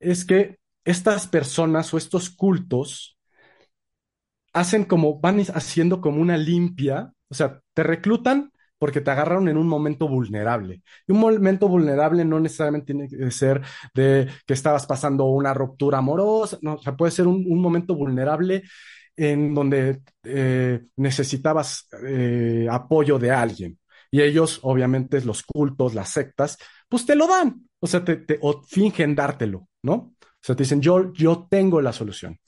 es 0.00 0.24
que 0.24 0.58
estas 0.84 1.26
personas 1.28 1.92
o 1.94 1.98
estos 1.98 2.30
cultos 2.30 3.18
hacen 4.52 4.84
como, 4.84 5.20
van 5.20 5.40
haciendo 5.54 6.00
como 6.00 6.20
una 6.20 6.36
limpia, 6.36 7.12
o 7.28 7.34
sea, 7.34 7.60
te 7.74 7.82
reclutan 7.82 8.52
porque 8.78 9.00
te 9.00 9.10
agarraron 9.10 9.48
en 9.48 9.56
un 9.56 9.66
momento 9.68 10.08
vulnerable. 10.08 10.82
Y 11.06 11.12
un 11.12 11.18
momento 11.20 11.68
vulnerable 11.68 12.24
no 12.24 12.38
necesariamente 12.40 12.92
tiene 12.92 13.08
que 13.08 13.30
ser 13.30 13.62
de 13.94 14.28
que 14.46 14.52
estabas 14.54 14.86
pasando 14.86 15.24
una 15.26 15.54
ruptura 15.54 15.98
amorosa, 15.98 16.58
no, 16.62 16.74
o 16.74 16.82
sea, 16.82 16.96
puede 16.96 17.12
ser 17.12 17.26
un, 17.26 17.44
un 17.48 17.60
momento 17.62 17.94
vulnerable 17.94 18.62
en 19.16 19.54
donde 19.54 20.02
eh, 20.24 20.82
necesitabas 20.96 21.88
eh, 22.06 22.66
apoyo 22.70 23.18
de 23.18 23.30
alguien. 23.30 23.78
Y 24.10 24.20
ellos, 24.22 24.60
obviamente, 24.62 25.20
los 25.22 25.42
cultos, 25.42 25.94
las 25.94 26.10
sectas, 26.10 26.58
pues 26.88 27.06
te 27.06 27.16
lo 27.16 27.26
dan, 27.26 27.68
o 27.80 27.86
sea, 27.86 28.04
te, 28.04 28.16
te 28.16 28.38
o 28.42 28.62
fingen 28.62 29.14
dártelo, 29.14 29.68
¿no? 29.82 30.13
O 30.44 30.46
sea, 30.46 30.54
te 30.54 30.64
dicen, 30.64 30.82
yo, 30.82 31.10
yo 31.14 31.46
tengo 31.48 31.80
la 31.80 31.90
solución. 31.90 32.38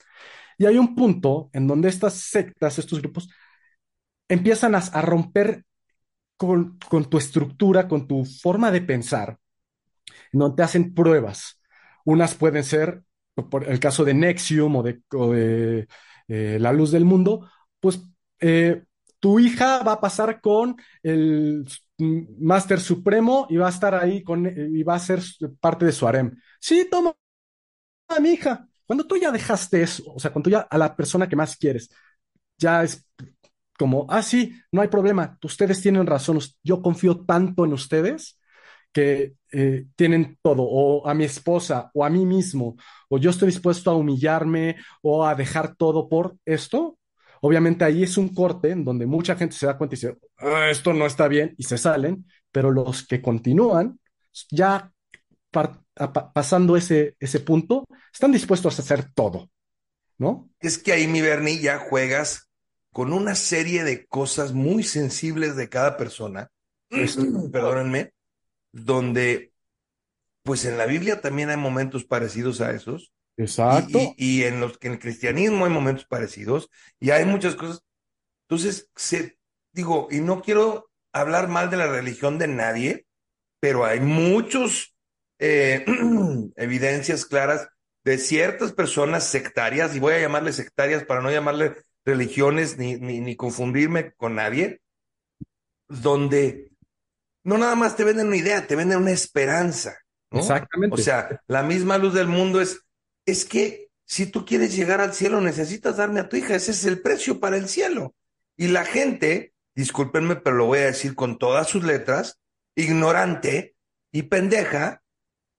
Y 0.59 0.67
hay 0.67 0.77
un 0.77 0.93
punto 0.93 1.49
en 1.51 1.65
donde 1.65 1.89
estas 1.89 2.13
sectas, 2.13 2.77
estos 2.77 3.01
grupos, 3.01 3.27
empiezan 4.27 4.75
a, 4.75 4.81
romper 5.01 5.65
con, 6.37 6.77
tu 7.09 7.17
estructura, 7.17 7.87
con 7.87 8.07
tu 8.07 8.23
forma 8.23 8.69
de 8.69 8.81
pensar, 8.81 9.39
no 10.31 10.53
te 10.53 10.61
hacen 10.61 10.93
pruebas. 10.93 11.59
Unas 12.05 12.35
pueden 12.35 12.63
ser, 12.63 13.01
por 13.33 13.67
el 13.67 13.79
caso 13.79 14.05
de 14.05 14.13
Nexium 14.13 14.75
o 14.75 14.83
de, 14.83 15.01
o 15.13 15.31
de 15.31 15.87
eh, 16.27 16.59
La 16.59 16.73
Luz 16.73 16.91
del 16.91 17.03
Mundo, 17.03 17.49
pues 17.79 17.99
eh, 18.39 18.83
tu 19.19 19.39
hija 19.39 19.81
va 19.81 19.93
a 19.93 20.01
pasar 20.01 20.39
con 20.39 20.75
el 21.01 21.67
Máster 21.97 22.79
Supremo 22.79 23.47
y 23.49 23.57
va 23.57 23.65
a 23.65 23.71
estar 23.71 23.95
ahí 23.95 24.21
con, 24.21 24.45
y 24.45 24.83
va 24.83 24.93
a 24.93 24.99
ser 24.99 25.19
parte 25.59 25.83
de 25.83 25.91
su 25.91 26.07
harem. 26.07 26.39
Sí, 26.59 26.87
toma 26.91 27.15
a 28.07 28.19
mi 28.19 28.31
hija. 28.31 28.67
Cuando 28.85 29.05
tú 29.05 29.17
ya 29.17 29.31
dejaste 29.31 29.81
eso, 29.81 30.03
o 30.13 30.19
sea, 30.19 30.31
cuando 30.31 30.45
tú 30.45 30.51
ya 30.51 30.59
a 30.61 30.77
la 30.77 30.95
persona 30.95 31.27
que 31.27 31.35
más 31.35 31.57
quieres, 31.57 31.89
ya 32.57 32.83
es 32.83 33.05
como, 33.77 34.07
ah, 34.09 34.23
sí, 34.23 34.53
no 34.71 34.81
hay 34.81 34.87
problema, 34.87 35.37
ustedes 35.43 35.81
tienen 35.81 36.07
razón, 36.07 36.39
yo 36.63 36.81
confío 36.81 37.25
tanto 37.25 37.65
en 37.65 37.73
ustedes 37.73 38.39
que 38.91 39.35
eh, 39.51 39.85
tienen 39.95 40.39
todo, 40.41 40.63
o 40.63 41.07
a 41.07 41.13
mi 41.13 41.25
esposa, 41.25 41.91
o 41.93 42.03
a 42.03 42.09
mí 42.09 42.25
mismo, 42.25 42.75
o 43.09 43.17
yo 43.19 43.29
estoy 43.29 43.47
dispuesto 43.49 43.91
a 43.91 43.95
humillarme 43.95 44.77
o 45.01 45.25
a 45.25 45.35
dejar 45.35 45.75
todo 45.75 46.09
por 46.09 46.37
esto. 46.45 46.97
Obviamente 47.41 47.85
ahí 47.85 48.01
es 48.03 48.17
un 48.17 48.33
corte 48.33 48.71
en 48.71 48.83
donde 48.83 49.05
mucha 49.05 49.35
gente 49.35 49.55
se 49.55 49.67
da 49.67 49.77
cuenta 49.77 49.95
y 49.95 49.97
dice, 49.97 50.17
ah, 50.39 50.69
esto 50.71 50.93
no 50.93 51.05
está 51.05 51.27
bien, 51.27 51.53
y 51.57 51.63
se 51.63 51.77
salen, 51.77 52.25
pero 52.51 52.71
los 52.71 53.05
que 53.05 53.21
continúan, 53.21 53.99
ya 54.51 54.91
pasando 56.33 56.77
ese, 56.77 57.15
ese 57.19 57.39
punto, 57.39 57.85
están 58.13 58.31
dispuestos 58.31 58.77
a 58.77 58.81
hacer 58.81 59.11
todo, 59.13 59.49
¿no? 60.17 60.49
Es 60.59 60.77
que 60.77 60.93
ahí, 60.93 61.07
mi 61.07 61.21
Bernie, 61.21 61.59
ya 61.59 61.79
juegas 61.79 62.49
con 62.91 63.13
una 63.13 63.35
serie 63.35 63.83
de 63.83 64.05
cosas 64.07 64.53
muy 64.53 64.83
sensibles 64.83 65.55
de 65.55 65.69
cada 65.69 65.97
persona, 65.97 66.49
perdónenme, 66.89 68.13
donde, 68.71 69.53
pues 70.43 70.65
en 70.65 70.77
la 70.77 70.85
Biblia 70.85 71.21
también 71.21 71.49
hay 71.49 71.57
momentos 71.57 72.05
parecidos 72.05 72.61
a 72.61 72.71
esos. 72.71 73.11
Exacto. 73.37 73.99
Y, 73.99 74.15
y, 74.17 74.41
y 74.41 74.43
en, 74.45 74.59
los, 74.59 74.77
en 74.81 74.93
el 74.93 74.99
cristianismo 74.99 75.65
hay 75.65 75.71
momentos 75.71 76.05
parecidos 76.05 76.69
y 76.99 77.11
hay 77.11 77.25
muchas 77.25 77.55
cosas. 77.55 77.83
Entonces, 78.49 78.89
se, 78.95 79.37
digo, 79.73 80.07
y 80.09 80.21
no 80.21 80.41
quiero 80.41 80.89
hablar 81.13 81.47
mal 81.47 81.69
de 81.69 81.77
la 81.77 81.87
religión 81.87 82.37
de 82.39 82.47
nadie, 82.47 83.05
pero 83.59 83.85
hay 83.85 83.99
muchos 83.99 84.96
eh, 85.39 85.85
evidencias 86.55 87.25
claras 87.25 87.69
de 88.03 88.17
ciertas 88.17 88.71
personas 88.71 89.25
sectarias, 89.25 89.95
y 89.95 89.99
voy 89.99 90.13
a 90.13 90.19
llamarle 90.19 90.53
sectarias 90.53 91.03
para 91.03 91.21
no 91.21 91.29
llamarle 91.29 91.75
religiones 92.05 92.77
ni, 92.77 92.95
ni, 92.95 93.19
ni, 93.19 93.35
confundirme 93.35 94.13
con 94.13 94.35
nadie, 94.35 94.81
donde 95.89 96.71
no 97.43 97.57
nada 97.57 97.75
más 97.75 97.95
te 97.95 98.05
venden 98.05 98.27
una 98.27 98.37
idea, 98.37 98.65
te 98.65 98.75
venden 98.75 98.99
una 98.99 99.11
esperanza. 99.11 99.97
¿no? 100.31 100.39
Exactamente. 100.39 100.93
O 100.93 100.97
sea, 100.97 101.41
la 101.47 101.63
misma 101.63 101.97
luz 101.97 102.13
del 102.13 102.27
mundo 102.27 102.61
es, 102.61 102.81
es 103.25 103.43
que 103.45 103.87
si 104.05 104.25
tú 104.25 104.45
quieres 104.45 104.73
llegar 104.73 105.01
al 105.01 105.13
cielo, 105.13 105.41
necesitas 105.41 105.97
darme 105.97 106.21
a 106.21 106.29
tu 106.29 106.37
hija, 106.37 106.55
ese 106.55 106.71
es 106.71 106.85
el 106.85 107.01
precio 107.01 107.41
para 107.41 107.57
el 107.57 107.67
cielo. 107.67 108.15
Y 108.55 108.69
la 108.69 108.85
gente, 108.85 109.53
discúlpenme, 109.75 110.37
pero 110.37 110.55
lo 110.55 110.65
voy 110.65 110.79
a 110.79 110.85
decir 110.85 111.13
con 111.13 111.37
todas 111.37 111.67
sus 111.67 111.83
letras, 111.83 112.39
ignorante 112.73 113.75
y 114.13 114.23
pendeja, 114.23 115.01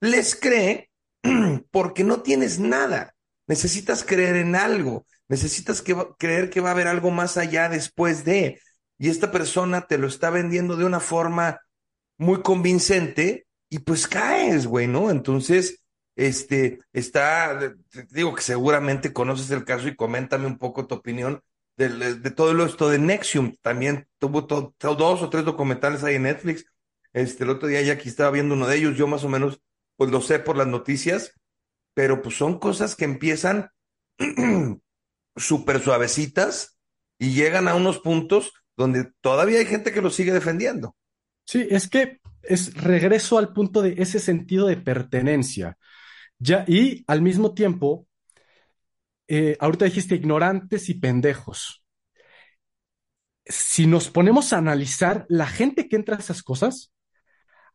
les 0.00 0.36
cree 0.36 0.90
porque 1.70 2.04
no 2.04 2.22
tienes 2.22 2.58
nada. 2.58 3.14
Necesitas 3.46 4.04
creer 4.04 4.36
en 4.36 4.54
algo. 4.54 5.06
Necesitas 5.28 5.82
creer 6.18 6.50
que 6.50 6.60
va 6.60 6.70
a 6.70 6.72
haber 6.72 6.88
algo 6.88 7.10
más 7.10 7.36
allá 7.36 7.68
después 7.68 8.24
de. 8.24 8.60
Y 8.98 9.08
esta 9.08 9.30
persona 9.30 9.86
te 9.86 9.98
lo 9.98 10.06
está 10.06 10.30
vendiendo 10.30 10.76
de 10.76 10.84
una 10.84 11.00
forma 11.00 11.60
muy 12.16 12.42
convincente 12.42 13.46
y 13.70 13.80
pues 13.80 14.08
caes, 14.08 14.66
güey, 14.66 14.86
¿no? 14.86 15.10
Entonces, 15.10 15.82
este, 16.16 16.80
está, 16.92 17.74
digo 18.10 18.34
que 18.34 18.42
seguramente 18.42 19.12
conoces 19.12 19.50
el 19.50 19.64
caso 19.64 19.88
y 19.88 19.94
coméntame 19.94 20.46
un 20.46 20.58
poco 20.58 20.86
tu 20.86 20.96
opinión 20.96 21.42
de, 21.76 22.16
de 22.16 22.30
todo 22.30 22.66
esto 22.66 22.88
de 22.88 22.98
Nexium. 22.98 23.54
También 23.62 24.08
tuvo 24.18 24.42
dos 24.42 25.22
o 25.22 25.30
tres 25.30 25.44
documentales 25.44 26.02
ahí 26.02 26.16
en 26.16 26.24
Netflix. 26.24 26.64
Este, 27.12 27.44
el 27.44 27.50
otro 27.50 27.68
día 27.68 27.82
ya 27.82 27.94
aquí 27.94 28.08
estaba 28.08 28.30
viendo 28.30 28.54
uno 28.54 28.66
de 28.66 28.76
ellos, 28.76 28.96
yo 28.96 29.06
más 29.06 29.24
o 29.24 29.28
menos, 29.28 29.60
pues 29.98 30.12
lo 30.12 30.20
sé 30.20 30.38
por 30.38 30.56
las 30.56 30.68
noticias, 30.68 31.32
pero 31.92 32.22
pues 32.22 32.36
son 32.36 32.60
cosas 32.60 32.94
que 32.94 33.04
empiezan 33.04 33.70
súper 35.36 35.82
suavecitas 35.82 36.78
y 37.18 37.34
llegan 37.34 37.66
a 37.66 37.74
unos 37.74 37.98
puntos 37.98 38.52
donde 38.76 39.10
todavía 39.20 39.58
hay 39.58 39.66
gente 39.66 39.92
que 39.92 40.00
lo 40.00 40.10
sigue 40.10 40.32
defendiendo. 40.32 40.96
Sí, 41.44 41.66
es 41.68 41.88
que 41.88 42.20
es 42.42 42.74
regreso 42.74 43.38
al 43.38 43.52
punto 43.52 43.82
de 43.82 43.96
ese 43.98 44.20
sentido 44.20 44.68
de 44.68 44.76
pertenencia. 44.76 45.76
Ya, 46.38 46.64
y 46.68 47.02
al 47.08 47.20
mismo 47.20 47.52
tiempo, 47.52 48.06
eh, 49.26 49.56
ahorita 49.58 49.86
dijiste 49.86 50.14
ignorantes 50.14 50.88
y 50.90 50.94
pendejos. 50.94 51.82
Si 53.46 53.88
nos 53.88 54.10
ponemos 54.10 54.52
a 54.52 54.58
analizar 54.58 55.26
la 55.28 55.48
gente 55.48 55.88
que 55.88 55.96
entra 55.96 56.14
a 56.14 56.20
esas 56.20 56.44
cosas, 56.44 56.92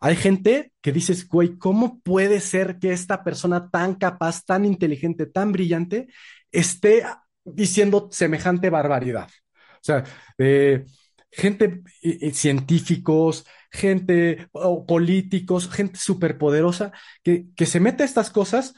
hay 0.06 0.18
gente 0.18 0.74
que 0.82 0.92
dices, 0.92 1.26
güey, 1.30 1.58
¿cómo 1.58 2.02
puede 2.02 2.42
ser 2.42 2.78
que 2.78 2.92
esta 2.92 3.24
persona 3.24 3.70
tan 3.70 3.96
capaz, 3.96 4.44
tan 4.44 4.66
inteligente, 4.66 5.28
tan 5.28 5.54
brillante, 5.54 6.10
esté 6.52 7.04
diciendo 7.46 8.10
semejante 8.12 8.70
barbaridad. 8.70 9.30
O 9.76 9.80
sea, 9.82 10.04
eh, 10.38 10.86
gente, 11.32 11.84
eh, 12.02 12.34
científicos, 12.34 13.46
gente, 13.72 14.50
políticos, 14.88 15.70
gente 15.70 16.00
superpoderosa 16.00 16.92
que, 17.24 17.48
que 17.56 17.66
se 17.66 17.80
mete 17.80 18.04
a 18.04 18.06
estas 18.06 18.30
cosas 18.30 18.74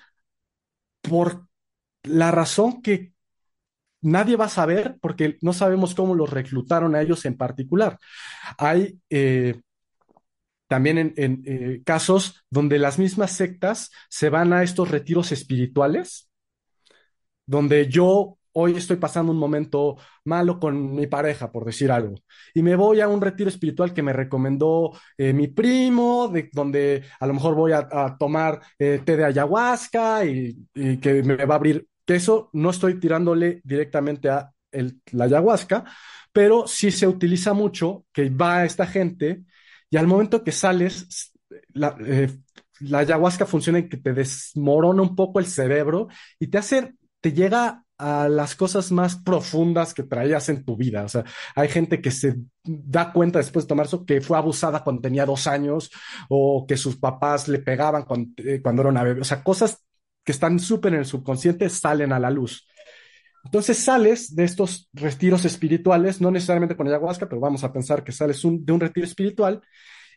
por 1.01 1.47
la 2.03 2.29
razón 2.29 2.83
que 2.83 3.13
nadie 4.01 4.35
va 4.35 4.45
a 4.45 4.49
saber 4.49 4.97
porque 5.01 5.37
no 5.41 5.53
sabemos 5.53 5.95
cómo 5.95 6.13
los 6.15 6.29
reclutaron 6.29 6.95
a 6.95 7.01
ellos 7.01 7.25
en 7.25 7.35
particular. 7.35 7.97
Hay 8.57 8.99
eh, 9.09 9.61
también 10.67 11.13
en, 11.15 11.43
eh, 11.45 11.81
casos 11.85 12.43
donde 12.49 12.79
las 12.79 12.99
mismas 12.99 13.31
sectas 13.31 13.91
se 14.09 14.29
van 14.29 14.53
a 14.53 14.63
estos 14.63 14.89
retiros 14.89 15.31
espirituales, 15.31 16.29
donde 17.45 17.87
yo 17.87 18.37
hoy 18.57 18.77
estoy 18.77 18.95
pasando 18.95 19.31
un 19.31 19.37
momento 19.37 19.97
malo 20.23 20.59
con 20.59 20.95
mi 20.95 21.07
pareja, 21.07 21.51
por 21.51 21.65
decir 21.65 21.91
algo, 21.91 22.15
y 22.53 22.61
me 22.63 22.75
voy 22.75 23.01
a 23.01 23.07
un 23.07 23.21
retiro 23.21 23.49
espiritual 23.49 23.93
que 23.93 24.01
me 24.01 24.13
recomendó 24.13 24.91
eh, 25.17 25.33
mi 25.33 25.47
primo, 25.47 26.29
de, 26.29 26.49
donde 26.53 27.03
a 27.19 27.27
lo 27.27 27.33
mejor 27.33 27.53
voy 27.55 27.73
a, 27.73 28.15
tomar 28.17 28.61
eh, 28.79 29.01
té 29.05 29.17
de 29.17 29.25
ayahuasca 29.25 30.25
y, 30.25 30.57
y, 30.73 30.97
que 30.97 31.21
me 31.21 31.45
va 31.45 31.55
a 31.55 31.57
abrir, 31.57 31.85
que 32.05 32.15
eso 32.15 32.49
no 32.53 32.69
estoy 32.69 32.99
tirándole 32.99 33.61
directamente 33.65 34.29
a 34.29 34.51
el, 34.71 35.01
la 35.11 35.25
ayahuasca, 35.25 35.83
pero 36.31 36.65
sí 36.67 36.91
se 36.91 37.07
utiliza 37.07 37.53
mucho 37.53 38.05
que 38.13 38.29
va 38.29 38.65
esta 38.65 38.87
gente 38.87 39.43
y 39.89 39.97
al 39.97 40.07
momento 40.07 40.43
que 40.43 40.51
sales, 40.51 41.33
la, 41.73 41.95
eh, 42.05 42.29
la 42.79 42.99
ayahuasca 42.99 43.45
funciona 43.45 43.79
en 43.79 43.89
que 43.89 43.97
te 43.97 44.13
desmorona 44.13 45.01
un 45.01 45.15
poco 45.15 45.39
el 45.39 45.45
cerebro 45.45 46.07
y 46.39 46.47
te 46.47 46.57
hace, 46.57 46.95
te 47.21 47.33
llega 47.33 47.83
a 47.97 48.27
las 48.27 48.55
cosas 48.55 48.91
más 48.91 49.15
profundas 49.15 49.93
que 49.93 50.03
traías 50.03 50.49
en 50.49 50.65
tu 50.65 50.75
vida. 50.75 51.03
O 51.03 51.09
sea, 51.09 51.23
hay 51.55 51.69
gente 51.69 52.01
que 52.01 52.11
se 52.11 52.35
da 52.63 53.13
cuenta 53.13 53.39
después 53.39 53.65
de 53.65 53.69
tomar 53.69 53.85
eso 53.85 54.05
que 54.05 54.19
fue 54.21 54.37
abusada 54.37 54.83
cuando 54.83 55.01
tenía 55.01 55.25
dos 55.25 55.47
años 55.47 55.91
o 56.29 56.65
que 56.67 56.75
sus 56.77 56.97
papás 56.97 57.47
le 57.47 57.59
pegaban 57.59 58.03
cuando, 58.03 58.31
eh, 58.37 58.61
cuando 58.61 58.81
era 58.81 58.89
una 58.91 59.03
bebé. 59.03 59.21
O 59.21 59.23
sea, 59.25 59.43
cosas 59.43 59.81
que 60.23 60.31
están 60.33 60.59
súper 60.59 60.93
en 60.93 60.99
el 60.99 61.05
subconsciente 61.05 61.69
salen 61.69 62.11
a 62.11 62.19
la 62.19 62.29
luz. 62.29 62.67
Entonces 63.45 63.77
sales 63.77 64.35
de 64.35 64.43
estos 64.43 64.89
retiros 64.93 65.45
espirituales, 65.45 66.19
no 66.19 66.31
necesariamente 66.31 66.75
con 66.75 66.87
ayahuasca, 66.87 67.29
pero 67.29 67.39
vamos 67.39 67.63
a 67.63 67.71
pensar 67.71 68.03
que 68.03 68.11
sales 68.11 68.41
de 68.43 68.73
un 68.73 68.79
retiro 68.79 69.05
espiritual 69.05 69.61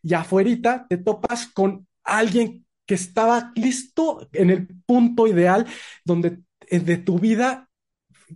y 0.02 0.14
afuerita 0.14 0.86
te 0.88 0.98
topas 0.98 1.46
con 1.46 1.86
alguien 2.04 2.66
que 2.86 2.94
estaba 2.94 3.52
listo 3.54 4.28
en 4.32 4.50
el 4.50 4.66
punto 4.86 5.26
ideal 5.26 5.66
donde 6.04 6.40
eh, 6.68 6.80
de 6.80 6.96
tu 6.98 7.18
vida 7.18 7.68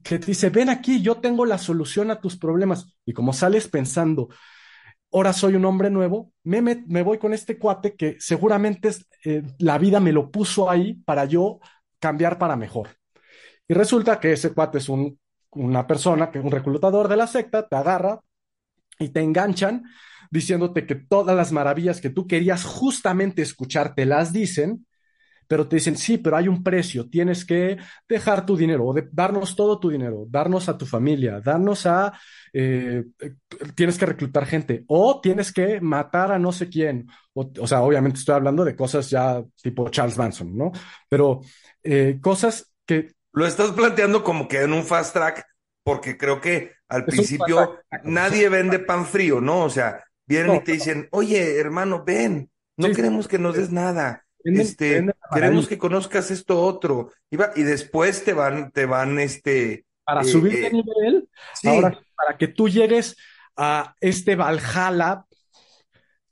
que 0.02 0.18
te 0.18 0.26
dice, 0.26 0.50
ven 0.50 0.70
aquí, 0.70 1.02
yo 1.02 1.16
tengo 1.16 1.44
la 1.44 1.58
solución 1.58 2.10
a 2.10 2.20
tus 2.20 2.36
problemas. 2.38 2.86
Y 3.04 3.12
como 3.12 3.32
sales 3.32 3.68
pensando, 3.68 4.28
ahora 5.12 5.32
soy 5.32 5.54
un 5.54 5.64
hombre 5.64 5.90
nuevo, 5.90 6.32
me, 6.44 6.62
me, 6.62 6.84
me 6.86 7.02
voy 7.02 7.18
con 7.18 7.34
este 7.34 7.58
cuate 7.58 7.94
que 7.94 8.16
seguramente 8.20 8.90
eh, 9.24 9.42
la 9.58 9.78
vida 9.78 10.00
me 10.00 10.12
lo 10.12 10.30
puso 10.30 10.70
ahí 10.70 10.94
para 10.94 11.24
yo 11.26 11.60
cambiar 11.98 12.38
para 12.38 12.56
mejor. 12.56 12.88
Y 13.72 13.74
resulta 13.74 14.20
que 14.20 14.32
ese 14.32 14.52
cuate 14.52 14.76
es 14.76 14.90
un, 14.90 15.18
una 15.52 15.86
persona, 15.86 16.30
que 16.30 16.38
un 16.38 16.50
reclutador 16.50 17.08
de 17.08 17.16
la 17.16 17.26
secta, 17.26 17.66
te 17.66 17.74
agarra 17.74 18.20
y 18.98 19.08
te 19.08 19.22
enganchan 19.22 19.84
diciéndote 20.30 20.84
que 20.84 20.94
todas 20.94 21.34
las 21.34 21.52
maravillas 21.52 22.02
que 22.02 22.10
tú 22.10 22.26
querías 22.26 22.64
justamente 22.64 23.40
escuchar 23.40 23.94
te 23.94 24.04
las 24.04 24.30
dicen, 24.30 24.86
pero 25.48 25.68
te 25.68 25.76
dicen, 25.76 25.96
sí, 25.96 26.18
pero 26.18 26.36
hay 26.36 26.48
un 26.48 26.62
precio, 26.62 27.08
tienes 27.08 27.46
que 27.46 27.78
dejar 28.06 28.44
tu 28.44 28.58
dinero, 28.58 28.88
o 28.88 28.92
de, 28.92 29.08
darnos 29.10 29.56
todo 29.56 29.80
tu 29.80 29.88
dinero, 29.88 30.26
darnos 30.28 30.68
a 30.68 30.76
tu 30.76 30.84
familia, 30.84 31.40
darnos 31.40 31.86
a, 31.86 32.12
eh, 32.52 33.04
tienes 33.74 33.96
que 33.96 34.04
reclutar 34.04 34.44
gente, 34.44 34.84
o 34.86 35.18
tienes 35.18 35.50
que 35.50 35.80
matar 35.80 36.30
a 36.30 36.38
no 36.38 36.52
sé 36.52 36.68
quién, 36.68 37.06
o, 37.32 37.50
o 37.58 37.66
sea, 37.66 37.80
obviamente 37.80 38.18
estoy 38.18 38.34
hablando 38.34 38.66
de 38.66 38.76
cosas 38.76 39.08
ya 39.08 39.42
tipo 39.62 39.88
Charles 39.88 40.18
Manson, 40.18 40.54
¿no? 40.54 40.72
Pero 41.08 41.40
eh, 41.82 42.18
cosas 42.20 42.70
que... 42.84 43.14
Lo 43.32 43.46
estás 43.46 43.70
planteando 43.72 44.22
como 44.22 44.46
que 44.48 44.60
en 44.60 44.72
un 44.72 44.84
fast 44.84 45.14
track, 45.14 45.46
porque 45.84 46.16
creo 46.16 46.40
que 46.40 46.72
al 46.88 47.04
principio 47.04 47.80
nadie 48.04 48.48
vende 48.48 48.78
pan 48.78 49.06
frío, 49.06 49.40
¿no? 49.40 49.64
O 49.64 49.70
sea, 49.70 50.04
vienen 50.26 50.48
no, 50.48 50.54
y 50.56 50.60
te 50.64 50.72
dicen, 50.72 51.08
oye, 51.10 51.58
hermano, 51.58 52.04
ven, 52.04 52.50
no 52.76 52.88
sí, 52.88 52.94
queremos 52.94 53.28
que 53.28 53.38
nos 53.38 53.56
des 53.56 53.70
nada. 53.70 54.24
Este, 54.44 55.06
queremos 55.32 55.68
que 55.68 55.78
conozcas 55.78 56.30
esto 56.30 56.60
otro. 56.60 57.12
Y, 57.30 57.36
va, 57.36 57.52
y 57.54 57.62
después 57.62 58.24
te 58.24 58.32
van, 58.32 58.70
te 58.72 58.86
van, 58.86 59.18
este. 59.18 59.86
Para 60.04 60.22
eh, 60.22 60.24
subir 60.24 60.52
de 60.52 60.66
eh, 60.66 60.72
nivel, 60.72 61.28
sí. 61.54 61.68
ahora 61.68 61.98
para 62.22 62.38
que 62.38 62.48
tú 62.48 62.68
llegues 62.68 63.16
a 63.56 63.94
este 64.00 64.36
Valhalla, 64.36 65.24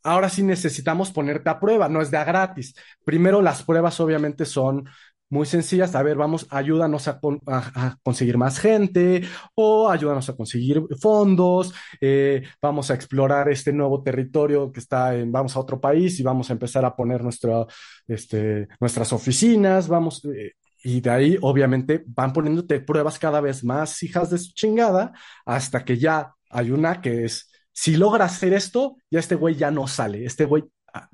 ahora 0.03 0.28
sí 0.28 0.42
necesitamos 0.42 1.11
ponerte 1.11 1.51
a 1.51 1.61
prueba, 1.61 1.88
no 1.88 2.01
es 2.01 2.11
de 2.11 2.16
a 2.16 2.24
gratis. 2.24 2.74
Primero, 3.05 3.42
las 3.42 3.62
pruebas 3.62 3.98
obviamente 4.01 4.44
son 4.44 4.88
muy 5.31 5.47
sencillas. 5.47 5.95
A 5.95 6.03
ver, 6.03 6.16
vamos, 6.16 6.47
ayúdanos 6.51 7.09
a, 7.09 7.20
a, 7.47 7.97
conseguir 8.03 8.37
más 8.37 8.59
gente 8.59 9.22
o 9.55 9.89
ayúdanos 9.89 10.28
a 10.28 10.37
conseguir 10.37 10.83
fondos. 11.01 11.72
Eh, 12.01 12.43
vamos 12.61 12.91
a 12.91 12.95
explorar 12.95 13.49
este 13.49 13.72
nuevo 13.72 14.03
territorio 14.03 14.70
que 14.72 14.81
está 14.81 15.14
en, 15.16 15.33
vamos 15.33 15.57
a 15.57 15.61
otro 15.61 15.81
país 15.81 16.18
y 16.20 16.22
vamos 16.22 16.51
a 16.51 16.53
empezar 16.53 16.85
a 16.85 16.95
poner 16.95 17.22
nuestra, 17.22 17.64
este, 18.09 18.68
nuestras 18.81 19.12
oficinas. 19.12 19.89
Vamos, 19.89 20.24
eh, 20.24 20.53
y 20.83 21.01
de 21.01 21.11
ahí, 21.11 21.39
obviamente, 21.41 22.05
van 22.07 22.33
poniéndote 22.33 22.81
pruebas 22.81 23.18
cada 23.18 23.41
vez 23.41 23.64
más 23.64 24.03
hijas 24.03 24.31
de 24.31 24.39
su 24.39 24.53
chingada 24.53 25.12
hasta 25.47 25.85
que 25.85 25.99
ya 25.99 26.35
hay 26.51 26.70
una 26.72 27.01
que 27.01 27.24
es, 27.24 27.51
si 27.72 27.97
logra 27.97 28.24
hacer 28.24 28.53
esto, 28.53 28.97
ya 29.11 29.20
este 29.20 29.37
güey 29.37 29.55
ya 29.55 29.70
no 29.70 29.87
sale. 29.87 30.24
Este 30.24 30.45
güey, 30.45 30.64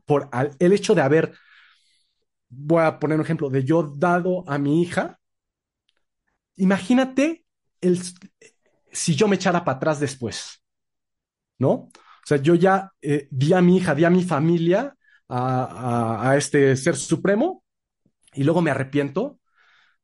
por 0.07 0.31
el 0.59 0.73
hecho 0.73 0.95
de 0.95 1.03
haber 1.03 1.35
voy 2.49 2.83
a 2.83 2.99
poner 2.99 3.19
un 3.19 3.25
ejemplo 3.25 3.51
de 3.51 3.65
yo 3.65 3.83
dado 3.83 4.49
a 4.49 4.59
mi 4.59 4.83
hija, 4.83 5.19
imagínate 6.57 7.45
el, 7.81 8.01
si 8.91 9.15
yo 9.15 9.29
me 9.29 9.37
echara 9.37 9.65
para 9.65 9.77
atrás 9.77 10.01
después, 10.01 10.63
¿no? 11.59 11.71
O 12.27 12.29
sea, 12.29 12.39
yo 12.39 12.55
ya 12.55 12.93
eh, 13.03 13.29
di 13.31 13.53
a 13.53 13.61
mi 13.61 13.77
hija, 13.77 13.95
di 13.95 14.05
a 14.05 14.11
mi 14.11 14.25
familia 14.25 14.97
a, 15.29 16.35
este 16.37 16.75
ser 16.77 16.97
supremo 16.97 17.63
y 18.33 18.45
luego 18.45 18.63
me 18.63 18.71
arrepiento. 18.71 19.39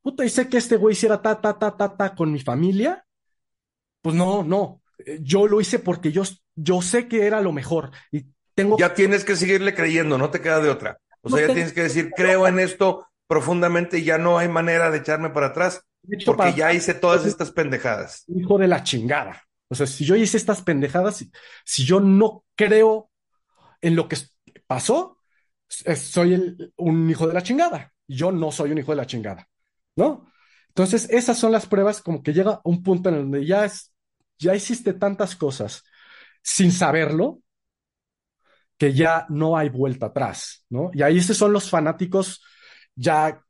Puta, 0.00 0.24
y 0.24 0.28
sé 0.28 0.48
que 0.48 0.58
este 0.58 0.76
güey 0.76 0.92
hiciera 0.92 1.20
ta, 1.20 1.40
ta, 1.40 1.58
ta, 1.58 1.76
ta, 1.76 1.96
ta 1.96 2.14
con 2.14 2.32
mi 2.32 2.40
familia. 2.40 3.04
Pues 4.00 4.14
no, 4.14 4.42
no. 4.42 4.82
Yo 5.20 5.48
lo 5.48 5.60
hice 5.60 5.78
porque 5.78 6.12
yo, 6.12 6.22
yo 6.54 6.82
sé 6.82 7.08
que 7.08 7.26
era 7.26 7.40
lo 7.40 7.52
mejor 7.52 7.90
y 8.10 8.26
tengo. 8.54 8.78
Ya 8.78 8.94
tienes 8.94 9.24
que 9.24 9.36
seguirle 9.36 9.74
creyendo, 9.74 10.18
no 10.18 10.30
te 10.30 10.40
queda 10.40 10.60
de 10.60 10.70
otra. 10.70 10.98
O 11.22 11.30
sea, 11.30 11.46
ya 11.46 11.54
tienes 11.54 11.72
que 11.72 11.82
decir, 11.82 12.10
creo 12.14 12.46
en 12.46 12.58
esto 12.58 13.06
profundamente 13.26 13.98
y 13.98 14.04
ya 14.04 14.18
no 14.18 14.38
hay 14.38 14.48
manera 14.48 14.90
de 14.90 14.98
echarme 14.98 15.30
para 15.30 15.48
atrás 15.48 15.84
porque 16.26 16.36
para... 16.36 16.54
ya 16.54 16.72
hice 16.72 16.94
todas 16.94 17.24
estas 17.24 17.50
pendejadas. 17.50 18.24
Hijo 18.28 18.58
de 18.58 18.68
la 18.68 18.82
chingada. 18.82 19.42
O 19.68 19.74
sea, 19.74 19.86
si 19.86 20.04
yo 20.04 20.16
hice 20.16 20.36
estas 20.36 20.60
pendejadas, 20.62 21.24
si 21.64 21.84
yo 21.84 22.00
no 22.00 22.44
creo 22.56 23.10
en 23.80 23.96
lo 23.96 24.08
que 24.08 24.16
pasó, 24.66 25.18
soy 25.68 26.34
el, 26.34 26.72
un 26.76 27.08
hijo 27.08 27.26
de 27.26 27.34
la 27.34 27.42
chingada. 27.42 27.92
Yo 28.06 28.32
no 28.32 28.52
soy 28.52 28.72
un 28.72 28.78
hijo 28.78 28.92
de 28.92 28.96
la 28.96 29.06
chingada, 29.06 29.48
¿no? 29.96 30.30
Entonces, 30.68 31.08
esas 31.10 31.38
son 31.38 31.52
las 31.52 31.66
pruebas 31.66 32.00
como 32.00 32.22
que 32.22 32.32
llega 32.32 32.60
un 32.64 32.82
punto 32.82 33.08
en 33.08 33.16
donde 33.16 33.46
ya 33.46 33.64
es, 33.64 33.92
ya 34.38 34.54
hiciste 34.54 34.94
tantas 34.94 35.36
cosas 35.36 35.84
sin 36.42 36.72
saberlo, 36.72 37.41
que 38.82 38.92
ya 38.92 39.26
no 39.28 39.56
hay 39.56 39.68
vuelta 39.68 40.06
atrás, 40.06 40.66
¿no? 40.68 40.90
Y 40.92 41.02
ahí 41.02 41.18
esos 41.18 41.36
son 41.36 41.52
los 41.52 41.70
fanáticos 41.70 42.42
ya 42.96 43.40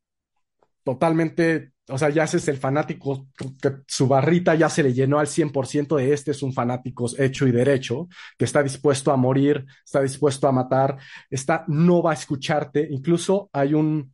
totalmente, 0.85 1.73
o 1.89 1.97
sea, 1.97 2.11
ya 2.11 2.25
es 2.25 2.49
el 2.49 2.59
fanático 2.59 3.29
que 3.63 3.77
su 3.87 4.07
barrita 4.07 4.55
ya 4.57 4.69
se 4.69 4.83
le 4.83 4.93
llenó 4.93 5.19
al 5.19 5.27
100% 5.27 5.97
de 5.97 6.13
este 6.13 6.33
es 6.33 6.43
un 6.43 6.53
fanático 6.53 7.07
hecho 7.17 7.47
y 7.47 7.51
derecho, 7.51 8.09
que 8.37 8.45
está 8.45 8.63
dispuesto 8.63 9.11
a 9.11 9.17
morir, 9.17 9.65
está 9.83 10.03
dispuesto 10.03 10.47
a 10.49 10.53
matar, 10.53 10.99
está, 11.31 11.65
no 11.67 12.03
va 12.03 12.11
a 12.11 12.15
escucharte. 12.15 12.87
Incluso 12.91 13.49
hay 13.55 13.73
un, 13.73 14.13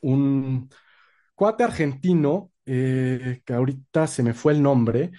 un 0.00 0.70
cuate 1.34 1.62
argentino, 1.62 2.52
eh, 2.64 3.42
que 3.44 3.52
ahorita 3.52 4.06
se 4.06 4.22
me 4.22 4.32
fue 4.32 4.54
el 4.54 4.62
nombre, 4.62 5.10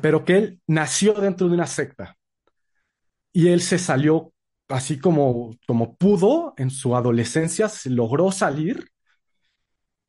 pero 0.00 0.24
que 0.24 0.38
él 0.38 0.60
nació 0.66 1.12
dentro 1.12 1.48
de 1.48 1.54
una 1.54 1.66
secta 1.66 2.16
y 3.30 3.48
él 3.48 3.60
se 3.60 3.78
salió 3.78 4.32
así 4.70 4.98
como, 4.98 5.56
como 5.66 5.96
pudo 5.96 6.54
en 6.56 6.70
su 6.70 6.96
adolescencia, 6.96 7.68
se 7.68 7.90
logró 7.90 8.32
salir 8.32 8.90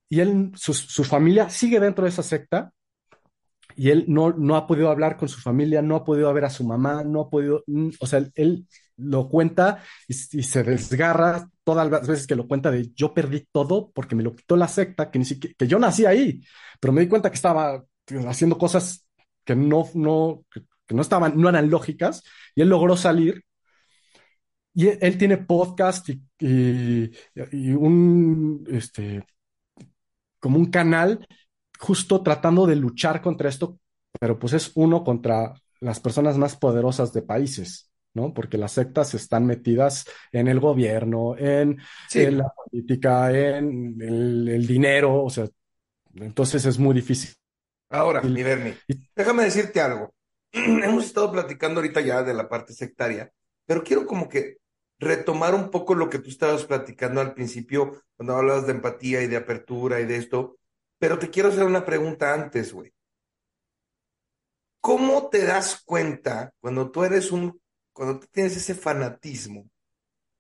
y 0.09 0.19
él, 0.19 0.51
su, 0.55 0.73
su, 0.73 1.03
familia 1.03 1.49
sigue 1.49 1.79
dentro 1.79 2.03
de 2.03 2.09
esa 2.09 2.23
secta 2.23 2.73
y 3.75 3.89
él 3.89 4.05
no, 4.07 4.31
no 4.31 4.55
ha 4.55 4.67
podido 4.67 4.89
hablar 4.89 5.17
con 5.17 5.29
su 5.29 5.39
familia, 5.39 5.81
no 5.81 5.95
ha 5.95 6.03
podido 6.03 6.33
ver 6.33 6.45
a 6.45 6.49
su 6.49 6.65
mamá, 6.65 7.03
no 7.03 7.21
ha 7.21 7.29
podido, 7.29 7.63
o 7.99 8.07
sea, 8.07 8.23
él, 8.35 8.67
lo 8.97 9.29
cuenta 9.29 9.79
y, 10.07 10.13
y, 10.13 10.43
se 10.43 10.63
desgarra 10.63 11.49
todas 11.63 11.89
las 11.89 12.07
veces 12.07 12.27
que 12.27 12.35
lo 12.35 12.47
cuenta 12.47 12.69
de 12.69 12.91
yo 12.93 13.13
perdí 13.13 13.47
todo 13.51 13.91
porque 13.91 14.15
me 14.15 14.23
lo 14.23 14.35
quitó 14.35 14.55
la 14.55 14.67
secta, 14.67 15.09
que, 15.09 15.19
ni 15.19 15.25
siquiera, 15.25 15.55
que 15.57 15.67
yo 15.67 15.79
nací 15.79 16.05
ahí, 16.05 16.41
pero 16.79 16.93
me 16.93 17.01
di 17.01 17.07
cuenta 17.07 17.29
que 17.29 17.35
estaba 17.35 17.83
haciendo 18.27 18.57
cosas 18.57 19.07
que 19.43 19.55
no, 19.55 19.89
no, 19.95 20.45
que 20.51 20.95
no 20.95 21.01
estaban, 21.01 21.39
no 21.39 21.49
eran 21.49 21.69
lógicas 21.69 22.23
y 22.53 22.61
él 22.61 22.69
logró 22.69 22.97
salir 22.97 23.43
y 24.73 24.87
él 24.87 25.17
tiene 25.17 25.37
podcast 25.37 26.09
y, 26.09 26.21
y, 26.39 27.11
y, 27.51 27.71
un, 27.71 28.65
este, 28.69 29.25
como 30.39 30.57
un 30.57 30.67
canal 30.71 31.27
justo 31.79 32.21
tratando 32.21 32.65
de 32.67 32.75
luchar 32.75 33.21
contra 33.21 33.49
esto, 33.49 33.79
pero 34.19 34.37
pues 34.39 34.53
es 34.53 34.71
uno 34.75 35.03
contra 35.03 35.53
las 35.79 35.99
personas 35.99 36.37
más 36.37 36.55
poderosas 36.55 37.11
de 37.11 37.23
países, 37.23 37.91
¿no? 38.13 38.33
Porque 38.33 38.57
las 38.57 38.73
sectas 38.73 39.13
están 39.13 39.45
metidas 39.45 40.05
en 40.31 40.47
el 40.47 40.59
gobierno, 40.59 41.35
en, 41.37 41.79
sí. 42.07 42.21
en 42.21 42.37
la 42.37 42.53
política, 42.53 43.31
en 43.31 43.97
el, 43.99 44.47
el, 44.47 44.67
dinero, 44.67 45.23
o 45.23 45.29
sea, 45.29 45.47
entonces 46.15 46.65
es 46.65 46.77
muy 46.77 46.93
difícil 46.93 47.31
Ahora, 47.91 48.21
mi 48.21 48.41
Bernie, 48.41 48.77
déjame 49.15 49.43
decirte 49.43 49.81
algo. 49.81 50.13
Hemos 50.53 51.05
estado 51.05 51.29
platicando 51.31 51.81
ahorita 51.81 51.99
ya 51.99 52.23
de 52.23 52.33
la 52.33 52.47
parte 52.47 52.73
sectaria, 52.73 53.29
pero 53.65 53.83
quiero 53.83 54.05
como 54.05 54.29
que 54.29 54.60
retomar 55.01 55.55
un 55.55 55.71
poco 55.71 55.95
lo 55.95 56.09
que 56.09 56.19
tú 56.19 56.29
estabas 56.29 56.63
platicando 56.63 57.19
al 57.19 57.33
principio, 57.33 58.03
cuando 58.15 58.35
hablabas 58.35 58.67
de 58.67 58.73
empatía 58.73 59.21
y 59.23 59.27
de 59.27 59.35
apertura 59.35 59.99
y 59.99 60.05
de 60.05 60.15
esto, 60.15 60.57
pero 60.99 61.17
te 61.17 61.31
quiero 61.31 61.49
hacer 61.49 61.63
una 61.63 61.83
pregunta 61.83 62.33
antes, 62.33 62.71
güey. 62.71 62.93
¿Cómo 64.79 65.29
te 65.29 65.43
das 65.43 65.81
cuenta 65.83 66.53
cuando 66.59 66.91
tú 66.91 67.03
eres 67.03 67.31
un, 67.31 67.59
cuando 67.93 68.19
tú 68.19 68.27
tienes 68.31 68.55
ese 68.55 68.75
fanatismo? 68.75 69.67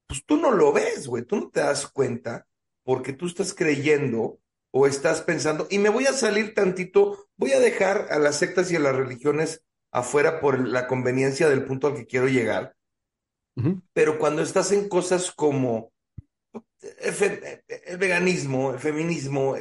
Pues 0.07 0.23
tú 0.25 0.37
no 0.37 0.51
lo 0.51 0.71
ves, 0.71 1.07
güey, 1.07 1.23
tú 1.23 1.37
no 1.37 1.49
te 1.49 1.61
das 1.61 1.87
cuenta 1.87 2.45
porque 2.83 3.13
tú 3.13 3.25
estás 3.25 3.55
creyendo 3.55 4.39
o 4.69 4.85
estás 4.85 5.21
pensando, 5.21 5.67
y 5.69 5.79
me 5.79 5.89
voy 5.89 6.05
a 6.05 6.13
salir 6.13 6.53
tantito, 6.53 7.27
voy 7.35 7.51
a 7.51 7.59
dejar 7.59 8.07
a 8.09 8.19
las 8.19 8.37
sectas 8.37 8.71
y 8.71 8.77
a 8.77 8.79
las 8.79 8.95
religiones 8.95 9.63
afuera 9.91 10.39
por 10.39 10.65
la 10.65 10.87
conveniencia 10.87 11.49
del 11.49 11.65
punto 11.65 11.87
al 11.87 11.95
que 11.95 12.05
quiero 12.05 12.27
llegar, 12.27 12.75
pero 13.93 14.17
cuando 14.17 14.41
estás 14.41 14.71
en 14.71 14.87
cosas 14.87 15.31
como 15.31 15.91
el 16.81 17.97
veganismo, 17.97 18.71
el 18.71 18.79
feminismo, 18.79 19.55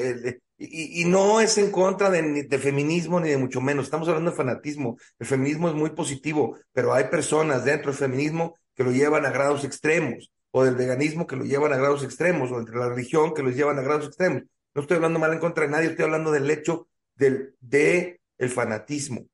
y, 0.59 1.05
no 1.05 1.41
es 1.41 1.59
en 1.59 1.71
contra 1.71 2.11
de, 2.11 2.45
de, 2.45 2.59
feminismo 2.59 3.21
ni 3.21 3.31
de 3.31 3.37
mucho 3.37 3.61
menos, 3.61 3.87
estamos 3.87 4.09
hablando 4.09 4.31
de 4.31 4.37
fanatismo. 4.37 4.97
El 5.19 5.27
feminismo 5.27 5.69
es 5.69 5.75
muy 5.75 5.91
positivo, 5.91 6.59
pero 6.73 6.93
hay 6.93 7.05
personas 7.05 7.65
dentro 7.65 7.91
del 7.91 7.99
feminismo 7.99 8.55
que 8.75 8.85
lo 8.85 8.93
llevan 8.93 9.27
a 9.27 9.31
grados 9.31 9.65
extremos, 9.65 10.31
o 10.51 10.65
del 10.65 10.75
veganismo 10.75 11.27
que 11.27 11.37
lo 11.37 11.45
llevan 11.45 11.73
a 11.73 11.77
grados 11.77 12.05
extremos, 12.05 12.51
o 12.51 12.59
entre 12.59 12.77
la 12.77 12.89
religión 12.89 13.35
que 13.35 13.43
los 13.43 13.55
llevan 13.55 13.79
a 13.79 13.83
grados 13.83 14.07
extremos. 14.07 14.43
No 14.75 14.83
estoy 14.83 14.97
hablando 14.97 15.19
mal 15.19 15.33
en 15.33 15.41
contra 15.41 15.65
de 15.65 15.71
nadie, 15.71 15.89
estoy 15.89 16.05
hablando 16.05 16.31
del 16.31 16.51
hecho 16.51 16.89
del 17.15 17.55
de 17.61 18.21
el 18.39 18.49
fanatismo 18.49 19.27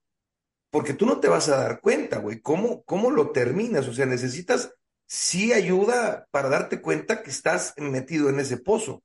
porque 0.76 0.92
tú 0.92 1.06
no 1.06 1.20
te 1.20 1.28
vas 1.28 1.48
a 1.48 1.56
dar 1.56 1.80
cuenta, 1.80 2.18
güey, 2.18 2.42
¿cómo, 2.42 2.82
cómo 2.82 3.10
lo 3.10 3.30
terminas? 3.30 3.88
O 3.88 3.94
sea, 3.94 4.04
necesitas 4.04 4.74
sí 5.06 5.54
ayuda 5.54 6.26
para 6.30 6.50
darte 6.50 6.82
cuenta 6.82 7.22
que 7.22 7.30
estás 7.30 7.72
metido 7.78 8.28
en 8.28 8.40
ese 8.40 8.58
pozo. 8.58 9.02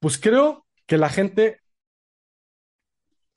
Pues 0.00 0.16
creo 0.16 0.64
que 0.86 0.96
la 0.96 1.10
gente 1.10 1.60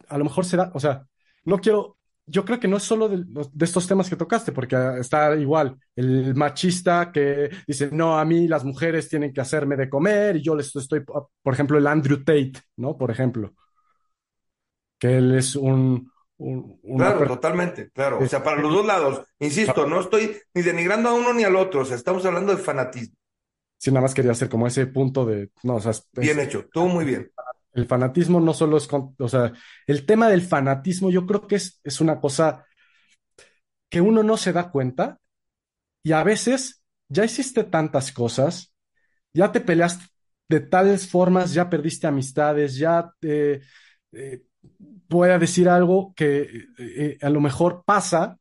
a 0.08 0.18
lo 0.18 0.24
mejor 0.24 0.46
será, 0.46 0.72
o 0.74 0.80
sea, 0.80 1.06
no 1.44 1.60
quiero, 1.60 1.98
yo 2.26 2.46
creo 2.46 2.62
que 2.62 2.70
no 2.70 2.78
es 2.78 2.84
solo 2.84 3.10
de, 3.10 3.26
de, 3.26 3.66
estos 3.66 3.86
temas 3.86 4.10
que 4.10 4.16
tocaste, 4.16 4.54
porque 4.54 4.78
está 4.98 5.36
igual 5.36 5.78
el 5.94 6.34
machista 6.36 7.12
que 7.12 7.50
dice, 7.68 7.90
no, 7.92 8.18
a 8.18 8.24
mí 8.24 8.48
las 8.48 8.64
mujeres 8.64 9.10
tienen 9.10 9.34
que 9.34 9.42
hacerme 9.42 9.76
de 9.76 9.90
comer 9.90 10.38
y 10.38 10.42
yo 10.42 10.56
les 10.56 10.74
estoy, 10.74 11.02
por 11.02 11.54
ejemplo, 11.54 11.78
el 11.78 11.88
Andrew 11.88 12.24
Tate, 12.24 12.54
¿no? 12.78 12.98
Por 12.98 13.12
ejemplo, 13.12 13.54
que 14.98 15.18
él 15.18 15.36
es 15.36 15.58
un, 15.58 16.11
claro, 16.98 17.28
totalmente, 17.28 17.90
claro. 17.92 18.20
O 18.20 18.28
sea, 18.28 18.44
para 18.44 18.62
los 18.62 18.74
dos 18.74 18.86
lados, 18.86 19.26
insisto, 19.40 19.86
no 19.86 20.02
estoy 20.02 20.38
ni 20.54 20.62
denigrando 20.62 21.10
a 21.10 21.14
uno 21.14 21.34
ni 21.34 21.44
al 21.44 21.56
otro, 21.56 21.82
o 21.82 21.86
sea, 21.86 21.96
estamos 21.96 22.26
hablando 22.26 22.56
de 22.56 22.62
fanatismo. 22.62 23.16
Sí, 23.78 23.92
nada 23.92 24.02
más 24.02 24.14
quería 24.14 24.32
hacer 24.32 24.50
como 24.50 24.68
ese 24.68 24.86
punto 24.88 25.26
de, 25.26 25.50
no, 25.64 25.76
o 25.76 25.82
sea, 25.82 25.92
bien 26.14 26.40
hecho, 26.40 26.68
todo 26.72 26.86
muy 26.86 27.06
bien. 27.06 27.32
El 27.74 27.88
fanatismo 27.88 28.40
no 28.40 28.54
solo 28.54 28.78
es, 28.78 28.88
o 28.92 29.28
sea, 29.28 29.54
el 29.88 30.06
tema 30.06 30.30
del 30.30 30.42
fanatismo 30.42 31.10
yo 31.10 31.26
creo 31.26 31.48
que 31.48 31.56
es, 31.56 31.80
es 31.84 32.02
una 32.02 32.20
cosa 32.20 32.66
que 33.90 34.02
uno 34.02 34.24
no 34.24 34.38
se 34.38 34.54
da 34.54 34.72
cuenta 34.72 35.20
y 36.04 36.12
a 36.12 36.24
veces 36.24 36.84
ya 37.10 37.26
hiciste 37.26 37.64
tantas 37.64 38.12
cosas, 38.12 38.74
ya 39.34 39.52
te 39.52 39.62
peleaste 39.62 40.06
de 40.50 40.60
tales 40.60 41.08
formas, 41.08 41.54
ya 41.54 41.70
perdiste 41.70 42.08
amistades, 42.08 42.76
ya 42.76 43.12
te, 43.20 43.62
eh, 44.12 44.44
pueda 45.12 45.38
decir 45.38 45.68
algo 45.68 46.14
que 46.16 46.42
eh, 46.42 46.68
eh, 46.80 47.18
a 47.22 47.30
lo 47.30 47.42
mejor 47.42 47.84
pasa, 47.86 48.38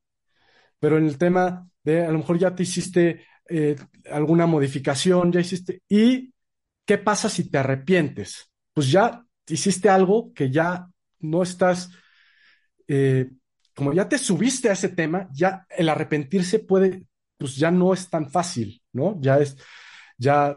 pero 0.78 0.98
en 0.98 1.06
el 1.06 1.18
tema 1.18 1.68
de 1.82 2.04
a 2.06 2.12
lo 2.12 2.18
mejor 2.18 2.38
ya 2.38 2.54
te 2.54 2.62
hiciste 2.62 3.26
eh, 3.48 3.76
alguna 4.10 4.46
modificación, 4.46 5.32
ya 5.32 5.40
hiciste, 5.40 5.82
¿y 5.88 6.32
qué 6.86 6.98
pasa 6.98 7.28
si 7.28 7.50
te 7.50 7.58
arrepientes? 7.58 8.50
Pues 8.72 8.90
ya 8.90 9.24
hiciste 9.48 9.88
algo 9.88 10.32
que 10.32 10.50
ya 10.50 10.86
no 11.18 11.42
estás, 11.42 11.90
como 13.74 13.92
ya 13.92 14.08
te 14.08 14.18
subiste 14.18 14.68
a 14.68 14.72
ese 14.72 14.90
tema, 14.90 15.28
ya 15.32 15.66
el 15.68 15.88
arrepentirse 15.88 16.60
puede, 16.60 17.04
pues 17.36 17.56
ya 17.56 17.70
no 17.70 17.92
es 17.92 18.08
tan 18.08 18.30
fácil, 18.30 18.80
¿no? 18.92 19.16
Ya 19.20 19.38
es, 19.38 19.56
ya, 20.18 20.56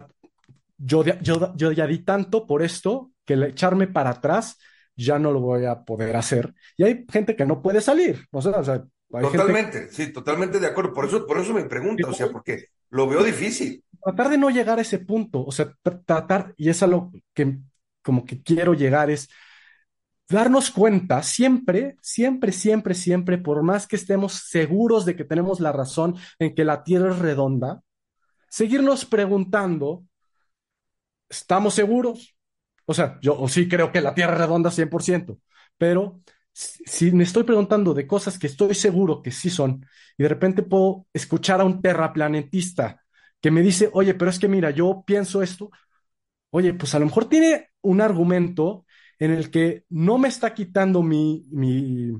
yo, 0.77 1.03
yo, 1.21 1.55
yo 1.55 1.71
ya 1.71 1.87
di 1.87 1.99
tanto 1.99 2.45
por 2.45 2.61
esto 2.61 3.11
que 3.25 3.33
el 3.33 3.43
echarme 3.43 3.87
para 3.87 4.11
atrás 4.11 4.57
ya 4.95 5.19
no 5.19 5.31
lo 5.31 5.39
voy 5.39 5.65
a 5.65 5.83
poder 5.83 6.15
hacer. 6.15 6.53
Y 6.77 6.83
hay 6.83 7.05
gente 7.11 7.35
que 7.35 7.45
no 7.45 7.61
puede 7.61 7.81
salir. 7.81 8.27
O 8.31 8.41
sea, 8.41 8.51
o 8.51 8.63
sea 8.63 8.83
totalmente, 9.09 9.89
sí, 9.89 10.11
totalmente 10.11 10.59
de 10.59 10.67
acuerdo. 10.67 10.93
Por 10.93 11.05
eso, 11.05 11.25
por 11.25 11.37
eso 11.39 11.53
me 11.53 11.63
pregunto, 11.65 12.09
o 12.09 12.13
sea, 12.13 12.29
porque 12.29 12.67
lo 12.89 13.07
veo 13.07 13.23
difícil. 13.23 13.83
Tratar 14.03 14.29
de 14.29 14.37
no 14.37 14.49
llegar 14.49 14.79
a 14.79 14.81
ese 14.81 14.99
punto, 14.99 15.45
o 15.45 15.51
sea, 15.51 15.73
tratar, 16.05 16.53
y 16.57 16.69
es 16.69 16.83
a 16.83 16.87
lo 16.87 17.11
que 17.33 17.57
como 18.01 18.25
que 18.25 18.41
quiero 18.43 18.73
llegar, 18.73 19.09
es 19.09 19.29
darnos 20.29 20.71
cuenta 20.71 21.23
siempre, 21.23 21.97
siempre, 22.01 22.51
siempre, 22.51 22.93
siempre, 22.93 23.37
por 23.37 23.63
más 23.63 23.87
que 23.87 23.95
estemos 23.95 24.33
seguros 24.33 25.05
de 25.05 25.15
que 25.15 25.23
tenemos 25.23 25.59
la 25.59 25.71
razón 25.71 26.15
en 26.39 26.53
que 26.53 26.65
la 26.65 26.83
Tierra 26.83 27.11
es 27.11 27.19
redonda, 27.19 27.81
seguirnos 28.49 29.05
preguntando, 29.05 30.03
¿estamos 31.29 31.73
seguros? 31.73 32.35
O 32.85 32.93
sea, 32.93 33.19
yo 33.21 33.47
sí 33.47 33.67
creo 33.67 33.91
que 33.91 34.01
la 34.01 34.13
Tierra 34.13 34.33
es 34.33 34.39
redonda 34.39 34.71
100%, 34.71 35.39
pero 35.77 36.21
si 36.53 37.11
me 37.11 37.23
estoy 37.23 37.43
preguntando 37.43 37.93
de 37.93 38.05
cosas 38.07 38.37
que 38.37 38.47
estoy 38.47 38.75
seguro 38.75 39.21
que 39.21 39.31
sí 39.31 39.49
son, 39.49 39.85
y 40.17 40.23
de 40.23 40.29
repente 40.29 40.63
puedo 40.63 41.07
escuchar 41.13 41.61
a 41.61 41.65
un 41.65 41.81
terraplanetista 41.81 43.01
que 43.41 43.51
me 43.51 43.61
dice, 43.61 43.89
oye, 43.93 44.13
pero 44.13 44.29
es 44.31 44.39
que 44.39 44.47
mira, 44.47 44.71
yo 44.71 45.03
pienso 45.05 45.41
esto, 45.43 45.71
oye, 46.51 46.73
pues 46.73 46.93
a 46.95 46.99
lo 46.99 47.05
mejor 47.05 47.25
tiene 47.25 47.69
un 47.81 48.01
argumento 48.01 48.85
en 49.19 49.31
el 49.31 49.51
que 49.51 49.85
no 49.89 50.17
me 50.17 50.27
está 50.27 50.53
quitando 50.53 51.01
mi, 51.01 51.45
mi, 51.51 52.13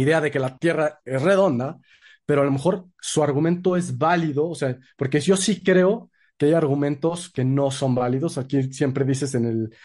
idea 0.00 0.20
de 0.20 0.30
que 0.30 0.38
la 0.38 0.58
Tierra 0.58 1.00
es 1.04 1.22
redonda, 1.22 1.78
pero 2.26 2.42
a 2.42 2.44
lo 2.44 2.50
mejor 2.50 2.86
su 3.00 3.22
argumento 3.22 3.76
es 3.76 3.96
válido, 3.96 4.48
o 4.48 4.54
sea, 4.54 4.76
porque 4.96 5.20
yo 5.20 5.36
sí 5.36 5.62
creo 5.62 6.10
que 6.38 6.46
hay 6.46 6.54
argumentos 6.54 7.30
que 7.30 7.44
no 7.44 7.70
son 7.70 7.94
válidos. 7.94 8.38
Aquí 8.38 8.72
siempre 8.72 9.04
dices 9.04 9.34
en 9.34 9.44
el, 9.44 9.76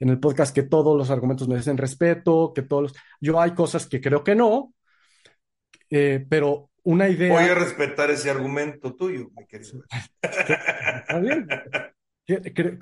en 0.00 0.08
el 0.08 0.18
podcast 0.18 0.54
que 0.54 0.64
todos 0.64 0.98
los 0.98 1.10
argumentos 1.10 1.48
merecen 1.48 1.78
respeto, 1.78 2.52
que 2.54 2.62
todos 2.62 2.82
los... 2.82 2.94
Yo 3.20 3.40
hay 3.40 3.52
cosas 3.52 3.86
que 3.86 4.00
creo 4.00 4.24
que 4.24 4.34
no, 4.34 4.74
eh, 5.88 6.26
pero 6.28 6.70
una 6.82 7.08
idea... 7.08 7.32
Voy 7.32 7.48
a 7.48 7.54
respetar 7.54 8.10
ese 8.10 8.30
argumento 8.30 8.94
tuyo, 8.96 9.30
mi 9.36 9.46
querido. 9.46 9.84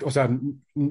O 0.05 0.11
sea, 0.11 0.29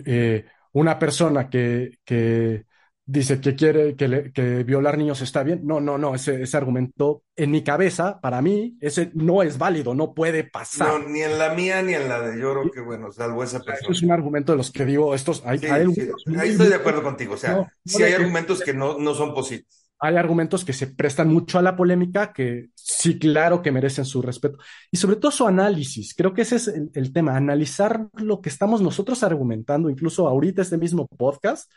eh, 0.07 0.45
una 0.73 0.99
persona 0.99 1.51
que, 1.51 1.99
que 2.05 2.67
dice 3.09 3.41
que 3.41 3.57
quiere 3.57 3.97
que, 3.97 4.65
violar 4.65 4.99
niños 4.99 5.23
está 5.23 5.43
bien. 5.43 5.63
No, 5.65 5.81
no, 5.81 5.97
no, 5.97 6.15
ese, 6.15 6.43
ese, 6.43 6.57
argumento 6.57 7.23
en 7.37 7.51
mi 7.51 7.65
cabeza, 7.65 8.21
para 8.21 8.43
mí, 8.43 8.77
ese 8.81 9.11
no 9.15 9.43
es 9.43 9.57
válido, 9.57 9.95
no 9.95 10.13
puede 10.13 10.45
pasar. 10.45 11.01
No, 11.01 11.09
ni 11.09 11.23
en 11.23 11.39
la 11.39 11.55
mía 11.55 11.83
ni 11.83 11.95
en 11.95 12.09
la 12.09 12.21
de 12.21 12.37
creo 12.37 12.71
que, 12.71 12.83
bueno, 12.83 13.11
salvo 13.11 13.43
esa 13.43 13.61
persona. 13.61 13.91
es 13.91 14.03
un 14.03 14.13
argumento 14.13 14.53
de 14.53 14.59
los 14.59 14.71
que 14.71 14.85
digo, 14.85 15.15
estos, 15.15 15.43
hay, 15.47 15.59
ahí 15.71 16.51
estoy 16.51 16.69
de 16.69 16.75
acuerdo 16.75 17.03
contigo, 17.03 17.35
o 17.35 17.39
sea, 17.39 17.73
sí 17.85 18.03
hay 18.03 18.13
argumentos 18.13 18.61
que 18.61 18.75
no, 18.75 18.99
no 18.99 19.15
son 19.15 19.33
posibles. 19.35 19.87
Hay 20.01 20.15
argumentos 20.17 20.65
que 20.65 20.73
se 20.73 20.87
prestan 20.87 21.29
mucho 21.29 21.59
a 21.59 21.63
la 21.63 21.75
polémica, 21.75 22.33
que 22.33 22.69
sí, 22.75 23.19
claro 23.19 23.63
que 23.63 23.73
merecen 23.73 24.05
su 24.05 24.23
respeto. 24.23 24.59
Y 24.93 24.97
sobre 24.97 25.17
todo 25.17 25.33
su 25.33 25.45
análisis. 25.45 26.15
Creo 26.15 26.35
que 26.35 26.43
ese 26.43 26.55
es 26.55 26.69
el, 26.69 26.91
el 26.95 27.13
tema, 27.13 27.37
analizar 27.37 28.07
lo 28.13 28.41
que 28.41 28.49
estamos 28.49 28.81
nosotros 28.81 29.25
argumentando, 29.25 29.91
incluso 29.91 30.29
ahorita 30.29 30.63
este 30.63 30.79
mismo 30.79 31.09
podcast, 31.09 31.69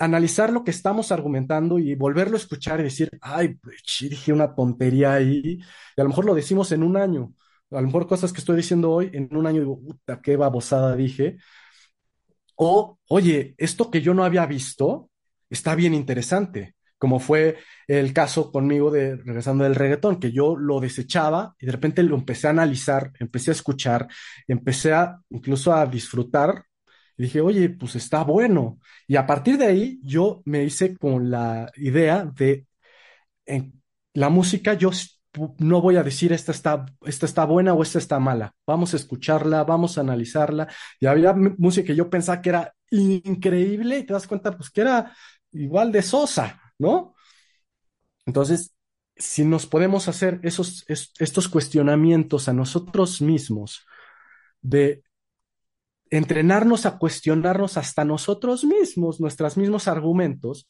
analizar 0.00 0.52
lo 0.52 0.64
que 0.64 0.72
estamos 0.72 1.12
argumentando 1.12 1.78
y 1.78 1.94
volverlo 1.94 2.36
a 2.36 2.40
escuchar 2.40 2.80
y 2.80 2.84
decir, 2.84 3.10
ay, 3.22 3.54
pues, 3.56 3.82
dije 4.00 4.32
una 4.32 4.54
tontería 4.54 5.14
ahí, 5.14 5.60
y 5.96 6.00
a 6.00 6.04
lo 6.04 6.08
mejor 6.10 6.24
lo 6.26 6.34
decimos 6.34 6.72
en 6.72 6.82
un 6.82 6.96
año, 6.96 7.34
a 7.70 7.80
lo 7.80 7.86
mejor 7.86 8.08
cosas 8.08 8.32
que 8.32 8.40
estoy 8.40 8.56
diciendo 8.56 8.90
hoy, 8.92 9.10
en 9.12 9.34
un 9.36 9.46
año 9.46 9.60
digo, 9.60 9.80
puta, 9.80 10.20
qué 10.22 10.36
babosada 10.36 10.96
dije, 10.96 11.38
o, 12.56 12.98
oye, 13.08 13.54
esto 13.58 13.90
que 13.90 14.02
yo 14.02 14.14
no 14.14 14.24
había 14.24 14.46
visto 14.46 15.10
está 15.48 15.74
bien 15.74 15.94
interesante, 15.94 16.76
como 16.98 17.18
fue 17.18 17.58
el 17.88 18.12
caso 18.12 18.52
conmigo 18.52 18.90
de 18.90 19.16
regresando 19.16 19.64
del 19.64 19.74
reggaetón, 19.74 20.20
que 20.20 20.32
yo 20.32 20.56
lo 20.56 20.80
desechaba 20.80 21.54
y 21.58 21.66
de 21.66 21.72
repente 21.72 22.02
lo 22.02 22.16
empecé 22.16 22.46
a 22.46 22.50
analizar, 22.50 23.12
empecé 23.18 23.50
a 23.50 23.54
escuchar, 23.54 24.08
empecé 24.46 24.92
a 24.92 25.18
incluso 25.30 25.72
a 25.72 25.86
disfrutar 25.86 26.64
dije, 27.22 27.40
oye, 27.40 27.68
pues 27.70 27.96
está 27.96 28.24
bueno. 28.24 28.78
Y 29.06 29.16
a 29.16 29.26
partir 29.26 29.58
de 29.58 29.66
ahí 29.66 30.00
yo 30.02 30.42
me 30.44 30.64
hice 30.64 30.96
con 30.96 31.30
la 31.30 31.70
idea 31.76 32.24
de 32.24 32.66
en 33.46 33.82
la 34.14 34.28
música, 34.28 34.74
yo 34.74 34.90
no 35.58 35.80
voy 35.80 35.96
a 35.96 36.02
decir 36.02 36.32
esta 36.32 36.52
está, 36.52 36.86
esta 37.02 37.26
está 37.26 37.44
buena 37.44 37.74
o 37.74 37.82
esta 37.82 37.98
está 37.98 38.18
mala. 38.18 38.54
Vamos 38.66 38.94
a 38.94 38.96
escucharla, 38.96 39.64
vamos 39.64 39.98
a 39.98 40.02
analizarla. 40.02 40.68
Y 40.98 41.06
había 41.06 41.32
música 41.34 41.86
que 41.88 41.96
yo 41.96 42.10
pensaba 42.10 42.42
que 42.42 42.50
era 42.50 42.74
increíble 42.90 43.98
y 43.98 44.04
te 44.04 44.12
das 44.12 44.26
cuenta, 44.26 44.56
pues 44.56 44.70
que 44.70 44.80
era 44.80 45.14
igual 45.52 45.92
de 45.92 46.02
sosa, 46.02 46.60
¿no? 46.78 47.14
Entonces, 48.26 48.74
si 49.16 49.44
nos 49.44 49.66
podemos 49.66 50.08
hacer 50.08 50.40
esos, 50.42 50.84
estos 50.88 51.48
cuestionamientos 51.48 52.48
a 52.48 52.52
nosotros 52.52 53.20
mismos, 53.20 53.86
de 54.62 55.02
entrenarnos 56.10 56.86
a 56.86 56.98
cuestionarnos 56.98 57.76
hasta 57.76 58.04
nosotros 58.04 58.64
mismos, 58.64 59.20
nuestros 59.20 59.56
mismos 59.56 59.88
argumentos, 59.88 60.68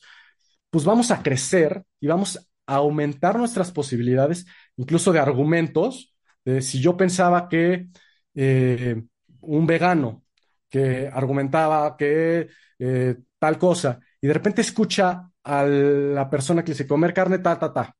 pues 0.71 0.85
vamos 0.85 1.11
a 1.11 1.23
crecer 1.23 1.83
y 2.01 2.07
vamos 2.07 2.51
a 2.67 2.77
aumentar 2.77 3.39
nuestras 3.39 3.73
posibilidades, 3.73 4.47
incluso 4.77 5.13
de 5.13 5.19
argumentos. 5.19 6.15
De 6.45 6.63
si 6.63 6.81
yo 6.81 6.97
pensaba 6.97 7.49
que 7.49 7.89
eh, 8.35 9.03
un 9.41 9.67
vegano 9.67 10.25
que 10.69 11.11
argumentaba 11.13 11.97
que 11.97 12.49
eh, 12.79 13.17
tal 13.39 13.59
cosa, 13.59 13.99
y 14.21 14.27
de 14.29 14.35
repente 14.35 14.61
escucha 14.61 15.29
a 15.43 15.65
la 15.65 16.31
persona 16.31 16.63
que 16.63 16.73
dice 16.73 16.87
comer 16.87 17.13
carne, 17.13 17.39
ta, 17.39 17.59
ta, 17.59 17.73
ta, 17.73 17.97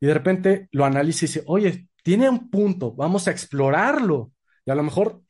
y 0.00 0.06
de 0.06 0.14
repente 0.14 0.68
lo 0.72 0.84
analiza 0.84 1.24
y 1.24 1.28
dice, 1.28 1.42
oye, 1.46 1.88
tiene 2.02 2.30
un 2.30 2.50
punto, 2.50 2.92
vamos 2.94 3.28
a 3.28 3.30
explorarlo. 3.30 4.32
Y 4.64 4.70
a 4.70 4.74
lo 4.74 4.82
mejor 4.82 5.22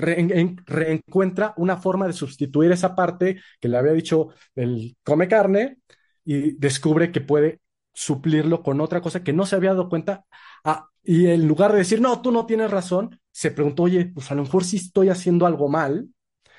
reencuentra 0.00 1.54
una 1.56 1.76
forma 1.76 2.06
de 2.06 2.12
sustituir 2.12 2.72
esa 2.72 2.94
parte 2.94 3.40
que 3.60 3.68
le 3.68 3.76
había 3.76 3.92
dicho 3.92 4.28
el 4.54 4.96
come 5.02 5.28
carne 5.28 5.78
y 6.24 6.52
descubre 6.52 7.12
que 7.12 7.20
puede 7.20 7.60
suplirlo 7.92 8.62
con 8.62 8.80
otra 8.80 9.00
cosa 9.00 9.22
que 9.22 9.32
no 9.32 9.46
se 9.46 9.56
había 9.56 9.70
dado 9.70 9.88
cuenta. 9.88 10.24
Ah, 10.64 10.88
y 11.02 11.26
en 11.26 11.46
lugar 11.46 11.72
de 11.72 11.78
decir, 11.78 12.00
no, 12.00 12.20
tú 12.22 12.30
no 12.32 12.46
tienes 12.46 12.70
razón, 12.70 13.20
se 13.30 13.50
preguntó, 13.50 13.84
oye, 13.84 14.06
pues 14.06 14.30
a 14.30 14.34
lo 14.34 14.42
mejor 14.42 14.64
sí 14.64 14.76
estoy 14.76 15.08
haciendo 15.08 15.46
algo 15.46 15.68
mal 15.68 16.08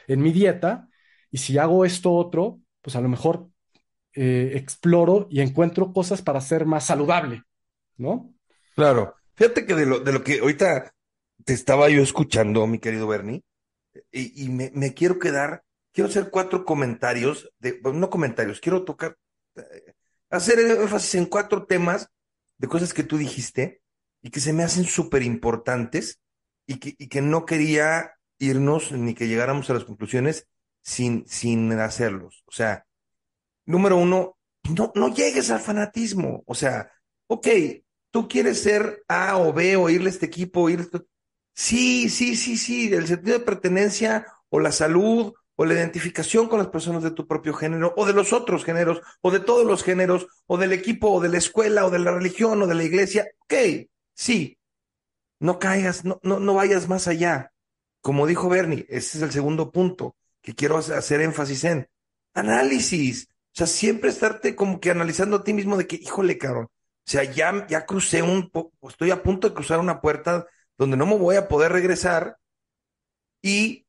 en 0.08 0.22
mi 0.22 0.32
dieta 0.32 0.88
y 1.30 1.38
si 1.38 1.58
hago 1.58 1.86
esto 1.86 2.12
otro, 2.12 2.60
pues 2.82 2.96
a 2.96 3.02
lo 3.02 3.10
mejor 3.10 3.50
eh, 4.14 4.52
exploro 4.56 5.28
y 5.30 5.42
encuentro 5.42 5.94
cosas 5.94 6.22
para 6.22 6.42
ser 6.42 6.66
más 6.66 6.86
saludable, 6.86 7.44
¿no? 7.98 8.34
Claro. 8.76 9.16
Fíjate 9.36 9.66
que 9.66 9.74
de 9.74 9.86
lo, 9.86 10.00
de 10.00 10.12
lo 10.12 10.24
que 10.24 10.40
ahorita 10.40 10.94
te 11.46 11.54
estaba 11.54 11.90
yo 11.90 12.02
escuchando, 12.02 12.66
mi 12.68 12.80
querido 12.80 13.08
Bernie, 13.08 13.44
y, 14.12 14.50
me, 14.50 14.94
quiero 14.94 15.20
quedar, 15.20 15.64
quiero 15.92 16.10
hacer 16.10 16.30
cuatro 16.30 16.66
comentarios, 16.66 17.52
de, 17.60 17.80
no 17.84 18.10
comentarios, 18.10 18.60
quiero 18.60 18.84
tocar, 18.84 19.18
eh, 19.56 19.94
hacer 20.30 20.60
énfasis 20.60 21.16
en 21.16 21.26
cuatro 21.26 21.66
temas 21.66 22.10
de 22.58 22.68
cosas 22.68 22.94
que 22.94 23.04
tú 23.04 23.18
dijiste 23.18 23.82
y 24.22 24.30
que 24.30 24.40
se 24.40 24.54
me 24.54 24.64
hacen 24.64 24.86
súper 24.86 25.24
importantes 25.24 26.22
y 26.68 26.78
que, 26.78 27.22
no 27.22 27.46
quería 27.46 28.14
irnos 28.40 28.92
ni 28.92 29.14
que 29.14 29.28
llegáramos 29.28 29.70
a 29.70 29.74
las 29.74 29.84
conclusiones 29.84 30.48
sin, 30.82 31.28
sin 31.28 31.72
hacerlos. 31.74 32.44
O 32.46 32.52
sea, 32.52 32.86
número 33.66 33.98
uno, 33.98 34.38
no, 34.76 34.92
no 34.96 35.14
llegues 35.14 35.52
al 35.52 35.60
fanatismo. 35.60 36.44
O 36.46 36.56
sea, 36.56 36.92
ok, 37.28 37.48
tú 38.10 38.28
quieres 38.30 38.62
ser 38.62 39.04
A 39.08 39.38
o 39.38 39.52
B 39.52 39.76
o 39.76 39.90
irle 39.90 40.08
a 40.08 40.12
este 40.12 40.28
equipo, 40.28 40.70
ir 40.70 40.90
Sí, 41.62 42.10
sí, 42.10 42.36
sí, 42.36 42.58
sí, 42.58 42.92
el 42.92 43.06
sentido 43.06 43.38
de 43.38 43.46
pertenencia 43.46 44.26
o 44.50 44.60
la 44.60 44.72
salud 44.72 45.32
o 45.56 45.66
la 45.66 45.76
identificación 45.76 46.48
con 46.50 46.58
las 46.58 46.70
personas 46.70 47.04
de 47.04 47.12
tu 47.12 47.28
propio 47.28 47.54
género 47.54 47.94
o 47.98 48.08
de 48.08 48.14
los 48.14 48.34
otros 48.34 48.66
géneros 48.66 49.00
o 49.22 49.30
de 49.30 49.42
todos 49.42 49.64
los 49.64 49.84
géneros 49.84 50.26
o 50.48 50.58
del 50.58 50.74
equipo 50.74 51.12
o 51.12 51.22
de 51.22 51.30
la 51.30 51.38
escuela 51.38 51.86
o 51.86 51.92
de 51.92 52.00
la 52.00 52.14
religión 52.14 52.60
o 52.64 52.68
de 52.68 52.74
la 52.74 52.84
iglesia. 52.84 53.28
Ok, 53.44 53.54
sí, 54.16 54.58
no 55.40 55.60
caigas, 55.60 56.04
no, 56.04 56.20
no, 56.24 56.40
no 56.40 56.56
vayas 56.56 56.90
más 56.90 57.08
allá. 57.08 57.54
Como 58.02 58.26
dijo 58.26 58.50
Bernie, 58.50 58.88
ese 58.90 59.20
es 59.20 59.24
el 59.24 59.32
segundo 59.32 59.72
punto 59.72 60.16
que 60.42 60.56
quiero 60.56 60.80
hacer 60.80 61.22
énfasis 61.22 61.64
en. 61.66 61.88
Análisis. 62.34 63.28
O 63.30 63.58
sea, 63.58 63.68
siempre 63.68 64.10
estarte 64.10 64.56
como 64.56 64.80
que 64.80 64.90
analizando 64.90 65.38
a 65.38 65.44
ti 65.44 65.54
mismo 65.54 65.78
de 65.78 65.86
que, 65.86 65.98
híjole, 65.98 66.40
cabrón. 66.40 66.66
O 66.66 67.12
sea, 67.12 67.24
ya, 67.24 67.68
ya 67.68 67.86
crucé 67.86 68.24
un 68.24 68.50
poco, 68.50 68.90
estoy 68.90 69.12
a 69.12 69.22
punto 69.22 69.48
de 69.48 69.54
cruzar 69.54 69.80
una 69.80 70.02
puerta 70.02 70.48
donde 70.82 70.98
no 70.98 71.06
me 71.06 71.16
voy 71.16 71.36
a 71.36 71.48
poder 71.48 71.72
regresar. 71.72 72.40
Y 73.40 73.86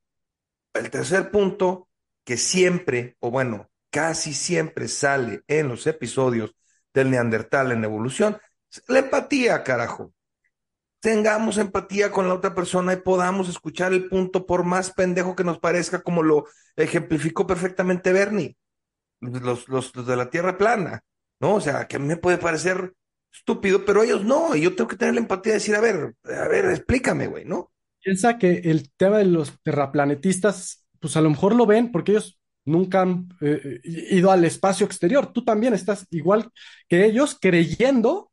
el 0.74 0.90
tercer 0.90 1.30
punto, 1.30 1.88
que 2.22 2.36
siempre, 2.36 3.16
o 3.18 3.30
bueno, 3.30 3.70
casi 3.90 4.34
siempre 4.34 4.88
sale 4.88 5.42
en 5.48 5.68
los 5.68 5.86
episodios 5.86 6.54
del 6.92 7.10
Neandertal 7.10 7.72
en 7.72 7.84
evolución, 7.84 8.38
la 8.88 8.98
empatía, 8.98 9.64
carajo. 9.64 10.12
Tengamos 11.00 11.56
empatía 11.56 12.12
con 12.12 12.28
la 12.28 12.34
otra 12.34 12.54
persona 12.54 12.92
y 12.92 12.96
podamos 12.96 13.48
escuchar 13.48 13.94
el 13.94 14.10
punto, 14.10 14.44
por 14.44 14.62
más 14.62 14.90
pendejo 14.92 15.34
que 15.34 15.44
nos 15.44 15.60
parezca, 15.60 16.02
como 16.02 16.22
lo 16.22 16.44
ejemplificó 16.76 17.46
perfectamente 17.46 18.12
Bernie, 18.12 18.58
los, 19.20 19.66
los, 19.66 19.94
de 19.94 20.16
la 20.16 20.28
Tierra 20.28 20.58
plana, 20.58 21.02
¿no? 21.40 21.54
O 21.54 21.60
sea, 21.62 21.88
que 21.88 21.96
a 21.96 21.98
mí 21.98 22.06
me 22.06 22.18
puede 22.18 22.36
parecer 22.36 22.92
estúpido, 23.32 23.84
pero 23.84 24.02
ellos 24.02 24.24
no, 24.24 24.54
y 24.54 24.62
yo 24.62 24.74
tengo 24.74 24.88
que 24.88 24.96
tener 24.96 25.14
la 25.14 25.20
empatía 25.20 25.52
de 25.52 25.58
decir, 25.58 25.74
a 25.74 25.80
ver, 25.80 26.14
a 26.24 26.48
ver, 26.48 26.66
explícame, 26.66 27.26
güey, 27.26 27.44
¿no? 27.44 27.70
Piensa 28.00 28.38
que 28.38 28.62
el 28.64 28.90
tema 28.92 29.18
de 29.18 29.24
los 29.24 29.52
terraplanetistas, 29.62 30.86
pues 31.00 31.16
a 31.16 31.20
lo 31.20 31.30
mejor 31.30 31.54
lo 31.54 31.66
ven 31.66 31.90
porque 31.92 32.12
ellos 32.12 32.38
nunca 32.64 33.02
han 33.02 33.28
eh, 33.40 33.80
ido 33.84 34.30
al 34.30 34.44
espacio 34.44 34.86
exterior. 34.86 35.32
Tú 35.32 35.44
también 35.44 35.74
estás 35.74 36.06
igual 36.10 36.50
que 36.88 37.04
ellos 37.04 37.36
creyendo 37.40 38.30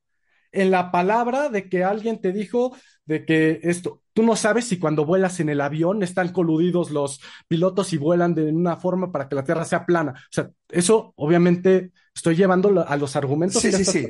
en 0.52 0.72
la 0.72 0.92
palabra 0.92 1.50
de 1.50 1.70
que 1.70 1.84
alguien 1.84 2.20
te 2.20 2.32
dijo 2.32 2.76
de 3.06 3.26
que 3.26 3.60
esto, 3.64 4.02
tú 4.14 4.24
no 4.24 4.36
sabes 4.36 4.66
si 4.66 4.80
cuando 4.80 5.06
vuelas 5.06 5.40
en 5.40 5.50
el 5.50 5.62
avión 5.62 6.04
están 6.04 6.30
coludidos 6.30 6.92
los 6.92 7.22
pilotos 7.48 7.94
y 7.94 7.98
vuelan 7.98 8.34
de 8.36 8.52
una 8.52 8.78
forma 8.78 9.12
para 9.12 9.28
que 9.28 9.36
la 9.36 9.44
Tierra 9.44 9.66
sea 9.66 9.86
plana. 9.86 10.14
O 10.16 10.32
sea, 10.32 10.50
eso 10.70 11.14
obviamente 11.16 11.92
estoy 12.14 12.36
llevando 12.36 12.86
a 12.88 12.98
los 12.98 13.16
argumentos. 13.16 13.62
Sí, 13.62 13.72
sí, 13.72 13.86
sí. 13.86 14.08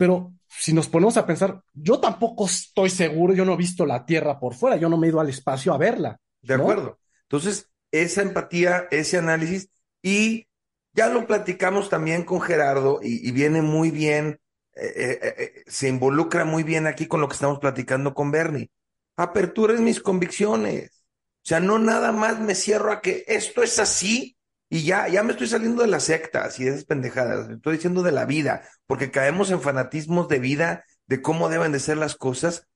Pero 0.00 0.32
si 0.48 0.72
nos 0.72 0.88
ponemos 0.88 1.18
a 1.18 1.26
pensar, 1.26 1.62
yo 1.74 2.00
tampoco 2.00 2.46
estoy 2.46 2.88
seguro, 2.88 3.34
yo 3.34 3.44
no 3.44 3.52
he 3.52 3.58
visto 3.58 3.84
la 3.84 4.06
Tierra 4.06 4.40
por 4.40 4.54
fuera, 4.54 4.78
yo 4.78 4.88
no 4.88 4.96
me 4.96 5.06
he 5.06 5.10
ido 5.10 5.20
al 5.20 5.28
espacio 5.28 5.74
a 5.74 5.76
verla. 5.76 6.18
De 6.40 6.54
acuerdo. 6.54 6.98
Entonces, 7.24 7.68
esa 7.90 8.22
empatía, 8.22 8.88
ese 8.90 9.18
análisis, 9.18 9.68
y 10.00 10.46
ya 10.94 11.10
lo 11.10 11.26
platicamos 11.26 11.90
también 11.90 12.24
con 12.24 12.40
Gerardo, 12.40 13.00
y, 13.02 13.30
viene 13.32 13.60
muy 13.60 13.90
bien, 13.90 14.40
eh, 14.74 14.94
eh, 14.96 15.34
eh, 15.36 15.64
se 15.66 15.88
involucra 15.88 16.46
muy 16.46 16.62
bien 16.62 16.86
aquí 16.86 17.04
con 17.04 17.20
lo 17.20 17.28
que 17.28 17.34
estamos 17.34 17.58
platicando 17.58 18.14
con 18.14 18.30
Bernie. 18.30 18.70
Apertura 19.16 19.74
en 19.74 19.84
mis 19.84 20.00
convicciones. 20.00 21.04
O 21.44 21.46
sea, 21.46 21.60
no 21.60 21.78
nada 21.78 22.10
más 22.10 22.40
me 22.40 22.54
cierro 22.54 22.90
a 22.90 23.02
que 23.02 23.24
esto 23.28 23.62
es 23.62 23.78
así 23.78 24.38
y 24.72 24.84
ya, 24.84 25.08
ya 25.08 25.24
me 25.24 25.32
estoy 25.32 25.48
saliendo 25.48 25.82
de 25.82 25.88
las 25.88 26.04
sectas 26.04 26.60
y 26.60 26.64
de 26.64 26.70
esas 26.70 26.84
pendejadas. 26.84 27.50
Estoy 27.50 27.74
diciendo 27.74 28.04
de 28.04 28.12
la 28.12 28.24
vida, 28.24 28.62
porque 28.86 29.10
caemos 29.10 29.50
en 29.50 29.60
fanatismos 29.60 30.28
de 30.28 30.38
vida, 30.38 30.84
de 31.08 31.20
cómo 31.20 31.48
deben 31.48 31.72
de 31.72 31.80
ser 31.80 31.96
las 31.96 32.14
cosas 32.14 32.68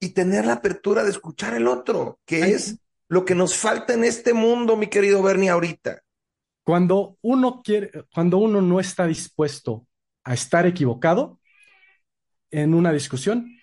y 0.00 0.08
tener 0.08 0.44
la 0.44 0.54
apertura 0.54 1.04
de 1.04 1.10
escuchar 1.10 1.54
el 1.54 1.68
otro, 1.68 2.18
que 2.26 2.50
es 2.50 2.80
lo 3.08 3.24
que 3.24 3.36
nos 3.36 3.56
falta 3.56 3.94
en 3.94 4.02
este 4.02 4.34
mundo, 4.34 4.76
mi 4.76 4.88
querido 4.88 5.22
Bernie, 5.22 5.48
ahorita. 5.48 6.02
Cuando 6.64 7.16
uno 7.22 7.62
quiere, 7.62 7.92
cuando 8.12 8.38
uno 8.38 8.60
no 8.60 8.80
está 8.80 9.06
dispuesto 9.06 9.86
a 10.24 10.34
estar 10.34 10.66
equivocado 10.66 11.38
en 12.50 12.74
una 12.74 12.92
discusión, 12.92 13.56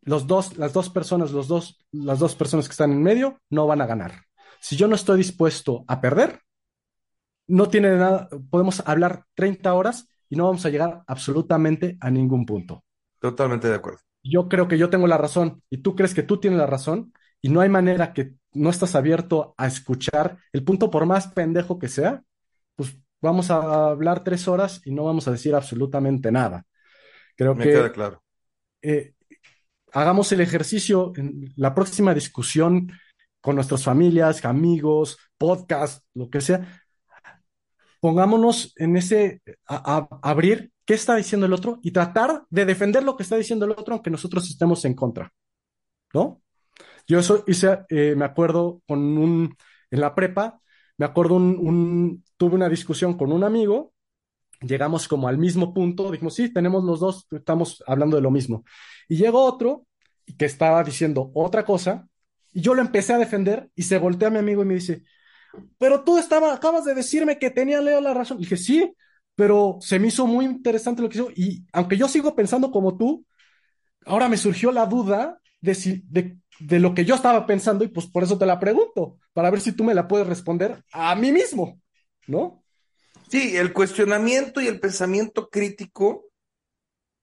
los 0.00 0.26
dos, 0.26 0.58
las 0.58 0.72
dos 0.72 0.90
personas, 0.90 1.30
los 1.30 1.46
dos, 1.46 1.78
las 1.92 2.18
dos 2.18 2.34
personas 2.34 2.66
que 2.66 2.72
están 2.72 2.90
en 2.90 3.04
medio 3.04 3.40
no 3.50 3.68
van 3.68 3.82
a 3.82 3.86
ganar. 3.86 4.24
Si 4.60 4.76
yo 4.76 4.88
no 4.88 4.96
estoy 4.96 5.18
dispuesto 5.18 5.84
a 5.86 6.00
perder, 6.00 6.40
no 7.50 7.68
tiene 7.68 7.96
nada, 7.96 8.28
podemos 8.50 8.82
hablar 8.86 9.24
30 9.34 9.74
horas 9.74 10.08
y 10.28 10.36
no 10.36 10.44
vamos 10.46 10.64
a 10.64 10.70
llegar 10.70 11.02
absolutamente 11.06 11.98
a 12.00 12.10
ningún 12.10 12.46
punto. 12.46 12.84
Totalmente 13.20 13.68
de 13.68 13.74
acuerdo. 13.74 13.98
Yo 14.22 14.48
creo 14.48 14.68
que 14.68 14.78
yo 14.78 14.90
tengo 14.90 15.06
la 15.06 15.18
razón 15.18 15.62
y 15.70 15.78
tú 15.78 15.94
crees 15.96 16.14
que 16.14 16.22
tú 16.22 16.38
tienes 16.38 16.58
la 16.58 16.66
razón 16.66 17.12
y 17.42 17.48
no 17.48 17.60
hay 17.60 17.68
manera 17.68 18.12
que 18.12 18.34
no 18.52 18.70
estás 18.70 18.94
abierto 18.94 19.54
a 19.56 19.66
escuchar 19.66 20.38
el 20.52 20.62
punto 20.64 20.90
por 20.90 21.06
más 21.06 21.28
pendejo 21.28 21.78
que 21.78 21.88
sea, 21.88 22.22
pues 22.76 22.96
vamos 23.20 23.50
a 23.50 23.90
hablar 23.90 24.22
tres 24.22 24.46
horas 24.46 24.80
y 24.84 24.92
no 24.92 25.04
vamos 25.04 25.26
a 25.26 25.32
decir 25.32 25.54
absolutamente 25.54 26.30
nada. 26.30 26.64
Creo 27.36 27.54
Me 27.54 27.64
que 27.64 27.70
queda 27.70 27.92
claro. 27.92 28.22
Eh, 28.82 29.14
hagamos 29.92 30.30
el 30.32 30.40
ejercicio 30.40 31.12
en 31.16 31.52
la 31.56 31.74
próxima 31.74 32.14
discusión 32.14 32.92
con 33.40 33.54
nuestras 33.54 33.84
familias, 33.84 34.44
amigos, 34.44 35.18
podcast, 35.38 36.04
lo 36.14 36.28
que 36.28 36.40
sea, 36.40 36.79
pongámonos 38.00 38.72
en 38.76 38.96
ese, 38.96 39.42
a, 39.68 40.08
abrir 40.22 40.72
qué 40.84 40.94
está 40.94 41.16
diciendo 41.16 41.46
el 41.46 41.52
otro 41.52 41.78
y 41.82 41.92
tratar 41.92 42.42
de 42.50 42.64
defender 42.64 43.04
lo 43.04 43.16
que 43.16 43.22
está 43.22 43.36
diciendo 43.36 43.66
el 43.66 43.72
otro, 43.72 43.94
aunque 43.94 44.10
nosotros 44.10 44.48
estemos 44.48 44.84
en 44.84 44.94
contra, 44.94 45.32
¿no? 46.12 46.42
Yo 47.06 47.18
eso 47.18 47.44
hice, 47.46 47.80
eh, 47.88 48.14
me 48.16 48.24
acuerdo 48.24 48.82
con 48.86 49.00
un, 49.18 49.56
en 49.90 50.00
la 50.00 50.14
prepa, 50.14 50.60
me 50.96 51.06
acuerdo 51.06 51.36
un, 51.36 52.24
tuve 52.36 52.54
una 52.54 52.68
discusión 52.68 53.16
con 53.16 53.32
un 53.32 53.44
amigo, 53.44 53.92
llegamos 54.60 55.08
como 55.08 55.28
al 55.28 55.38
mismo 55.38 55.72
punto, 55.72 56.10
dijimos, 56.10 56.34
sí, 56.34 56.52
tenemos 56.52 56.84
los 56.84 57.00
dos, 57.00 57.26
estamos 57.30 57.82
hablando 57.86 58.16
de 58.16 58.22
lo 58.22 58.30
mismo. 58.30 58.64
Y 59.08 59.16
llegó 59.16 59.44
otro 59.44 59.86
que 60.38 60.44
estaba 60.44 60.82
diciendo 60.84 61.30
otra 61.34 61.64
cosa, 61.64 62.06
y 62.52 62.60
yo 62.62 62.74
lo 62.74 62.82
empecé 62.82 63.12
a 63.12 63.18
defender 63.18 63.70
y 63.74 63.84
se 63.84 63.98
voltea 63.98 64.28
a 64.28 64.30
mi 64.30 64.38
amigo 64.38 64.62
y 64.62 64.66
me 64.66 64.74
dice, 64.74 65.04
pero 65.78 66.04
tú 66.04 66.18
estaba, 66.18 66.52
acabas 66.52 66.84
de 66.84 66.94
decirme 66.94 67.38
que 67.38 67.50
tenía 67.50 67.80
Leo 67.80 68.00
la 68.00 68.14
razón. 68.14 68.38
Y 68.38 68.42
dije, 68.42 68.56
sí, 68.56 68.94
pero 69.34 69.78
se 69.80 69.98
me 69.98 70.08
hizo 70.08 70.26
muy 70.26 70.44
interesante 70.44 71.02
lo 71.02 71.08
que 71.08 71.18
hizo. 71.18 71.30
Y 71.34 71.66
aunque 71.72 71.96
yo 71.96 72.08
sigo 72.08 72.34
pensando 72.34 72.70
como 72.70 72.96
tú, 72.96 73.24
ahora 74.04 74.28
me 74.28 74.36
surgió 74.36 74.72
la 74.72 74.86
duda 74.86 75.40
de, 75.60 75.74
si, 75.74 76.02
de, 76.08 76.38
de 76.60 76.78
lo 76.78 76.94
que 76.94 77.04
yo 77.04 77.14
estaba 77.14 77.46
pensando 77.46 77.84
y 77.84 77.88
pues 77.88 78.06
por 78.06 78.22
eso 78.22 78.38
te 78.38 78.46
la 78.46 78.60
pregunto, 78.60 79.18
para 79.32 79.50
ver 79.50 79.60
si 79.60 79.72
tú 79.72 79.84
me 79.84 79.94
la 79.94 80.08
puedes 80.08 80.26
responder 80.26 80.84
a 80.92 81.14
mí 81.14 81.32
mismo, 81.32 81.80
¿no? 82.26 82.62
Sí, 83.28 83.56
el 83.56 83.72
cuestionamiento 83.72 84.60
y 84.60 84.66
el 84.66 84.80
pensamiento 84.80 85.48
crítico 85.48 86.26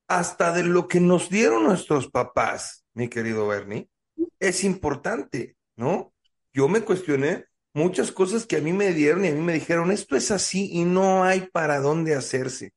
hasta 0.08 0.54
de 0.54 0.64
lo 0.64 0.88
que 0.88 1.00
nos 1.00 1.30
dieron 1.30 1.66
nuestros 1.66 2.10
papás, 2.10 2.86
mi 2.94 3.10
querido 3.10 3.48
Bernie, 3.48 3.90
es 4.40 4.64
importante, 4.64 5.58
¿no? 5.76 6.14
Yo 6.54 6.68
me 6.68 6.82
cuestioné 6.82 7.46
muchas 7.78 8.12
cosas 8.12 8.48
que 8.48 8.58
a 8.58 8.62
mí 8.62 8.74
me 8.74 8.92
dieron 8.92 9.24
y 9.24 9.28
a 9.30 9.34
mí 9.34 9.42
me 9.42 9.54
dijeron, 9.54 9.92
esto 9.92 10.16
es 10.16 10.32
así 10.32 10.70
y 10.74 10.84
no 10.84 11.24
hay 11.24 11.42
para 11.42 11.80
dónde 11.80 12.16
hacerse. 12.16 12.74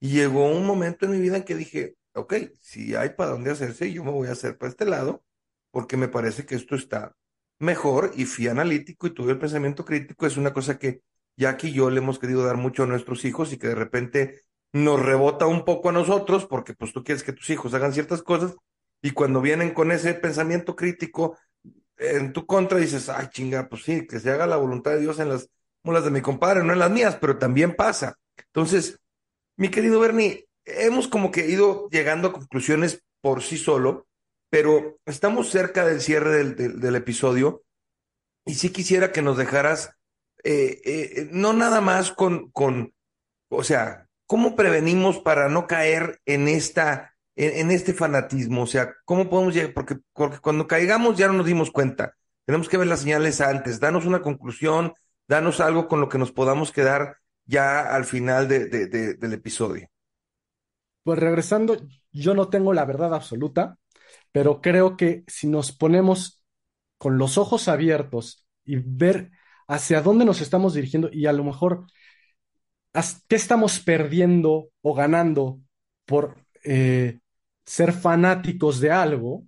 Y 0.00 0.10
llegó 0.10 0.46
un 0.46 0.66
momento 0.66 1.06
en 1.06 1.12
mi 1.12 1.18
vida 1.18 1.38
en 1.38 1.44
que 1.44 1.54
dije, 1.54 1.96
ok, 2.14 2.34
si 2.60 2.94
hay 2.94 3.10
para 3.10 3.30
dónde 3.30 3.50
hacerse, 3.50 3.90
yo 3.90 4.04
me 4.04 4.10
voy 4.10 4.28
a 4.28 4.32
hacer 4.32 4.58
para 4.58 4.70
este 4.70 4.84
lado, 4.84 5.24
porque 5.70 5.96
me 5.96 6.08
parece 6.08 6.44
que 6.44 6.56
esto 6.56 6.76
está 6.76 7.16
mejor 7.58 8.12
y 8.14 8.26
fui 8.26 8.46
analítico 8.48 9.06
y 9.06 9.14
tuve 9.14 9.32
el 9.32 9.38
pensamiento 9.38 9.84
crítico. 9.84 10.26
Es 10.26 10.36
una 10.36 10.52
cosa 10.52 10.78
que 10.78 11.00
ya 11.36 11.56
que 11.56 11.72
yo 11.72 11.88
le 11.88 11.98
hemos 11.98 12.18
querido 12.18 12.44
dar 12.44 12.58
mucho 12.58 12.82
a 12.82 12.86
nuestros 12.86 13.24
hijos 13.24 13.52
y 13.52 13.58
que 13.58 13.68
de 13.68 13.74
repente 13.74 14.42
nos 14.74 15.00
rebota 15.00 15.46
un 15.46 15.64
poco 15.64 15.88
a 15.88 15.92
nosotros, 15.92 16.44
porque 16.44 16.74
pues 16.74 16.92
tú 16.92 17.02
quieres 17.02 17.24
que 17.24 17.32
tus 17.32 17.48
hijos 17.48 17.72
hagan 17.72 17.94
ciertas 17.94 18.22
cosas, 18.22 18.54
y 19.00 19.12
cuando 19.12 19.40
vienen 19.40 19.72
con 19.72 19.90
ese 19.90 20.14
pensamiento 20.14 20.76
crítico 20.76 21.38
en 22.10 22.32
tu 22.32 22.46
contra, 22.46 22.78
dices, 22.78 23.08
ay 23.08 23.28
chinga, 23.30 23.68
pues 23.68 23.82
sí, 23.84 24.06
que 24.06 24.20
se 24.20 24.30
haga 24.30 24.46
la 24.46 24.56
voluntad 24.56 24.92
de 24.92 25.00
Dios 25.00 25.18
en 25.18 25.28
las 25.28 25.48
mulas 25.82 26.04
de 26.04 26.10
mi 26.10 26.20
compadre, 26.20 26.64
no 26.64 26.72
en 26.72 26.78
las 26.78 26.90
mías, 26.90 27.16
pero 27.20 27.38
también 27.38 27.74
pasa. 27.74 28.18
Entonces, 28.36 29.00
mi 29.56 29.68
querido 29.70 30.00
Bernie, 30.00 30.48
hemos 30.64 31.08
como 31.08 31.30
que 31.30 31.46
ido 31.46 31.88
llegando 31.90 32.28
a 32.28 32.32
conclusiones 32.32 33.02
por 33.20 33.42
sí 33.42 33.56
solo, 33.56 34.06
pero 34.50 34.98
estamos 35.06 35.50
cerca 35.50 35.84
del 35.84 36.00
cierre 36.00 36.30
del, 36.30 36.80
del, 36.80 36.96
episodio 36.96 37.64
y 38.44 38.54
sí 38.54 38.70
quisiera 38.70 39.12
que 39.12 39.22
nos 39.22 39.36
dejaras, 39.36 39.96
eh, 40.44 40.80
eh, 40.84 41.28
no 41.32 41.52
nada 41.52 41.80
más 41.80 42.12
con, 42.12 42.50
con, 42.50 42.94
o 43.48 43.64
sea, 43.64 44.08
¿cómo 44.26 44.54
prevenimos 44.56 45.18
para 45.18 45.48
no 45.48 45.66
caer 45.66 46.20
en 46.26 46.48
esta, 46.48 47.13
en, 47.36 47.70
este 47.70 47.92
fanatismo? 47.94 48.62
O 48.62 48.66
sea, 48.66 48.94
¿cómo 49.04 49.28
podemos 49.28 49.54
llegar? 49.54 49.74
Porque, 49.74 49.96
porque 50.12 50.38
cuando 50.38 50.66
caigamos 50.66 51.16
ya 51.16 51.26
no 51.26 51.34
nos 51.34 51.46
dimos 51.46 51.70
cuenta. 51.70 52.14
Tenemos 52.44 52.68
que 52.68 52.76
ver 52.76 52.86
las 52.86 53.00
señales 53.00 53.40
antes, 53.40 53.80
danos 53.80 54.04
una 54.04 54.20
conclusión, 54.20 54.94
danos 55.26 55.60
algo 55.60 55.88
con 55.88 56.00
lo 56.00 56.08
que 56.08 56.18
nos 56.18 56.32
podamos 56.32 56.72
quedar 56.72 57.16
ya 57.46 57.94
al 57.94 58.04
final 58.04 58.48
de, 58.48 58.66
del 58.68 59.32
episodio. 59.32 59.88
Pues 61.02 61.18
regresando, 61.18 61.76
yo 62.12 62.34
no 62.34 62.48
tengo 62.48 62.72
la 62.72 62.84
verdad 62.84 63.14
absoluta, 63.14 63.78
pero 64.32 64.60
creo 64.60 64.96
que 64.96 65.24
si 65.26 65.46
nos 65.46 65.72
ponemos 65.72 66.42
con 66.98 67.18
los 67.18 67.38
ojos 67.38 67.68
abiertos 67.68 68.46
y 68.64 68.76
ver 68.76 69.30
hacia 69.66 70.00
dónde 70.00 70.24
nos 70.24 70.40
estamos 70.40 70.74
dirigiendo 70.74 71.10
y 71.12 71.26
a 71.26 71.32
lo 71.32 71.44
mejor 71.44 71.86
qué 73.28 73.36
estamos 73.36 73.80
perdiendo 73.80 74.68
o 74.82 74.94
ganando 74.94 75.60
por 76.06 76.36
eh, 76.62 77.20
ser 77.64 77.92
fanáticos 77.92 78.80
de 78.80 78.90
algo, 78.90 79.44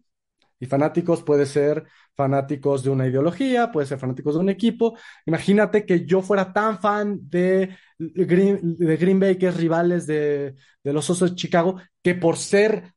y 0.59 0.67
fanáticos 0.67 1.23
puede 1.23 1.47
ser 1.47 1.85
fanáticos 2.15 2.83
de 2.83 2.91
una 2.91 3.07
ideología, 3.07 3.71
puede 3.71 3.87
ser 3.87 3.99
fanáticos 3.99 4.35
de 4.35 4.41
un 4.41 4.49
equipo. 4.49 4.97
Imagínate 5.27 5.85
que 5.85 6.07
yo 6.07 6.23
fuera 6.23 6.53
tan 6.53 6.81
fan 6.81 7.19
de 7.29 7.77
Green, 7.99 8.77
de 8.77 8.97
Green 8.97 9.21
Bay, 9.21 9.37
que 9.37 9.49
es 9.49 9.57
rivales 9.57 10.07
de, 10.07 10.55
de 10.83 10.93
los 10.93 11.09
Osos 11.11 11.31
de 11.31 11.37
Chicago, 11.37 11.77
que 12.03 12.15
por 12.15 12.37
ser 12.39 12.95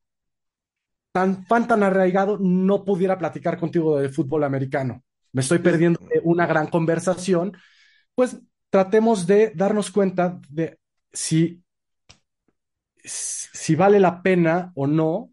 tan 1.12 1.46
fan, 1.46 1.68
tan 1.68 1.84
arraigado, 1.84 2.38
no 2.40 2.86
pudiera 2.86 3.18
platicar 3.18 3.58
contigo 3.60 4.00
de 4.00 4.10
fútbol 4.10 4.44
americano. 4.44 5.04
Me 5.32 5.42
estoy 5.42 5.60
perdiendo 5.60 6.00
de 6.12 6.22
una 6.24 6.46
gran 6.46 6.68
conversación. 6.68 7.54
Pues 8.16 8.40
tratemos 8.70 9.28
de 9.28 9.52
darnos 9.56 9.92
cuenta 9.92 10.40
de 10.50 10.80
si, 11.12 11.64
si 13.04 13.76
vale 13.76 14.00
la 14.00 14.22
pena 14.22 14.72
o 14.76 14.88
no 14.88 15.32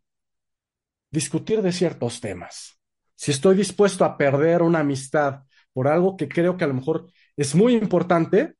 discutir 1.11 1.63
de 1.63 1.73
ciertos 1.73 2.21
temas. 2.21 2.79
Si 3.15 3.31
estoy 3.31 3.57
dispuesto 3.57 4.05
a 4.05 4.17
perder 4.17 4.63
una 4.63 4.81
amistad 4.81 5.43
por 5.73 5.89
algo 5.89 6.17
que 6.17 6.29
creo 6.29 6.57
que 6.57 6.65
a 6.65 6.69
lo 6.69 6.75
mejor 6.75 7.11
es 7.37 7.55
muy 7.55 7.75
importante, 7.75 8.55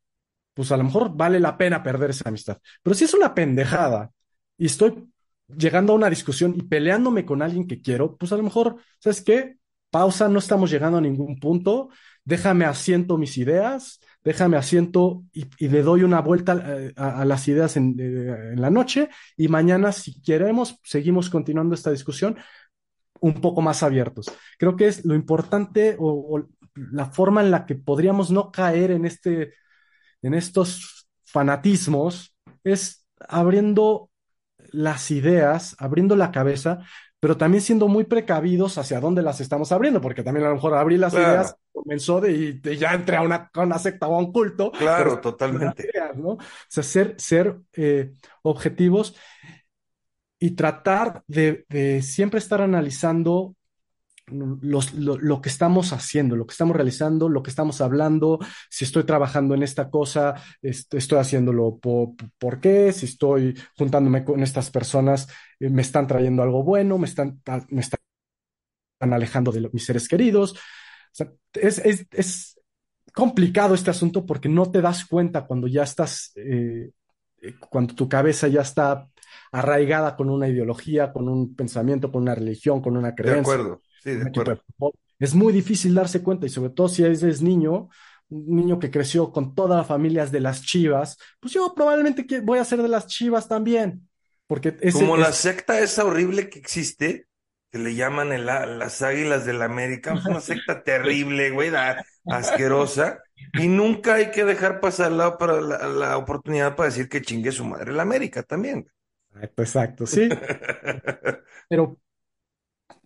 pues 0.55 0.73
a 0.73 0.77
lo 0.77 0.85
mejor 0.85 1.15
vale 1.15 1.41
la 1.41 1.59
pena 1.59 1.83
perder 1.83 2.11
esa 2.11 2.29
amistad. 2.29 2.59
Pero 2.83 2.95
si 2.95 3.05
es 3.05 3.15
una 3.15 3.35
pendejada 3.35 4.11
y 4.57 4.67
estoy 4.67 5.11
llegando 5.49 5.93
a 5.93 5.97
una 5.97 6.11
discusión 6.11 6.55
y 6.57 6.63
peleándome 6.63 7.25
con 7.27 7.43
alguien 7.43 7.67
que 7.67 7.81
quiero, 7.81 8.17
pues 8.17 8.33
a 8.33 8.37
lo 8.37 8.43
mejor, 8.43 8.77
¿sabes 8.99 9.23
qué? 9.23 9.57
Pausa, 9.91 10.29
no 10.29 10.39
estamos 10.39 10.71
llegando 10.71 10.99
a 10.99 11.01
ningún 11.01 11.39
punto, 11.39 11.91
déjame 12.25 12.65
asiento 12.65 13.19
mis 13.19 13.39
ideas, 13.39 14.01
déjame 14.27 14.57
asiento 14.57 15.23
y, 15.33 15.47
le 15.69 15.83
doy 15.83 16.03
una 16.03 16.21
vuelta 16.21 16.61
eh, 16.67 16.93
a, 16.97 17.25
las 17.25 17.47
ideas 17.47 17.77
en, 17.77 17.95
en, 18.01 18.61
la 18.61 18.71
noche 18.71 19.09
y 19.37 19.47
mañana, 19.47 19.93
si 19.93 20.21
queremos, 20.21 20.81
seguimos 20.83 21.31
continuando 21.31 21.77
esta 21.77 21.93
discusión 21.93 22.37
un 23.21 23.41
poco 23.41 23.63
más 23.63 23.85
abiertos. 23.85 24.27
Creo 24.59 24.75
que 24.75 24.89
es 24.89 25.05
lo 25.05 25.15
importante 25.15 25.95
o, 25.97 26.09
o 26.09 26.49
la 26.75 27.07
forma 27.07 27.41
en 27.41 27.53
la 27.53 27.67
que 27.67 27.77
podríamos 27.77 28.33
no 28.33 28.51
caer 28.51 28.91
en, 28.91 29.05
este, 29.05 29.55
en 30.23 30.35
estos 30.35 31.09
fanatismos 31.25 32.35
es 32.65 33.07
abriendo 33.29 34.11
las 34.73 35.13
ideas, 35.13 35.77
abriendo 35.79 36.17
la 36.17 36.33
cabeza, 36.33 36.81
pero 37.21 37.37
también 37.37 37.63
siendo 37.63 37.89
muy 37.89 38.05
precavidos 38.05 38.79
hacia 38.79 39.01
dónde 39.01 39.23
las 39.23 39.41
estamos 39.41 39.73
abriendo, 39.73 40.01
porque 40.01 40.23
también 40.23 40.47
a 40.47 40.51
lo 40.51 40.57
mejor 40.57 40.75
abrí 40.75 40.97
las 40.97 41.15
claro. 41.15 41.33
ideas, 41.33 41.57
comenzó 41.73 42.21
de, 42.21 42.55
de, 42.55 42.77
ya 42.77 42.95
entré 42.95 43.17
a 43.17 43.23
una, 43.23 43.51
a 43.53 43.61
una, 43.63 43.79
secta 43.79 44.07
o 44.07 44.15
a 44.15 44.19
un 44.19 44.33
culto. 44.33 44.71
Claro, 44.73 45.21
totalmente. 45.21 45.89
Ideas, 45.93 46.17
¿no? 46.17 46.29
O 46.31 46.39
sea, 46.69 46.83
ser, 46.83 47.15
ser 47.19 47.59
eh, 47.75 48.13
objetivos 48.43 49.17
y 50.39 50.51
tratar 50.51 51.23
de, 51.27 51.65
de, 51.69 52.03
siempre 52.03 52.39
estar 52.39 52.61
analizando 52.61 53.56
los, 54.27 54.95
lo, 54.95 55.19
lo, 55.19 55.41
que 55.41 55.49
estamos 55.49 55.93
haciendo, 55.93 56.37
lo 56.37 56.47
que 56.47 56.53
estamos 56.53 56.75
realizando, 56.75 57.29
lo 57.29 57.43
que 57.43 57.51
estamos 57.51 57.81
hablando, 57.81 58.39
si 58.69 58.85
estoy 58.85 59.05
trabajando 59.05 59.55
en 59.55 59.63
esta 59.63 59.91
cosa, 59.91 60.35
este, 60.63 60.99
estoy 60.99 61.19
haciéndolo 61.19 61.79
por, 61.79 62.11
por, 62.39 62.61
qué, 62.61 62.93
si 62.93 63.07
estoy 63.07 63.59
juntándome 63.77 64.25
con 64.25 64.43
estas 64.43 64.71
personas, 64.71 65.29
eh, 65.61 65.71
me 65.71 65.83
están 65.83 66.07
trayendo 66.07 66.43
algo 66.43 66.63
bueno, 66.63 66.99
me 66.99 67.07
están, 67.07 67.41
me 67.69 67.81
están 67.81 68.01
alejando 69.01 69.53
de 69.53 69.61
lo, 69.61 69.71
mis 69.73 69.85
seres 69.85 70.09
queridos. 70.09 70.53
O 70.53 70.57
sea, 71.13 71.33
es, 71.55 71.79
es, 71.79 72.07
es, 72.11 72.53
complicado 73.15 73.75
este 73.75 73.91
asunto 73.91 74.27
porque 74.27 74.47
no 74.47 74.71
te 74.71 74.83
das 74.83 75.07
cuenta 75.07 75.47
cuando 75.47 75.69
ya 75.69 75.85
estás, 75.85 76.33
eh, 76.37 76.91
cuando 77.71 77.95
tu 77.95 78.11
cabeza 78.11 78.47
ya 78.47 78.61
está 78.61 79.09
arraigada 79.53 80.17
con 80.17 80.29
una 80.29 80.49
ideología, 80.49 81.15
con 81.15 81.29
un 81.29 81.55
pensamiento, 81.55 82.13
con 82.13 82.23
una 82.23 82.35
religión, 82.35 82.83
con 82.83 82.95
una 82.95 83.15
creencia. 83.15 83.37
De 83.37 83.41
acuerdo. 83.41 83.81
Sí, 84.07 84.15
de 84.15 84.29
acuerdo. 84.29 84.63
Es 85.19 85.35
muy 85.35 85.53
difícil 85.53 85.95
darse 85.95 86.23
cuenta 86.23 86.47
y 86.47 86.49
sobre 86.49 86.71
todo 86.71 86.89
si 86.89 87.03
eres 87.03 87.43
niño, 87.43 87.89
un 88.29 88.57
niño 88.57 88.79
que 88.79 88.91
creció 88.91 89.33
con 89.33 89.55
todas 89.55 89.79
las 89.79 89.87
familias 89.87 90.31
de 90.31 90.41
las 90.41 90.63
chivas, 90.63 91.19
pues 91.41 91.55
yo 91.55 91.75
probablemente 91.75 92.25
voy 92.41 92.61
a 92.61 92.65
ser 92.65 92.83
de 92.83 92.89
las 92.89 93.09
chivas 93.09 93.49
también. 93.49 94.09
Porque 94.47 94.77
ese, 94.81 94.99
Como 95.01 95.17
es... 95.17 95.23
la 95.23 95.33
secta 95.33 95.81
esa 95.81 96.05
horrible 96.05 96.49
que 96.49 96.61
existe, 96.61 97.27
que 97.73 97.79
le 97.79 97.97
llaman 97.97 98.31
el, 98.33 98.47
las 98.47 99.03
águilas 99.03 99.45
de 99.45 99.55
la 99.55 99.65
América, 99.65 100.15
es 100.15 100.25
una 100.25 100.41
secta 100.41 100.83
terrible, 100.85 101.51
güey, 101.51 101.73
asquerosa, 102.27 103.19
y 103.55 103.67
nunca 103.67 104.15
hay 104.15 104.31
que 104.31 104.45
dejar 104.45 104.79
pasar 104.81 105.11
la, 105.11 105.37
para 105.37 105.61
la, 105.61 105.89
la 105.89 106.17
oportunidad 106.17 106.77
para 106.77 106.91
decir 106.91 107.09
que 107.09 107.23
chingue 107.23 107.51
su 107.51 107.65
madre 107.65 107.93
la 107.93 108.03
América 108.03 108.45
también. 108.45 108.87
Exacto, 109.35 109.63
exacto, 109.63 110.07
sí. 110.07 110.29
Pero 111.69 111.99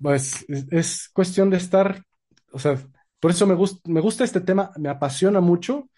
pues 0.01 0.45
es, 0.49 0.67
es, 0.71 1.09
cuestión 1.13 1.51
de 1.51 1.57
estar, 1.59 2.05
o 2.53 2.59
sea, 2.59 2.79
por 3.21 3.31
eso 3.31 3.47
me, 3.47 3.57
me 3.85 4.01
gusta 4.01 4.25
este 4.25 4.41
tema, 4.41 4.73
me 4.79 4.89
apasiona 4.89 5.41
mucho, 5.41 5.91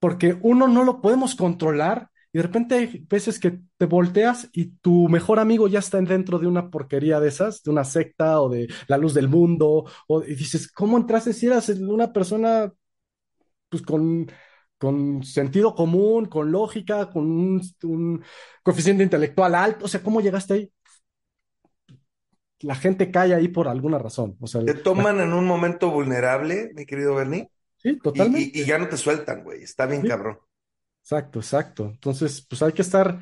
porque 0.00 0.38
uno 0.42 0.68
no 0.68 0.84
lo 0.84 1.00
podemos 1.00 1.34
controlar 1.34 2.10
y 2.32 2.38
de 2.38 2.42
repente 2.42 2.74
hay 2.76 3.06
veces 3.08 3.40
que 3.40 3.60
te 3.76 3.86
volteas 3.86 4.48
y 4.52 4.76
tu 4.78 5.08
mejor 5.08 5.40
amigo 5.40 5.68
ya 5.68 5.80
está 5.80 6.00
dentro 6.00 6.38
de 6.38 6.46
una 6.46 6.70
porquería 6.70 7.20
de 7.20 7.28
esas, 7.28 7.62
de 7.62 7.70
una 7.70 7.84
secta 7.84 8.40
o 8.40 8.48
de 8.48 8.68
la 8.88 8.98
luz 8.98 9.14
del 9.14 9.28
mundo, 9.28 9.84
o, 10.08 10.22
y 10.22 10.34
dices, 10.34 10.70
¿cómo 10.72 10.96
entraste 10.98 11.32
si 11.32 11.46
eras 11.46 11.68
una 11.70 12.12
persona 12.12 12.72
pues 13.68 13.82
con 13.82 14.26
con 14.80 15.22
sentido 15.24 15.74
común, 15.74 16.24
con 16.26 16.50
lógica, 16.50 17.10
con 17.10 17.30
un, 17.30 17.62
un, 17.82 18.24
coeficiente 18.62 19.02
intelectual 19.04 19.54
alto. 19.54 19.84
O 19.84 19.88
sea, 19.88 20.02
¿cómo 20.02 20.22
llegaste 20.22 20.54
ahí? 20.54 20.72
La 22.60 22.74
gente 22.74 23.10
cae 23.10 23.34
ahí 23.34 23.48
por 23.48 23.68
alguna 23.68 23.98
razón. 23.98 24.36
O 24.40 24.46
sea, 24.46 24.62
¿Te 24.64 24.74
toman 24.74 25.20
la... 25.20 25.20
en 25.20 25.32
un 25.34 25.46
momento 25.46 25.90
vulnerable, 25.90 26.70
mi 26.74 26.86
querido 26.86 27.14
Bernie? 27.14 27.50
Sí, 27.78 27.98
Y, 28.12 28.22
y, 28.24 28.62
y 28.62 28.64
totalmente. 28.64 28.66
ya 28.66 28.78
no 28.78 28.88
te 28.88 28.96
sueltan, 28.98 29.44
güey. 29.44 29.62
Está 29.64 29.86
bien 29.86 30.02
Sí, 30.02 30.06
cabrón. 30.06 30.40
exacto, 31.02 31.40
exacto. 31.40 31.86
Entonces, 31.86 32.42
pues 32.48 32.62
hay 32.62 32.72
que 32.72 32.82
estar 32.82 33.20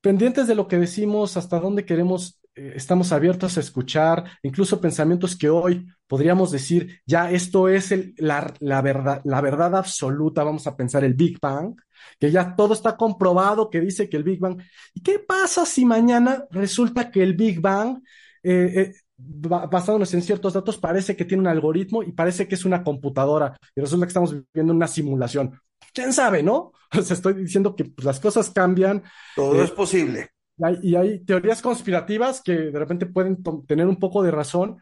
pendientes 0.00 0.46
de 0.46 0.54
lo 0.54 0.68
que 0.68 0.78
decimos, 0.78 1.36
hasta 1.36 1.60
dónde 1.60 1.84
queremos, 1.84 2.40
eh, 2.54 2.74
estamos 2.76 3.12
abiertos 3.12 3.56
a 3.56 3.60
escuchar, 3.60 4.24
incluso 4.42 4.80
pensamientos 4.80 5.36
que 5.36 5.50
hoy 5.50 5.86
podríamos 6.06 6.52
decir, 6.52 7.00
ya 7.06 7.30
esto 7.30 7.68
es 7.68 7.92
el- 7.92 8.14
la, 8.18 8.54
la 8.60 8.82
verdad, 8.82 9.22
la 9.24 9.40
verdad 9.40 9.76
absoluta, 9.76 10.44
vamos 10.44 10.66
a 10.66 10.76
pensar 10.76 11.04
el 11.04 11.14
Big 11.14 11.40
Bang, 11.40 11.76
que 12.20 12.30
ya 12.30 12.56
todo 12.56 12.74
está 12.74 12.96
comprobado, 12.96 13.70
que 13.70 13.80
dice 13.80 14.08
que 14.08 14.16
el 14.18 14.24
Big 14.24 14.40
Bang. 14.40 14.62
¿Y 14.94 15.02
qué 15.02 15.18
pasa 15.18 15.66
si 15.66 15.84
mañana 15.84 16.44
resulta 16.50 17.10
que 17.10 17.22
el 17.22 17.34
Big 17.34 17.60
Bang, 17.60 18.02
eh, 18.46 18.80
eh, 18.82 18.94
ba- 19.16 19.66
basándonos 19.66 20.12
en 20.14 20.22
ciertos 20.22 20.54
datos, 20.54 20.78
parece 20.78 21.16
que 21.16 21.24
tiene 21.24 21.42
un 21.42 21.48
algoritmo 21.48 22.02
y 22.02 22.12
parece 22.12 22.48
que 22.48 22.54
es 22.56 22.64
una 22.64 22.84
computadora 22.84 23.56
y 23.74 23.80
resulta 23.80 24.06
que 24.06 24.10
estamos 24.10 24.32
viviendo 24.34 24.72
una 24.74 24.86
simulación? 24.88 25.58
¿Quién 25.94 26.12
sabe, 26.12 26.42
no? 26.42 26.72
O 26.98 27.02
sea, 27.02 27.14
estoy 27.16 27.34
diciendo 27.34 27.74
que 27.76 27.84
pues, 27.86 28.04
las 28.06 28.20
cosas 28.20 28.50
cambian 28.50 29.02
Todo 29.34 29.62
eh, 29.62 29.64
es 29.64 29.70
posible. 29.70 30.30
y 30.58 30.64
hay, 30.64 30.78
y 30.82 30.96
hay 30.96 31.24
teorías 31.24 31.62
conspirativas 31.62 32.42
que 32.42 32.52
de 32.54 32.78
repente 32.78 33.06
pueden 33.06 33.42
tener 33.66 33.86
un 33.86 33.98
poco 33.98 34.22
de 34.22 34.30
razón, 34.30 34.78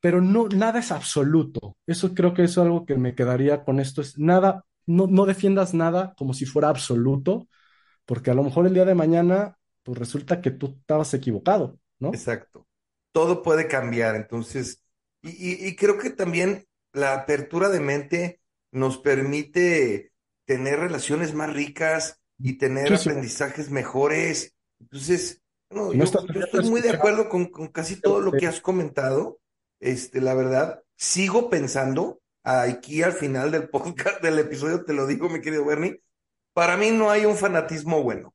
pero 0.00 0.20
no, 0.22 0.48
nada 0.48 0.80
es 0.80 0.92
absoluto. 0.92 1.76
Eso 1.86 2.14
creo 2.14 2.34
que 2.34 2.44
es 2.44 2.58
algo 2.58 2.86
que 2.86 2.96
me 2.96 3.14
quedaría 3.14 3.64
con 3.64 3.80
esto, 3.80 4.02
es 4.02 4.18
nada, 4.18 4.64
no, 4.86 5.06
no 5.08 5.26
defiendas 5.26 5.74
nada 5.74 6.14
como 6.16 6.34
si 6.34 6.46
fuera 6.46 6.68
absoluto, 6.70 7.48
porque 8.06 8.30
a 8.32 8.34
lo 8.34 8.44
mejor 8.44 8.66
el 8.66 8.74
día 8.74 8.84
de 8.86 8.94
mañana, 8.96 9.56
pues 9.84 9.98
resulta 9.98 10.40
que 10.42 10.52
tú 10.52 10.76
estabas 10.80 11.14
equivocado, 11.14 11.78
¿no? 12.00 12.26
Exacto. 12.28 12.66
Todo 13.12 13.42
puede 13.42 13.68
cambiar. 13.68 14.16
Entonces, 14.16 14.82
y, 15.22 15.30
y- 15.30 15.68
y 15.68 15.76
creo 15.76 15.98
que 15.98 16.10
también 16.10 16.66
la 16.92 17.14
apertura 17.14 17.68
de 17.68 17.80
mente 17.80 18.40
nos 18.72 18.98
permite 18.98 20.12
tener 20.46 20.80
relaciones 20.80 21.34
más 21.34 21.52
ricas 21.52 22.20
y 22.42 22.58
tener 22.58 22.92
aprendizajes 22.92 23.70
mejores. 23.70 24.54
Entonces, 24.80 25.42
no, 25.70 25.92
No 25.92 26.04
yo, 26.04 26.40
estoy 26.40 26.62
muy 26.62 26.80
de 26.80 26.90
acuerdo 26.90 27.28
con, 27.28 27.46
con 27.46 27.68
casi 27.68 27.96
todo 28.00 28.20
lo 28.20 28.36
que 28.36 28.46
has 28.46 28.60
comentado. 28.60 29.40
Este, 29.80 30.20
la 30.20 30.34
verdad, 30.34 30.82
sigo 30.96 31.50
pensando, 31.50 32.20
aquí 32.42 33.02
al 33.02 33.12
final 33.12 33.50
del 33.50 33.68
podcast, 33.68 34.22
del 34.22 34.38
episodio, 34.38 34.84
te 34.84 34.92
lo 34.92 35.06
digo, 35.06 35.28
mi 35.28 35.40
querido 35.40 35.64
Bernie, 35.64 36.00
para 36.54 36.76
mí 36.76 36.90
no 36.90 37.10
hay 37.10 37.24
un 37.26 37.36
fanatismo 37.36 38.02
bueno. 38.02 38.34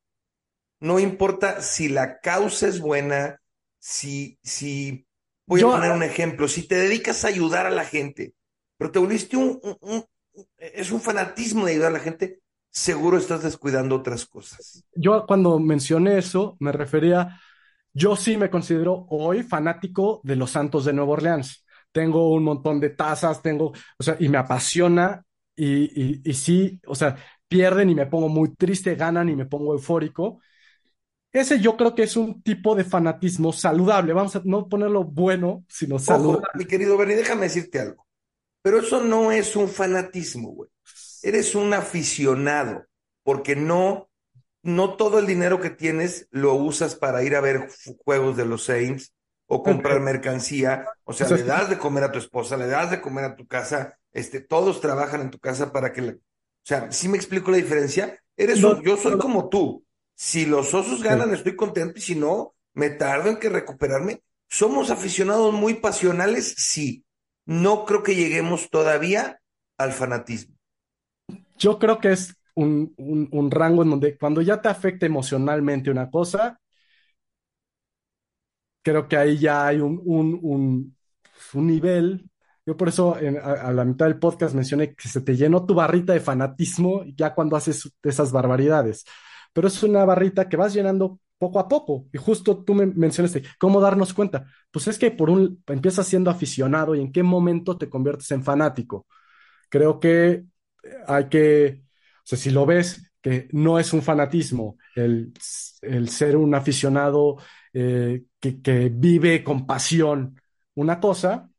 No 0.80 1.00
importa 1.00 1.62
si 1.62 1.90
la 1.90 2.20
causa 2.20 2.68
es 2.68 2.80
buena, 2.80 3.42
si, 3.90 4.40
si, 4.44 5.06
voy 5.48 5.62
a 5.62 5.70
poner 5.72 5.92
un 5.92 6.04
ejemplo, 6.04 6.48
si 6.48 6.68
te 6.68 6.76
dedicas 6.76 7.24
a 7.26 7.30
ayudar 7.30 7.66
a 7.68 7.72
la 7.72 7.86
gente, 7.86 8.34
pero 8.78 8.92
te 8.92 9.00
volviste 9.00 9.38
un, 9.38 9.60
un- 9.64 9.78
un- 9.82 10.06
es 10.58 10.92
un 10.92 11.02
fanatismo 11.02 11.66
de 11.66 11.74
ayudar 11.74 11.90
a 11.92 11.94
la 11.94 12.00
gente, 12.00 12.42
seguro 12.72 13.18
estás 13.18 13.44
descuidando 13.44 13.96
otras 13.96 14.26
cosas. 14.26 14.86
yo 14.96 15.26
cuando 15.26 15.60
mencioné 15.60 16.18
eso, 16.18 16.56
me 16.60 16.72
refería 16.72 17.40
Yo 17.94 18.16
sí 18.18 18.38
me 18.38 18.50
considero 18.52 19.08
hoy 19.10 19.44
fanático 19.44 20.22
de 20.24 20.38
los 20.38 20.52
Santos 20.52 20.86
de 20.86 20.94
Nueva 20.94 21.14
Orleans. 21.14 21.66
Tengo 21.92 22.34
un 22.34 22.44
montón 22.46 22.80
de 22.80 22.92
tazas, 22.92 23.42
tengo, 23.44 23.74
o 24.00 24.04
sea, 24.04 24.18
y 24.20 24.30
me 24.30 24.38
apasiona 24.40 25.24
y, 25.56 25.86
y, 26.02 26.22
y 26.26 26.34
sí, 26.36 26.80
o 26.88 26.96
sea, 26.96 27.18
pierden 27.50 27.90
y 27.92 27.96
me 27.96 28.08
pongo 28.08 28.30
muy 28.30 28.56
triste, 28.56 28.96
ganan 28.96 29.30
y 29.30 29.36
me 29.38 29.46
pongo 29.48 29.74
eufórico. 29.74 30.42
Ese 31.36 31.60
yo 31.60 31.76
creo 31.76 31.94
que 31.96 32.04
es 32.04 32.16
un 32.16 32.42
tipo 32.42 32.76
de 32.76 32.86
fanatismo 32.86 33.52
saludable. 33.52 34.14
Vamos 34.14 34.36
a 34.36 34.42
no 34.46 34.70
ponerlo 34.70 35.04
bueno, 35.04 35.66
sino 35.68 35.96
Ojo, 35.96 36.06
saludable. 36.06 36.48
mi 36.54 36.66
querido 36.66 36.98
Bernie, 36.98 37.18
déjame 37.18 37.44
decirte 37.44 37.80
algo, 37.80 38.08
pero 38.62 38.80
eso 38.80 39.04
no 39.04 39.32
es 39.32 39.56
un 39.56 39.68
fanatismo, 39.70 40.50
güey. 40.52 40.70
Eres 41.22 41.56
un 41.56 41.74
aficionado, 41.74 42.86
porque 43.24 43.56
no, 43.56 44.10
no 44.64 44.96
todo 44.96 45.20
el 45.20 45.28
dinero 45.28 45.60
que 45.60 45.70
tienes 45.72 46.28
lo 46.32 46.54
usas 46.56 46.96
para 46.96 47.24
ir 47.24 47.36
a 47.36 47.42
ver 47.42 47.68
juegos 48.04 48.38
de 48.38 48.46
los 48.46 48.64
Saints 48.64 49.14
o 49.48 49.62
comprar 49.64 50.00
mercancía. 50.02 50.86
O 51.04 51.14
sea, 51.14 51.30
le 51.30 51.44
das 51.44 51.70
de 51.70 51.78
comer 51.78 52.04
a 52.06 52.12
tu 52.12 52.20
esposa, 52.20 52.58
le 52.58 52.68
das 52.68 52.92
de 52.92 53.02
comer 53.02 53.26
a 53.26 53.36
tu 53.36 53.46
casa. 53.48 53.98
Este, 54.14 54.40
todos 54.40 54.82
trabajan 54.82 55.22
en 55.22 55.32
tu 55.32 55.40
casa 55.40 55.72
para 55.72 55.92
que, 55.92 56.02
la- 56.02 56.14
o 56.14 56.18
sea, 56.68 56.92
¿sí 56.92 57.10
me 57.10 57.18
explico 57.18 57.52
la 57.52 57.58
diferencia? 57.58 58.20
Eres 58.38 58.62
no, 58.62 58.72
un, 58.72 58.82
yo 58.84 58.98
soy 58.98 59.14
no, 59.14 59.18
como 59.20 59.50
tú. 59.50 59.85
Si 60.16 60.46
los 60.46 60.74
osos 60.74 61.04
ganan, 61.04 61.34
estoy 61.34 61.56
contento 61.56 62.00
y 62.00 62.02
si 62.02 62.16
no, 62.16 62.56
me 62.74 62.90
tardo 62.90 63.30
en 63.30 63.38
que 63.38 63.50
recuperarme. 63.50 64.22
Somos 64.50 64.90
aficionados 64.92 65.54
muy 65.54 65.76
pasionales, 65.76 66.54
sí. 66.58 67.06
No 67.46 67.86
creo 67.86 68.04
que 68.04 68.16
lleguemos 68.16 68.70
todavía 68.70 69.42
al 69.78 69.92
fanatismo. 69.94 70.56
Yo 71.58 71.80
creo 71.80 72.00
que 72.00 72.12
es 72.12 72.36
un, 72.56 72.94
un, 72.98 73.30
un 73.32 73.52
rango 73.52 73.84
en 73.84 73.90
donde 73.92 74.18
cuando 74.18 74.42
ya 74.42 74.62
te 74.62 74.70
afecta 74.70 75.06
emocionalmente 75.06 75.92
una 75.92 76.10
cosa, 76.10 76.60
creo 78.82 79.08
que 79.08 79.18
ahí 79.18 79.38
ya 79.40 79.68
hay 79.68 79.80
un, 79.80 80.02
un, 80.06 80.40
un, 80.42 80.98
un 81.54 81.68
nivel. 81.68 82.30
Yo 82.66 82.78
por 82.78 82.90
eso 82.90 83.18
en- 83.20 83.38
a, 83.38 83.54
a 83.70 83.74
la 83.74 83.86
mitad 83.86 84.06
del 84.08 84.20
podcast 84.20 84.56
mencioné 84.56 84.94
que 84.96 85.08
se 85.10 85.22
te 85.22 85.36
llenó 85.36 85.66
tu 85.66 85.74
barrita 85.76 86.14
de 86.14 86.20
fanatismo 86.20 87.04
ya 87.16 87.34
cuando 87.36 87.56
haces 87.56 87.92
esas 88.04 88.32
barbaridades. 88.32 89.06
Pero 89.56 89.70
es 89.70 89.84
una 89.84 90.06
barrita 90.06 90.50
que 90.50 90.58
vas 90.58 90.76
llenando 90.76 91.22
poco 91.40 91.60
a 91.60 91.70
poco. 91.70 92.08
Y 92.14 92.20
justo 92.20 92.64
tú 92.66 92.76
me 92.76 92.88
mencionaste, 92.88 93.44
¿cómo 93.60 93.82
darnos 93.82 94.14
cuenta? 94.14 94.48
Pues 94.72 94.88
es 94.90 95.00
que 95.00 95.12
por 95.12 95.32
un, 95.32 95.64
empiezas 95.68 96.08
siendo 96.08 96.32
aficionado 96.32 96.96
y 96.96 97.02
en 97.02 97.14
qué 97.14 97.24
momento 97.24 97.78
te 97.80 97.90
conviertes 97.90 98.32
en 98.32 98.44
fanático. 98.44 99.08
Creo 99.70 100.00
que 100.00 100.46
hay 101.08 101.30
que, 101.30 101.84
o 102.20 102.22
sea, 102.24 102.38
si 102.38 102.52
lo 102.52 102.66
ves, 102.66 103.12
que 103.22 103.48
no 103.54 103.80
es 103.80 103.94
un 103.94 104.04
fanatismo 104.04 104.78
el, 104.96 105.34
el 105.82 106.10
ser 106.10 106.38
un 106.38 106.54
aficionado 106.56 107.38
eh, 107.74 108.26
que, 108.40 108.62
que 108.62 108.90
vive 108.90 109.44
con 109.44 109.66
pasión 109.66 110.40
una 110.76 111.00
cosa, 111.00 111.50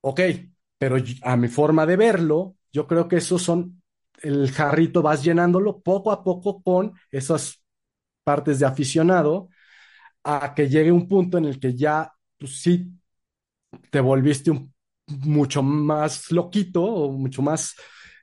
ok, 0.00 0.20
pero 0.78 0.96
a 1.22 1.36
mi 1.36 1.48
forma 1.48 1.86
de 1.86 1.96
verlo, 1.96 2.56
yo 2.72 2.86
creo 2.86 3.08
que 3.08 3.16
esos 3.16 3.42
son, 3.42 3.77
el 4.22 4.50
jarrito 4.50 5.02
vas 5.02 5.22
llenándolo 5.22 5.80
poco 5.80 6.10
a 6.10 6.22
poco 6.24 6.62
con 6.62 6.94
esas 7.10 7.62
partes 8.24 8.58
de 8.58 8.66
aficionado 8.66 9.48
a 10.24 10.54
que 10.54 10.68
llegue 10.68 10.92
un 10.92 11.08
punto 11.08 11.38
en 11.38 11.46
el 11.46 11.58
que 11.58 11.74
ya, 11.74 12.12
pues 12.38 12.60
sí, 12.60 12.92
te 13.90 14.00
volviste 14.00 14.50
un, 14.50 14.74
mucho 15.06 15.62
más 15.62 16.30
loquito 16.30 16.82
o 16.82 17.12
mucho 17.12 17.42
más, 17.42 17.74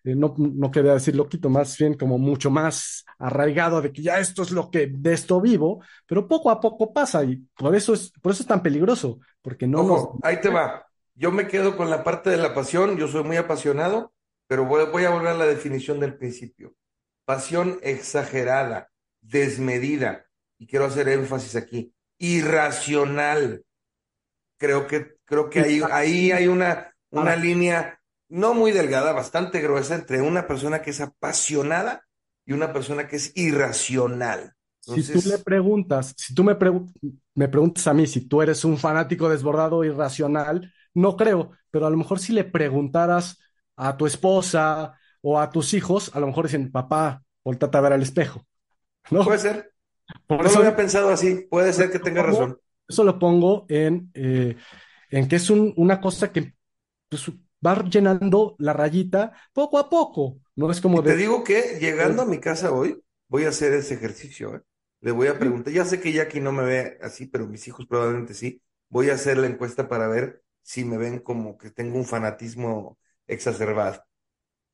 eh, 0.03 0.15
no, 0.15 0.35
no 0.37 0.71
quería 0.71 0.93
decir 0.93 1.15
loquito, 1.15 1.49
más 1.49 1.77
bien 1.77 1.95
como 1.95 2.17
mucho 2.17 2.49
más 2.49 3.03
arraigado 3.17 3.81
de 3.81 3.91
que 3.91 4.01
ya 4.01 4.19
esto 4.19 4.43
es 4.43 4.51
lo 4.51 4.69
que 4.69 4.87
de 4.87 5.13
esto 5.13 5.41
vivo, 5.41 5.81
pero 6.05 6.27
poco 6.27 6.51
a 6.51 6.59
poco 6.59 6.93
pasa 6.93 7.23
y 7.23 7.37
por 7.57 7.75
eso 7.75 7.93
es, 7.93 8.11
por 8.21 8.31
eso 8.31 8.43
es 8.43 8.47
tan 8.47 8.61
peligroso, 8.61 9.19
porque 9.41 9.67
no 9.67 9.83
nos... 9.83 10.01
Ojo, 10.01 10.19
ahí 10.23 10.39
te 10.41 10.49
va. 10.49 10.85
Yo 11.15 11.31
me 11.31 11.47
quedo 11.47 11.77
con 11.77 11.89
la 11.89 12.03
parte 12.03 12.29
de 12.29 12.37
la 12.37 12.53
pasión, 12.53 12.97
yo 12.97 13.07
soy 13.07 13.23
muy 13.23 13.37
apasionado, 13.37 14.13
pero 14.47 14.65
voy, 14.65 14.85
voy 14.91 15.03
a 15.05 15.09
volver 15.11 15.29
a 15.29 15.33
la 15.35 15.45
definición 15.45 15.99
del 15.99 16.17
principio. 16.17 16.75
Pasión 17.25 17.79
exagerada, 17.83 18.91
desmedida, 19.21 20.27
y 20.59 20.67
quiero 20.67 20.85
hacer 20.85 21.09
énfasis 21.09 21.55
aquí, 21.55 21.93
irracional. 22.19 23.65
Creo 24.57 24.87
que, 24.87 25.15
creo 25.25 25.49
que 25.49 25.59
ahí, 25.61 25.81
ahí 25.91 26.31
hay 26.31 26.47
una, 26.47 26.93
una 27.11 27.35
línea 27.35 27.99
no 28.29 28.53
muy 28.53 28.71
delgada, 28.71 29.11
bastante 29.13 29.61
gruesa 29.61 29.95
entre 29.95 30.21
una 30.21 30.47
persona 30.47 30.81
que 30.81 30.91
es 30.91 31.01
apasionada 31.01 32.05
y 32.45 32.53
una 32.53 32.71
persona 32.73 33.07
que 33.07 33.17
es 33.17 33.31
irracional. 33.35 34.53
si 34.79 35.03
tú 35.09 35.21
le 35.25 35.39
preguntas, 35.39 36.13
si 36.17 36.33
tú 36.35 36.43
me, 36.43 36.57
pregu- 36.57 36.91
me 37.35 37.47
preguntas 37.47 37.87
a 37.87 37.93
mí 37.93 38.07
si 38.07 38.27
tú 38.27 38.41
eres 38.41 38.63
un 38.65 38.77
fanático 38.77 39.29
desbordado 39.29 39.83
irracional, 39.83 40.71
no 40.93 41.17
creo, 41.17 41.51
pero 41.71 41.85
a 41.87 41.89
lo 41.89 41.97
mejor 41.97 42.19
si 42.19 42.33
le 42.33 42.43
preguntaras 42.43 43.39
a 43.78 43.97
tu 43.97 44.05
esposa 44.05 44.99
o 45.21 45.39
a 45.39 45.49
tus 45.51 45.73
hijos, 45.73 46.11
a 46.15 46.19
lo 46.19 46.28
mejor 46.28 46.45
dicen, 46.45 46.71
papá, 46.71 47.23
voltate 47.43 47.78
a 47.78 47.82
ver 47.82 47.93
al 47.93 48.01
espejo, 48.03 48.45
puede 49.21 49.39
¿no? 49.39 49.39
ser. 49.39 49.73
Por 50.28 50.45
No 50.45 50.51
lo 50.51 50.59
eso, 50.59 50.59
había 50.59 50.76
pensado 50.76 51.09
así. 51.09 51.47
Puede 51.49 51.73
ser 51.73 51.91
que 51.91 51.99
lo 51.99 52.07
tenga 52.07 52.23
pongo, 52.23 52.23
razón. 52.23 52.59
eso 52.88 53.03
lo 53.03 53.19
pongo 53.19 53.65
en, 53.69 54.11
eh, 54.13 54.55
en 55.09 55.28
que 55.28 55.38
es 55.38 55.49
un- 55.49 55.73
una 55.78 55.99
cosa 56.01 56.32
que 56.32 56.55
pues, 57.09 57.32
va 57.65 57.84
llenando 57.86 58.55
la 58.59 58.73
rayita 58.73 59.34
poco 59.53 59.80
a 59.80 59.89
poco, 59.89 60.39
no 60.55 60.71
es 60.71 60.82
como 60.82 61.01
Y 61.01 61.01
te 61.01 61.15
de... 61.15 61.15
digo 61.15 61.43
que 61.43 61.78
llegando 61.80 62.21
a 62.21 62.26
mi 62.26 62.39
casa 62.39 62.71
hoy, 62.71 63.01
voy 63.28 63.45
a 63.45 63.49
hacer 63.49 63.73
ese 63.73 63.95
ejercicio, 63.95 64.55
¿eh? 64.55 64.61
Le 65.01 65.11
voy 65.11 65.28
a 65.28 65.38
preguntar, 65.38 65.73
ya 65.73 65.86
sé 65.86 65.99
que 65.99 66.11
Jackie 66.13 66.39
no 66.39 66.51
me 66.51 66.63
ve 66.63 66.97
así, 67.01 67.28
pero 67.28 67.47
mis 67.47 67.67
hijos 67.67 67.86
probablemente 67.86 68.34
sí. 68.34 68.61
Voy 68.89 69.09
a 69.09 69.13
hacer 69.15 69.38
la 69.38 69.47
encuesta 69.47 69.88
para 69.88 70.07
ver 70.07 70.43
si 70.63 70.84
me 70.86 70.97
ven 70.97 71.19
como 71.19 71.57
que 71.57 71.69
tengo 71.69 71.97
un 71.97 72.05
fanatismo 72.05 72.97
exacerbado. 73.28 74.03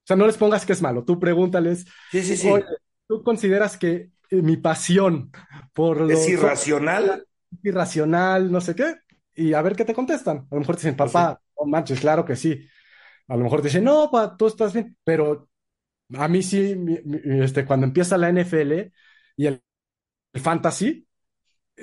O 0.03 0.07
sea, 0.07 0.15
no 0.17 0.25
les 0.27 0.37
pongas 0.37 0.65
que 0.65 0.73
es 0.73 0.81
malo, 0.81 1.03
tú 1.05 1.19
pregúntales, 1.19 1.85
Sí, 2.11 2.23
sí, 2.23 2.37
oye, 2.39 2.63
sí. 2.63 2.71
¿tú 3.07 3.23
consideras 3.23 3.77
que 3.77 4.11
eh, 4.29 4.41
mi 4.41 4.57
pasión 4.57 5.31
por 5.73 6.01
¿Es 6.05 6.27
los 6.37 6.43
ojos 6.43 6.61
irracional? 6.67 7.25
es 7.51 7.59
irracional, 7.65 8.51
no 8.51 8.61
sé 8.61 8.75
qué? 8.75 8.95
Y 9.35 9.53
a 9.53 9.61
ver 9.61 9.75
qué 9.75 9.85
te 9.85 9.93
contestan. 9.93 10.47
A 10.51 10.55
lo 10.55 10.61
mejor 10.61 10.75
te 10.75 10.81
dicen, 10.83 10.95
Pues 10.99 11.11
sí. 11.13 11.21
papá, 11.21 11.41
no 11.59 11.65
manches, 11.67 11.99
claro 12.01 12.25
que 12.25 12.35
sí. 12.35 12.67
a 13.29 13.37
lo 13.37 13.43
mejor 13.45 13.61
dicen, 13.63 13.83
no, 13.85 14.09
pa, 14.11 14.37
tú 14.37 14.47
estás 14.47 14.73
bien, 14.73 14.97
pero 15.03 15.49
a 16.17 16.27
mí 16.29 16.43
sí, 16.43 16.75
mi- 16.75 16.99
mi- 17.05 17.43
este, 17.43 17.65
cuando 17.65 17.85
empieza 17.87 18.17
la 18.17 18.29
NFL 18.29 18.93
y 19.37 19.47
el, 19.47 19.61
el 20.33 20.41
fantasy, 20.41 21.07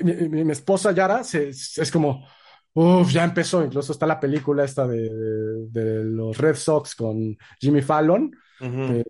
mi, 0.03 0.15
mi- 0.29 0.45
mi 0.45 0.53
esposa 0.53 0.93
Yara 0.93 1.25
se, 1.25 1.49
es 1.51 1.91
como, 1.93 2.27
uff, 2.81 3.11
ya 3.13 3.25
empezó, 3.25 3.65
incluso 3.65 3.93
está 3.93 4.07
la 4.07 4.21
película 4.21 4.65
esta 4.65 4.87
de, 4.87 5.09
de 5.71 6.05
los 6.05 6.37
Red 6.39 6.55
Sox 6.57 6.95
con 6.95 7.37
Jimmy 7.61 7.83
Fallon, 7.83 8.31
que, 8.85 9.05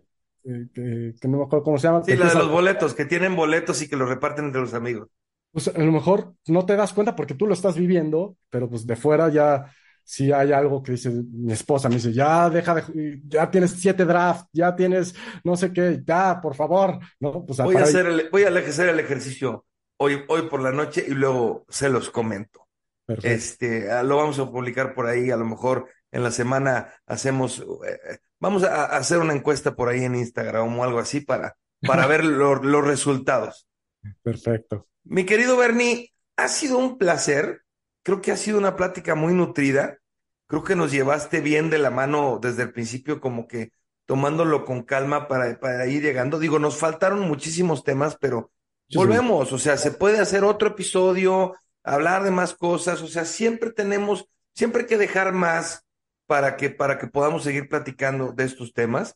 que- 0.73 1.15
que 1.19 1.27
no 1.27 1.37
me 1.39 1.43
acuerdo 1.43 1.63
cómo 1.63 1.77
se 1.77 1.87
llama, 1.87 2.03
Sí, 2.03 2.15
la 2.15 2.29
de 2.29 2.35
los 2.35 2.49
boletos, 2.49 2.93
que 2.93 3.05
tienen 3.05 3.35
boletos 3.35 3.81
y 3.81 3.89
que 3.89 3.95
los 3.95 4.09
reparten 4.09 4.45
entre 4.45 4.61
los 4.61 4.73
amigos. 4.73 5.09
pues 5.51 5.67
a 5.69 5.79
lo 5.79 5.91
mejor 5.91 6.33
no 6.47 6.65
te 6.65 6.75
das 6.75 6.93
cuenta 6.93 7.15
porque 7.15 7.33
tú 7.35 7.47
lo 7.47 7.53
estás 7.53 7.75
viviendo, 7.77 8.37
pero 8.49 8.69
pues 8.69 8.85
de 8.85 8.95
fuera 8.95 9.29
ya 9.29 9.71
sí 10.03 10.31
hay 10.31 10.51
algo 10.51 10.81
que 10.83 10.93
dice 10.93 11.09
mi 11.11 11.53
esposa, 11.53 11.89
me 11.89 11.95
dice, 11.95 12.13
ya 12.13 12.49
deja 12.49 12.75
de, 12.75 13.21
ya 13.27 13.49
tienes 13.49 13.71
siete 13.71 14.05
drafts, 14.05 14.47
ya 14.53 14.75
tienes 14.75 15.15
no 15.43 15.55
sé 15.55 15.71
qué, 15.73 16.01
ya, 16.05 16.39
por 16.41 16.55
favor, 16.55 16.99
¿no? 17.19 17.45
Pues 17.45 17.59
Voy 17.59 17.75
a 17.75 17.83
hacer 17.83 18.05
el, 18.07 18.29
voy 18.31 18.43
a 18.43 18.49
hacer 18.49 18.89
el 18.89 18.99
ejercicio 18.99 19.65
hoy, 19.97 20.23
hoy 20.27 20.43
por 20.43 20.61
la 20.61 20.71
noche 20.71 21.05
y 21.07 21.11
luego 21.11 21.65
se 21.69 21.89
los 21.89 22.09
comento. 22.09 22.67
Perfecto. 23.09 23.27
Este, 23.27 23.91
ah, 23.91 24.03
lo 24.03 24.17
vamos 24.17 24.37
a 24.37 24.45
publicar 24.51 24.93
por 24.93 25.07
ahí, 25.07 25.31
a 25.31 25.35
lo 25.37 25.45
mejor 25.45 25.89
en 26.11 26.21
la 26.23 26.29
semana 26.31 26.93
hacemos, 27.07 27.59
eh, 27.59 27.99
eh, 28.11 28.17
vamos 28.39 28.63
a, 28.63 28.85
a 28.85 28.97
hacer 28.97 29.17
una 29.17 29.33
encuesta 29.33 29.75
por 29.75 29.89
ahí 29.89 30.03
en 30.03 30.13
Instagram 30.13 30.77
o 30.77 30.83
algo 30.83 30.99
así 30.99 31.21
para, 31.21 31.55
para 31.81 32.05
ver 32.05 32.23
lo- 32.23 32.61
los 32.61 32.85
resultados. 32.85 33.67
Perfecto. 34.21 34.87
Mi 35.03 35.25
querido 35.25 35.57
Bernie, 35.57 36.13
ha 36.37 36.47
sido 36.47 36.77
un 36.77 36.97
placer. 36.99 37.63
Creo 38.03 38.21
que 38.21 38.31
ha 38.31 38.37
sido 38.37 38.59
una 38.59 38.75
plática 38.75 39.15
muy 39.15 39.33
nutrida. 39.33 39.97
Creo 40.45 40.63
que 40.63 40.75
nos 40.75 40.91
llevaste 40.91 41.41
bien 41.41 41.69
de 41.71 41.79
la 41.79 41.89
mano 41.89 42.39
desde 42.41 42.63
el 42.63 42.73
principio, 42.73 43.19
como 43.19 43.47
que 43.47 43.71
tomándolo 44.05 44.65
con 44.65 44.83
calma 44.83 45.27
para, 45.27 45.59
para 45.59 45.85
ir 45.87 46.03
llegando. 46.03 46.37
Digo, 46.37 46.59
nos 46.59 46.77
faltaron 46.77 47.21
muchísimos 47.21 47.83
temas, 47.83 48.17
pero 48.21 48.51
volvemos. 48.93 49.51
O 49.51 49.57
sea, 49.57 49.77
se 49.77 49.91
puede 49.91 50.19
hacer 50.19 50.43
otro 50.43 50.69
episodio, 50.69 51.55
hablar 51.83 52.23
de 52.23 52.31
más 52.31 52.53
cosas. 52.53 53.01
O 53.01 53.07
sea, 53.07 53.25
siempre 53.25 53.71
tenemos, 53.71 54.29
siempre 54.53 54.81
hay 54.81 54.87
que 54.87 54.97
dejar 54.97 55.33
más 55.33 55.85
para 56.27 56.57
que, 56.57 56.69
para 56.69 56.97
que 56.99 57.07
podamos 57.07 57.43
seguir 57.43 57.69
platicando 57.69 58.31
de 58.31 58.43
estos 58.45 58.73
temas. 58.73 59.15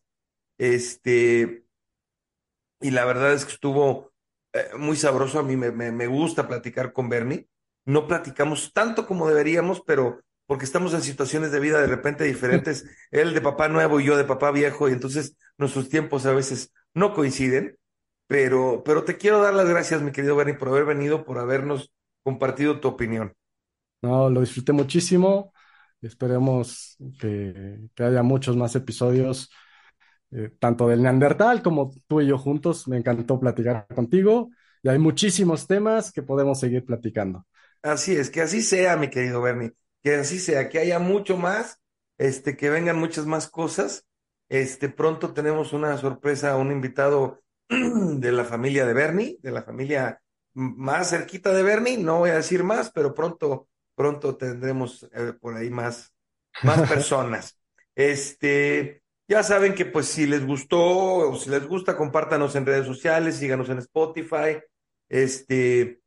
Este, 0.58 1.66
y 2.82 2.92
la 2.92 3.06
verdad 3.06 3.34
es 3.34 3.46
que 3.46 3.54
estuvo 3.54 4.12
eh, 4.54 4.70
muy 4.78 4.96
sabroso. 4.96 5.40
A 5.40 5.44
mí 5.44 5.56
me, 5.56 5.72
me, 5.72 5.92
me 5.92 6.08
gusta 6.08 6.48
platicar 6.48 6.94
con 6.94 7.10
Bernie. 7.10 7.48
No 7.86 8.08
platicamos 8.08 8.72
tanto 8.74 9.06
como 9.06 9.28
deberíamos, 9.28 9.82
pero 9.86 10.22
porque 10.46 10.66
estamos 10.66 10.94
en 10.94 11.02
situaciones 11.02 11.52
de 11.52 11.60
vida 11.60 11.80
de 11.82 11.88
repente 11.88 12.24
diferentes. 12.24 12.86
Él 13.12 13.34
de 13.34 13.42
papá 13.42 13.68
nuevo 13.68 14.00
y 14.00 14.06
yo 14.06 14.18
de 14.18 14.24
papá 14.24 14.52
viejo, 14.52 14.90
y 14.90 14.94
entonces 14.94 15.38
nuestros 15.58 15.90
tiempos 15.90 16.26
a 16.26 16.34
veces 16.34 16.72
no 16.94 17.14
coinciden. 17.14 17.78
Pero, 18.28 18.84
pero 18.86 19.04
te 19.04 19.18
quiero 19.18 19.42
dar 19.42 19.54
las 19.54 19.70
gracias, 19.70 20.02
mi 20.02 20.12
querido 20.12 20.36
Bernie, 20.36 20.56
por 20.56 20.70
haber 20.70 20.86
venido, 20.86 21.26
por 21.26 21.40
habernos 21.40 21.92
compartido 22.24 22.80
tu 22.80 22.88
opinión. 22.88 23.34
No, 24.02 24.30
lo 24.30 24.42
disfruté 24.42 24.74
muchísimo. 24.74 25.54
Esperemos 26.02 26.98
que, 27.20 27.88
que 27.96 28.04
haya 28.04 28.24
muchos 28.24 28.58
más 28.58 28.76
episodios, 28.76 29.50
eh, 30.32 30.52
tanto 30.60 30.88
del 30.88 31.02
Neandertal 31.02 31.62
como 31.62 31.92
tú 32.08 32.22
y 32.22 32.28
yo 32.28 32.38
juntos. 32.38 32.88
Me 32.88 32.98
encantó 32.98 33.40
platicar 33.40 33.88
contigo 33.88 34.50
y 34.82 34.90
hay 34.90 35.00
muchísimos 35.00 35.68
temas 35.68 36.12
que 36.12 36.24
podemos 36.24 36.60
seguir 36.60 36.86
platicando. 36.86 37.46
Así 37.82 38.16
es, 38.16 38.30
que 38.30 38.42
así 38.42 38.62
sea, 38.62 38.98
mi 38.98 39.10
querido 39.10 39.42
Bernie, 39.42 39.74
que 40.02 40.16
así 40.16 40.40
sea, 40.40 40.70
que 40.70 40.80
haya 40.80 41.00
mucho 41.00 41.38
más, 41.38 41.82
este, 42.18 42.56
que 42.56 42.70
vengan 42.70 42.98
muchas 42.98 43.26
más 43.26 43.50
cosas. 43.50 44.06
Este, 44.50 44.90
pronto 44.90 45.34
tenemos 45.34 45.74
una 45.74 45.98
sorpresa, 45.98 46.58
un 46.58 46.72
invitado 46.72 47.44
de 47.70 48.32
la 48.32 48.46
familia 48.46 48.86
de 48.86 48.94
Bernie, 48.94 49.38
de 49.42 49.52
la 49.52 49.64
familia 49.64 50.22
más 50.54 51.10
cerquita 51.10 51.54
de 51.54 51.64
Bernie, 51.64 51.98
no 51.98 52.20
voy 52.20 52.32
a 52.32 52.36
decir 52.36 52.64
más, 52.64 52.92
pero 52.92 53.14
pronto, 53.14 53.68
pronto 53.96 54.36
tendremos 54.36 55.08
eh, 55.14 55.34
por 55.40 55.56
ahí 55.56 55.70
más, 55.70 56.14
más 56.64 56.82
personas. 56.90 57.58
Este, 57.96 59.04
ya 59.28 59.44
saben 59.44 59.74
que 59.76 59.86
pues 59.86 60.08
si 60.08 60.26
les 60.26 60.46
gustó 60.46 60.82
o 60.82 61.36
si 61.36 61.50
les 61.50 61.68
gusta, 61.68 61.96
compártanos 61.96 62.56
en 62.56 62.66
redes 62.66 62.86
sociales, 62.86 63.36
síganos 63.36 63.70
en 63.70 63.80
Spotify. 63.80 64.60
Este, 65.10 66.02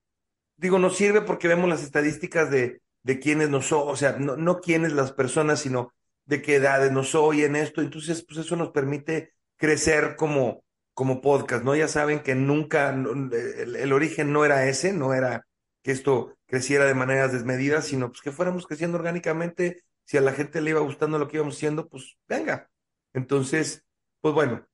digo, 0.56 0.78
nos 0.78 0.96
sirve 0.96 1.22
porque 1.22 1.48
vemos 1.48 1.68
las 1.68 1.82
estadísticas 1.82 2.50
de, 2.50 2.82
de 3.02 3.18
quiénes 3.18 3.50
nos 3.50 3.70
o 3.72 3.86
o 3.86 3.96
sea, 3.96 4.16
no, 4.18 4.36
no 4.36 4.60
quiénes 4.60 4.92
las 4.92 5.12
personas, 5.12 5.60
sino 5.60 5.92
de 6.24 6.42
qué 6.42 6.56
edades 6.56 6.92
nos 6.92 7.14
oyen 7.14 7.56
esto. 7.56 7.80
Entonces, 7.80 8.24
pues 8.24 8.40
eso 8.40 8.56
nos 8.56 8.70
permite 8.70 9.32
crecer 9.56 10.16
como, 10.16 10.64
como 10.96 11.20
podcast, 11.20 11.62
¿no? 11.62 11.76
Ya 11.76 11.88
saben 11.88 12.20
que 12.20 12.34
nunca, 12.34 12.88
el 12.88 13.92
origen 13.92 14.32
no 14.32 14.46
era 14.46 14.66
ese, 14.66 14.94
no 14.94 15.12
era 15.12 15.46
que 15.82 15.92
esto 15.92 16.34
creciera 16.46 16.86
de 16.86 16.94
maneras 16.94 17.34
desmedidas, 17.34 17.84
sino 17.84 18.08
pues 18.08 18.22
que 18.22 18.32
fuéramos 18.32 18.66
creciendo 18.66 18.96
orgánicamente. 18.96 19.82
Si 20.06 20.16
a 20.16 20.22
la 20.22 20.32
gente 20.32 20.62
le 20.62 20.70
iba 20.70 20.80
gustando 20.80 21.18
lo 21.18 21.28
que 21.28 21.36
íbamos 21.36 21.56
haciendo, 21.56 21.86
pues 21.90 22.16
venga. 22.26 22.70
Entonces, 23.12 23.84
pues 24.22 24.32
bueno, 24.32 24.66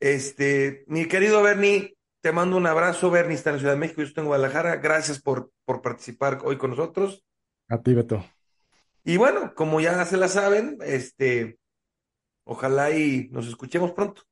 este, 0.00 0.84
mi 0.88 1.06
querido 1.06 1.44
Bernie, 1.44 1.96
te 2.22 2.32
mando 2.32 2.56
un 2.56 2.66
abrazo. 2.66 3.12
Bernie 3.12 3.36
está 3.36 3.50
en 3.50 3.56
la 3.56 3.60
Ciudad 3.60 3.74
de 3.74 3.78
México, 3.78 4.00
yo 4.00 4.08
estoy 4.08 4.22
en 4.22 4.28
Guadalajara. 4.28 4.76
Gracias 4.78 5.22
por, 5.22 5.52
por 5.64 5.80
participar 5.80 6.40
hoy 6.42 6.58
con 6.58 6.70
nosotros. 6.70 7.24
A 7.68 7.80
ti, 7.80 7.94
Beto. 7.94 8.24
Y 9.04 9.16
bueno, 9.16 9.54
como 9.54 9.80
ya 9.80 10.04
se 10.06 10.16
la 10.16 10.26
saben, 10.26 10.76
este, 10.82 11.60
ojalá 12.42 12.90
y 12.90 13.28
nos 13.30 13.46
escuchemos 13.46 13.92
pronto. 13.92 14.27